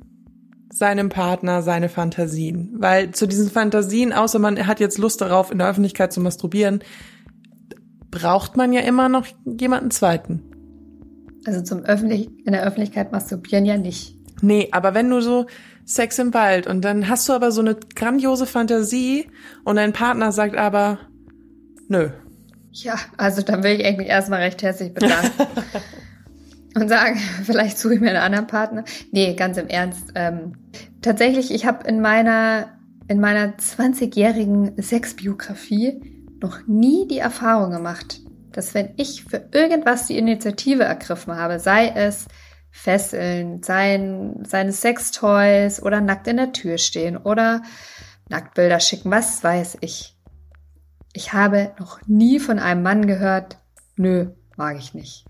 seinem 0.70 1.08
Partner 1.08 1.62
seine 1.62 1.88
Fantasien? 1.88 2.74
Weil 2.76 3.12
zu 3.12 3.26
diesen 3.26 3.50
Fantasien, 3.50 4.12
außer 4.12 4.38
man 4.38 4.66
hat 4.66 4.80
jetzt 4.80 4.98
Lust 4.98 5.20
darauf, 5.20 5.50
in 5.50 5.58
der 5.58 5.68
Öffentlichkeit 5.68 6.12
zu 6.12 6.20
masturbieren, 6.20 6.80
braucht 8.10 8.56
man 8.56 8.72
ja 8.72 8.80
immer 8.80 9.08
noch 9.08 9.26
jemanden 9.44 9.90
zweiten. 9.90 10.42
Also 11.46 11.62
zum 11.62 11.84
Öffentlich 11.84 12.28
in 12.44 12.52
der 12.52 12.64
Öffentlichkeit 12.64 13.12
masturbieren 13.12 13.64
ja 13.64 13.76
nicht. 13.76 14.14
Nee, 14.40 14.68
aber 14.72 14.94
wenn 14.94 15.10
du 15.10 15.20
so 15.20 15.46
Sex 15.84 16.18
im 16.18 16.34
Wald 16.34 16.66
und 16.66 16.84
dann 16.84 17.08
hast 17.08 17.28
du 17.28 17.32
aber 17.32 17.50
so 17.50 17.60
eine 17.60 17.74
grandiose 17.74 18.46
Fantasie 18.46 19.28
und 19.64 19.76
dein 19.76 19.92
Partner 19.92 20.32
sagt 20.32 20.56
aber, 20.56 20.98
nö. 21.88 22.10
Ja, 22.70 22.96
also 23.16 23.42
dann 23.42 23.62
will 23.62 23.80
ich 23.80 23.86
eigentlich 23.86 24.08
erstmal 24.08 24.40
recht 24.40 24.62
herzlich 24.62 24.92
bedanken. 24.92 25.30
und 26.80 26.88
sagen, 26.88 27.18
vielleicht 27.44 27.78
suche 27.78 27.94
ich 27.94 28.00
mir 28.00 28.10
einen 28.10 28.18
anderen 28.18 28.46
Partner. 28.46 28.84
Nee, 29.12 29.34
ganz 29.34 29.56
im 29.56 29.68
Ernst. 29.68 30.12
Ähm, 30.14 30.52
tatsächlich, 31.02 31.52
ich 31.52 31.66
habe 31.66 31.86
in 31.86 32.00
meiner, 32.00 32.78
in 33.08 33.20
meiner 33.20 33.56
20-jährigen 33.56 34.80
Sexbiografie 34.80 36.00
noch 36.40 36.66
nie 36.66 37.06
die 37.08 37.18
Erfahrung 37.18 37.70
gemacht, 37.70 38.20
dass 38.52 38.74
wenn 38.74 38.90
ich 38.96 39.24
für 39.24 39.48
irgendwas 39.52 40.06
die 40.06 40.18
Initiative 40.18 40.84
ergriffen 40.84 41.36
habe, 41.36 41.58
sei 41.58 41.88
es 41.88 42.26
Fesseln, 42.70 43.62
sein, 43.62 44.42
seine 44.46 44.72
Sextoys 44.72 45.82
oder 45.82 46.00
nackt 46.00 46.26
in 46.28 46.36
der 46.36 46.52
Tür 46.52 46.78
stehen 46.78 47.16
oder 47.16 47.62
Nacktbilder 48.28 48.80
schicken, 48.80 49.10
was 49.10 49.42
weiß 49.42 49.78
ich. 49.80 50.16
Ich 51.12 51.32
habe 51.32 51.72
noch 51.78 52.00
nie 52.06 52.38
von 52.38 52.58
einem 52.58 52.82
Mann 52.82 53.06
gehört, 53.06 53.58
nö, 53.96 54.30
mag 54.56 54.76
ich 54.78 54.94
nicht. 54.94 55.24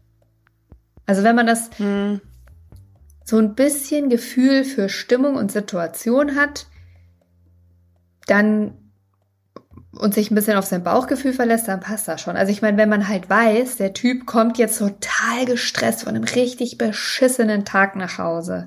Also 1.09 1.24
wenn 1.24 1.34
man 1.34 1.46
das 1.46 1.70
Hm. 1.78 2.20
so 3.24 3.38
ein 3.38 3.54
bisschen 3.54 4.11
Gefühl 4.11 4.62
für 4.62 4.90
Stimmung 4.90 5.36
und 5.36 5.50
Situation 5.50 6.36
hat, 6.36 6.66
dann 8.26 8.76
und 9.92 10.12
sich 10.12 10.30
ein 10.30 10.34
bisschen 10.34 10.59
auf 10.59 10.66
sein 10.66 10.84
Bauchgefühl 10.84 11.32
verlässt, 11.32 11.66
dann 11.66 11.80
passt 11.80 12.06
das 12.09 12.20
schon. 12.20 12.36
Also 12.36 12.52
ich 12.52 12.61
meine, 12.61 12.76
wenn 12.76 12.90
man 12.90 13.09
halt 13.09 13.28
weiß, 13.28 13.78
der 13.78 13.94
Typ 13.94 14.26
kommt 14.26 14.59
jetzt 14.59 14.78
total 14.78 15.46
gestresst 15.46 16.04
von 16.04 16.14
einem 16.14 16.24
richtig 16.24 16.76
beschissenen 16.76 17.64
Tag 17.64 17.96
nach 17.96 18.18
Hause. 18.18 18.66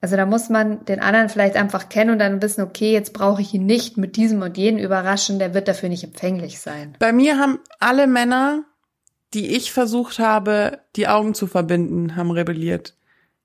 Also 0.00 0.16
da 0.16 0.24
muss 0.24 0.48
man 0.48 0.84
den 0.84 1.00
anderen 1.00 1.28
vielleicht 1.28 1.56
einfach 1.56 1.88
kennen 1.88 2.10
und 2.10 2.20
dann 2.20 2.40
wissen, 2.40 2.62
okay, 2.62 2.92
jetzt 2.92 3.12
brauche 3.12 3.42
ich 3.42 3.52
ihn 3.54 3.66
nicht 3.66 3.98
mit 3.98 4.14
diesem 4.16 4.40
und 4.42 4.56
jenem 4.56 4.82
überraschen, 4.82 5.40
der 5.40 5.52
wird 5.52 5.66
dafür 5.66 5.88
nicht 5.88 6.04
empfänglich 6.04 6.60
sein. 6.60 6.96
Bei 7.00 7.12
mir 7.12 7.38
haben 7.38 7.58
alle 7.80 8.06
Männer, 8.06 8.64
die 9.34 9.56
ich 9.56 9.72
versucht 9.72 10.18
habe, 10.18 10.80
die 10.96 11.08
Augen 11.08 11.34
zu 11.34 11.46
verbinden, 11.46 12.16
haben 12.16 12.30
rebelliert. 12.30 12.96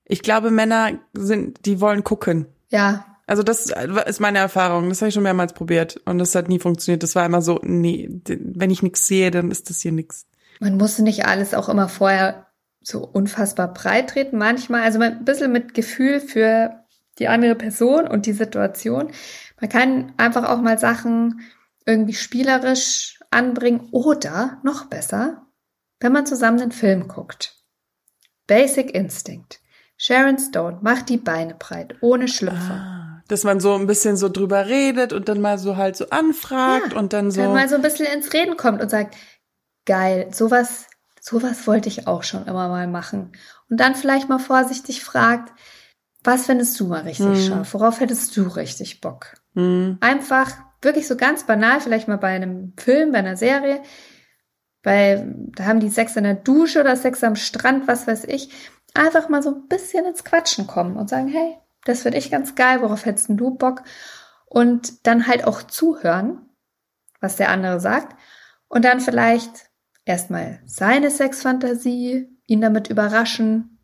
Ich 0.06 0.22
glaube, 0.22 0.52
Männer 0.52 0.92
sind, 1.14 1.66
die 1.66 1.82
wollen 1.82 2.04
gucken. 2.04 2.48
Ja, 2.70 3.06
Also 3.30 3.44
das 3.44 3.66
ist 4.06 4.20
meine 4.22 4.40
Erfahrung. 4.40 4.88
Das 4.88 5.02
habe 5.02 5.10
ich 5.10 5.14
schon 5.14 5.24
mehrmals 5.24 5.52
probiert 5.54 6.00
und 6.06 6.18
das 6.18 6.34
hat 6.34 6.48
nie 6.48 6.60
funktioniert. 6.60 7.04
Das 7.04 7.14
war 7.16 7.26
immer 7.26 7.42
so, 7.42 7.60
nee, 7.62 8.10
wenn 8.26 8.72
ich 8.72 8.82
nichts 8.84 9.06
sehe, 9.06 9.32
dann 9.32 9.52
ist 9.52 9.70
das 9.70 9.82
hier 9.82 9.92
nichts. 9.92 10.26
Man 10.60 10.78
muss 10.78 10.98
nicht 11.00 11.26
alles 11.26 11.54
auch 11.54 11.68
immer 11.68 11.90
vorher 11.90 12.48
so 12.82 13.06
unfassbar 13.06 13.74
breit 13.74 14.12
treten. 14.12 14.38
Manchmal, 14.38 14.84
also 14.84 15.00
ein 15.00 15.26
bisschen 15.26 15.52
mit 15.52 15.74
Gefühl 15.74 16.22
für 16.22 16.86
die 17.20 17.28
andere 17.28 17.56
Person 17.56 18.08
und 18.08 18.26
die 18.26 18.34
Situation. 18.34 19.12
Man 19.60 19.70
kann 19.70 20.14
einfach 20.16 20.48
auch 20.50 20.62
mal 20.62 20.80
Sachen 20.80 21.42
irgendwie 21.86 22.14
spielerisch 22.14 23.20
anbringen 23.30 23.90
oder 23.92 24.60
noch 24.64 24.86
besser, 24.86 25.47
wenn 26.00 26.12
man 26.12 26.26
zusammen 26.26 26.62
einen 26.62 26.72
Film 26.72 27.08
guckt. 27.08 27.56
Basic 28.48 28.94
Instinct. 28.94 29.60
Sharon 29.98 30.38
Stone 30.38 30.80
macht 30.82 31.10
die 31.10 31.18
Beine 31.18 31.56
breit, 31.56 31.96
ohne 32.02 32.28
Schlüpfer. 32.28 32.74
Ah, 32.74 33.24
dass 33.28 33.44
man 33.44 33.60
so 33.60 33.74
ein 33.74 33.88
bisschen 33.88 34.16
so 34.16 34.30
drüber 34.30 34.68
redet 34.68 35.12
und 35.12 35.28
dann 35.28 35.42
mal 35.42 35.58
so 35.58 35.76
halt 35.76 35.98
so 35.98 36.10
anfragt 36.10 36.94
ja, 36.94 37.00
und 37.00 37.14
dann 37.14 37.32
so. 37.32 37.42
Dann 37.42 37.54
mal 37.54 37.68
so 37.68 37.76
ein 37.76 37.82
bisschen 37.82 38.06
ins 38.06 38.32
Reden 38.32 38.58
kommt 38.58 38.82
und 38.82 38.90
sagt, 38.90 39.16
geil, 39.86 40.28
sowas, 40.32 40.86
sowas 41.20 41.66
wollte 41.66 41.90
ich 41.90 42.08
auch 42.08 42.24
schon 42.24 42.46
immer 42.46 42.70
mal 42.70 42.88
machen. 42.88 43.32
Und 43.70 43.80
dann 43.80 43.96
vielleicht 43.96 44.30
mal 44.30 44.40
vorsichtig 44.40 45.04
fragt, 45.04 45.52
was 46.24 46.46
findest 46.46 46.80
du 46.80 46.88
mal 46.88 47.02
richtig 47.02 47.26
hm. 47.26 47.48
scharf? 47.48 47.74
Worauf 47.74 48.00
hättest 48.00 48.36
du 48.38 48.44
richtig 48.44 49.02
Bock? 49.02 49.34
Hm. 49.56 49.98
Einfach 50.00 50.52
wirklich 50.82 51.08
so 51.08 51.18
ganz 51.18 51.46
banal, 51.46 51.82
vielleicht 51.82 52.08
mal 52.08 52.18
bei 52.18 52.30
einem 52.30 52.74
Film, 52.78 53.12
bei 53.12 53.20
einer 53.20 53.38
Serie, 53.38 53.82
weil 54.84 55.34
da 55.56 55.66
haben 55.66 55.80
die 55.80 55.90
Sex 55.90 56.16
in 56.16 56.24
der 56.24 56.36
Dusche 56.36 56.82
oder 56.82 56.96
Sex 56.96 57.24
am 57.24 57.36
Strand, 57.36 57.88
was 57.88 58.08
weiß 58.08 58.26
ich 58.26 58.50
einfach 58.98 59.30
mal 59.30 59.44
so 59.44 59.54
ein 59.54 59.68
bisschen 59.68 60.06
ins 60.06 60.24
Quatschen 60.24 60.68
kommen 60.68 60.98
und 60.98 61.10
sagen, 61.10 61.28
hey, 61.28 61.58
das 61.86 62.02
finde 62.02 62.18
ich 62.18 62.32
ganz 62.32 62.56
geil, 62.56 62.82
worauf 62.82 63.06
hättest 63.06 63.30
du 63.30 63.56
Bock? 63.56 63.84
Und 64.46 65.06
dann 65.06 65.28
halt 65.28 65.46
auch 65.46 65.64
zuhören, 65.64 66.50
was 67.22 67.36
der 67.36 67.50
andere 67.50 67.80
sagt. 67.80 68.18
Und 68.68 68.84
dann 68.84 69.00
vielleicht 69.00 69.70
erstmal 70.06 70.62
seine 70.66 71.12
Sexfantasie, 71.12 72.28
ihn 72.48 72.62
damit 72.62 72.90
überraschen. 72.90 73.80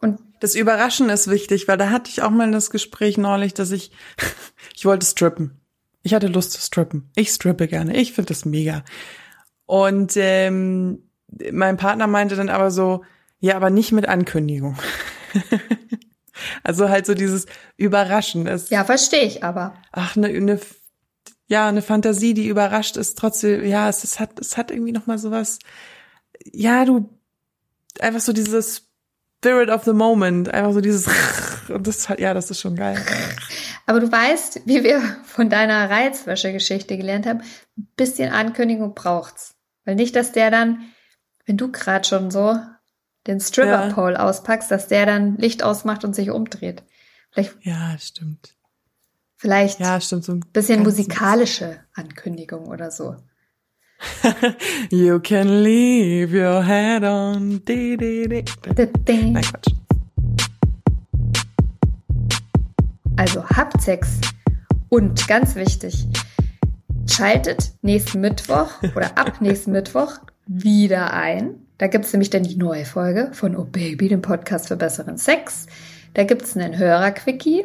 Und 0.00 0.20
das 0.40 0.54
Überraschen 0.54 1.08
ist 1.10 1.28
wichtig, 1.28 1.68
weil 1.68 1.78
da 1.78 1.90
hatte 1.90 2.10
ich 2.10 2.22
auch 2.22 2.30
mal 2.30 2.50
das 2.50 2.70
Gespräch 2.70 3.18
neulich, 3.18 3.54
dass 3.54 3.70
ich, 3.70 3.92
ich 4.74 4.84
wollte 4.84 5.06
strippen. 5.06 5.60
Ich 6.02 6.14
hatte 6.14 6.26
Lust 6.26 6.52
zu 6.52 6.60
strippen. 6.60 7.10
Ich 7.14 7.30
strippe 7.30 7.68
gerne. 7.68 7.96
Ich 7.96 8.12
finde 8.12 8.28
das 8.28 8.44
mega. 8.44 8.84
Und 9.72 10.18
ähm, 10.18 11.08
mein 11.50 11.78
Partner 11.78 12.06
meinte 12.06 12.36
dann 12.36 12.50
aber 12.50 12.70
so, 12.70 13.06
ja, 13.40 13.56
aber 13.56 13.70
nicht 13.70 13.90
mit 13.90 14.06
Ankündigung. 14.06 14.76
also 16.62 16.90
halt 16.90 17.06
so 17.06 17.14
dieses 17.14 17.46
Überraschen. 17.78 18.46
Es, 18.46 18.68
ja, 18.68 18.84
verstehe 18.84 19.22
ich 19.22 19.42
aber. 19.42 19.72
Ach, 19.90 20.14
eine, 20.14 20.38
ne, 20.38 20.60
ja, 21.46 21.66
eine 21.66 21.80
Fantasie, 21.80 22.34
die 22.34 22.48
überrascht 22.48 22.98
ist 22.98 23.16
trotzdem, 23.16 23.64
ja, 23.64 23.88
es, 23.88 24.04
es 24.04 24.20
hat, 24.20 24.38
es 24.38 24.58
hat 24.58 24.70
irgendwie 24.70 24.92
noch 24.92 25.06
mal 25.06 25.16
sowas, 25.16 25.58
ja, 26.44 26.84
du, 26.84 27.08
einfach 27.98 28.20
so 28.20 28.34
dieses 28.34 28.90
Spirit 29.38 29.70
of 29.70 29.84
the 29.84 29.94
Moment, 29.94 30.52
einfach 30.52 30.74
so 30.74 30.82
dieses, 30.82 31.08
und 31.70 31.86
das, 31.86 32.08
ja, 32.18 32.34
das 32.34 32.50
ist 32.50 32.60
schon 32.60 32.76
geil. 32.76 33.02
Aber 33.86 34.00
du 34.00 34.12
weißt, 34.12 34.66
wie 34.66 34.84
wir 34.84 35.00
von 35.24 35.48
deiner 35.48 35.88
Reizwäsche-Geschichte 35.88 36.98
gelernt 36.98 37.24
haben, 37.24 37.40
ein 37.78 37.88
bisschen 37.96 38.34
Ankündigung 38.34 38.92
braucht's. 38.94 39.54
Weil 39.84 39.96
nicht, 39.96 40.14
dass 40.16 40.32
der 40.32 40.50
dann, 40.50 40.80
wenn 41.46 41.56
du 41.56 41.70
gerade 41.70 42.06
schon 42.06 42.30
so 42.30 42.58
den 43.26 43.40
Stripper-Pole 43.40 44.14
ja. 44.14 44.28
auspackst, 44.28 44.70
dass 44.70 44.88
der 44.88 45.06
dann 45.06 45.36
Licht 45.36 45.62
ausmacht 45.62 46.04
und 46.04 46.14
sich 46.14 46.30
umdreht. 46.30 46.82
Vielleicht, 47.30 47.54
ja, 47.64 47.96
stimmt. 47.98 48.54
Vielleicht 49.36 49.80
ja, 49.80 50.00
stimmt, 50.00 50.24
so 50.24 50.32
ein 50.32 50.44
bisschen 50.52 50.82
musikalische 50.82 51.80
Ankündigung 51.94 52.66
oder 52.66 52.90
so. 52.90 53.16
you 54.90 55.20
can 55.20 55.62
leave 55.62 56.32
your 56.32 56.62
head 56.62 57.04
on. 57.04 57.64
Di, 57.64 57.96
di, 57.96 58.28
di. 58.28 59.30
Nein, 59.30 59.42
Quatsch. 59.42 59.74
Also 63.16 63.44
habt 63.48 63.80
Sex. 63.80 64.20
Und 64.88 65.26
ganz 65.26 65.54
wichtig, 65.54 66.06
schaltet 67.06 67.72
nächsten 67.82 68.20
Mittwoch 68.20 68.70
oder 68.96 69.16
ab 69.18 69.34
nächsten 69.40 69.72
Mittwoch 69.72 70.18
wieder 70.46 71.12
ein 71.12 71.62
da 71.82 71.88
gibt's 71.88 72.12
nämlich 72.12 72.30
dann 72.30 72.44
die 72.44 72.54
neue 72.54 72.84
Folge 72.84 73.30
von 73.32 73.56
Oh 73.56 73.64
Baby, 73.64 74.08
dem 74.08 74.22
Podcast 74.22 74.68
für 74.68 74.76
besseren 74.76 75.18
Sex. 75.18 75.66
Da 76.14 76.22
gibt's 76.22 76.56
einen 76.56 76.78
Hörer-Quickie. 76.78 77.64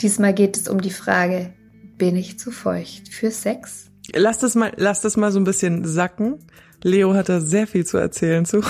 Diesmal 0.00 0.32
geht 0.32 0.56
es 0.56 0.68
um 0.68 0.80
die 0.80 0.88
Frage, 0.88 1.52
bin 1.98 2.16
ich 2.16 2.38
zu 2.38 2.50
feucht 2.50 3.12
für 3.12 3.30
Sex? 3.30 3.90
Lass 4.14 4.38
das 4.38 4.54
mal, 4.54 4.72
lass 4.76 5.02
das 5.02 5.18
mal 5.18 5.32
so 5.32 5.38
ein 5.38 5.44
bisschen 5.44 5.84
sacken. 5.84 6.38
Leo 6.82 7.12
hat 7.12 7.28
da 7.28 7.40
sehr 7.40 7.66
viel 7.66 7.84
zu 7.84 7.98
erzählen 7.98 8.46
zu. 8.46 8.62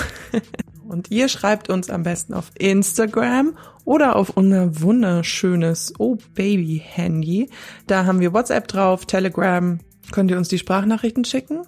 Und 0.89 1.09
ihr 1.11 1.29
schreibt 1.29 1.69
uns 1.69 1.89
am 1.89 2.03
besten 2.03 2.33
auf 2.33 2.51
Instagram 2.57 3.57
oder 3.85 4.17
auf 4.17 4.31
unser 4.31 4.81
wunderschönes 4.81 5.93
Oh 5.97 6.17
Baby 6.35 6.83
Handy. 6.85 7.49
Da 7.87 8.05
haben 8.05 8.19
wir 8.19 8.33
WhatsApp 8.33 8.67
drauf, 8.67 9.05
Telegram. 9.05 9.79
Könnt 10.11 10.31
ihr 10.31 10.37
uns 10.37 10.49
die 10.49 10.57
Sprachnachrichten 10.57 11.25
schicken? 11.25 11.65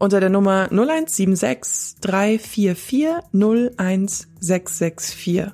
unter 0.00 0.18
der 0.18 0.30
Nummer 0.30 0.64
0176 0.72 2.00
344 2.00 3.06
01664. 3.32 5.52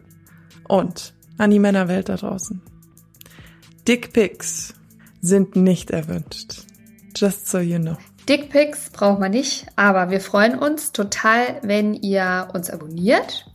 Und 0.68 1.12
an 1.36 1.50
die 1.50 1.58
Männerwelt 1.58 2.08
da 2.08 2.16
draußen. 2.16 2.62
Dickpics 3.86 4.72
sind 5.20 5.56
nicht 5.56 5.90
erwünscht. 5.90 6.62
Just 7.14 7.48
so 7.48 7.58
you 7.58 7.78
know. 7.78 7.98
Dickpics 8.28 8.90
braucht 8.90 9.20
man 9.20 9.32
nicht, 9.32 9.66
aber 9.76 10.10
wir 10.10 10.20
freuen 10.20 10.58
uns 10.58 10.90
total, 10.92 11.60
wenn 11.62 11.94
ihr 11.94 12.48
uns 12.54 12.70
abonniert 12.70 13.46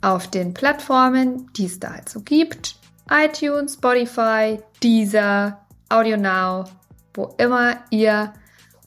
auf 0.00 0.28
den 0.28 0.54
Plattformen, 0.54 1.50
die 1.56 1.66
es 1.66 1.78
da 1.78 1.92
halt 1.94 2.08
so 2.08 2.20
gibt. 2.20 2.76
iTunes, 3.10 3.74
Spotify, 3.74 4.58
Deezer, 4.82 5.60
AudioNow, 5.88 6.68
wo 7.14 7.34
immer 7.38 7.76
ihr 7.90 8.32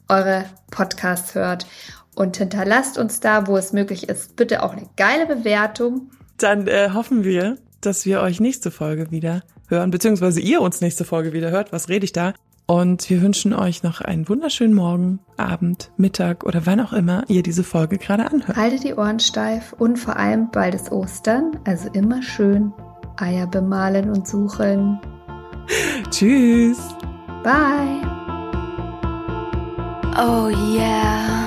eure 0.08 0.44
Podcasts 0.70 1.34
hört. 1.34 1.66
Und 2.14 2.38
hinterlasst 2.38 2.96
uns 2.96 3.20
da, 3.20 3.46
wo 3.46 3.56
es 3.56 3.72
möglich 3.72 4.08
ist, 4.08 4.36
bitte 4.36 4.62
auch 4.62 4.72
eine 4.72 4.88
geile 4.96 5.26
Bewertung. 5.26 6.10
Dann 6.38 6.66
äh, 6.66 6.90
hoffen 6.94 7.24
wir, 7.24 7.58
dass 7.80 8.06
wir 8.06 8.22
euch 8.22 8.40
nächste 8.40 8.70
Folge 8.70 9.10
wieder 9.10 9.42
hören, 9.68 9.90
beziehungsweise 9.90 10.40
ihr 10.40 10.60
uns 10.60 10.80
nächste 10.80 11.04
Folge 11.04 11.32
wieder 11.32 11.50
hört. 11.50 11.72
Was 11.72 11.88
rede 11.88 12.04
ich 12.04 12.12
da? 12.12 12.32
Und 12.66 13.08
wir 13.08 13.22
wünschen 13.22 13.52
euch 13.52 13.84
noch 13.84 14.00
einen 14.00 14.28
wunderschönen 14.28 14.74
Morgen, 14.74 15.20
Abend, 15.36 15.92
Mittag 15.96 16.44
oder 16.44 16.66
wann 16.66 16.80
auch 16.80 16.92
immer 16.92 17.22
ihr 17.28 17.44
diese 17.44 17.62
Folge 17.62 17.96
gerade 17.96 18.26
anhört. 18.26 18.56
Haltet 18.56 18.82
die 18.82 18.94
Ohren 18.94 19.20
steif 19.20 19.72
und 19.72 19.98
vor 19.98 20.16
allem 20.16 20.50
bald 20.50 20.74
ist 20.74 20.90
Ostern, 20.90 21.52
also 21.64 21.88
immer 21.90 22.22
schön 22.22 22.72
Eier 23.18 23.46
bemalen 23.46 24.10
und 24.10 24.26
suchen. 24.26 24.98
Tschüss. 26.10 26.95
Bye. 27.46 28.02
Oh, 30.16 30.48
yeah. 30.48 31.45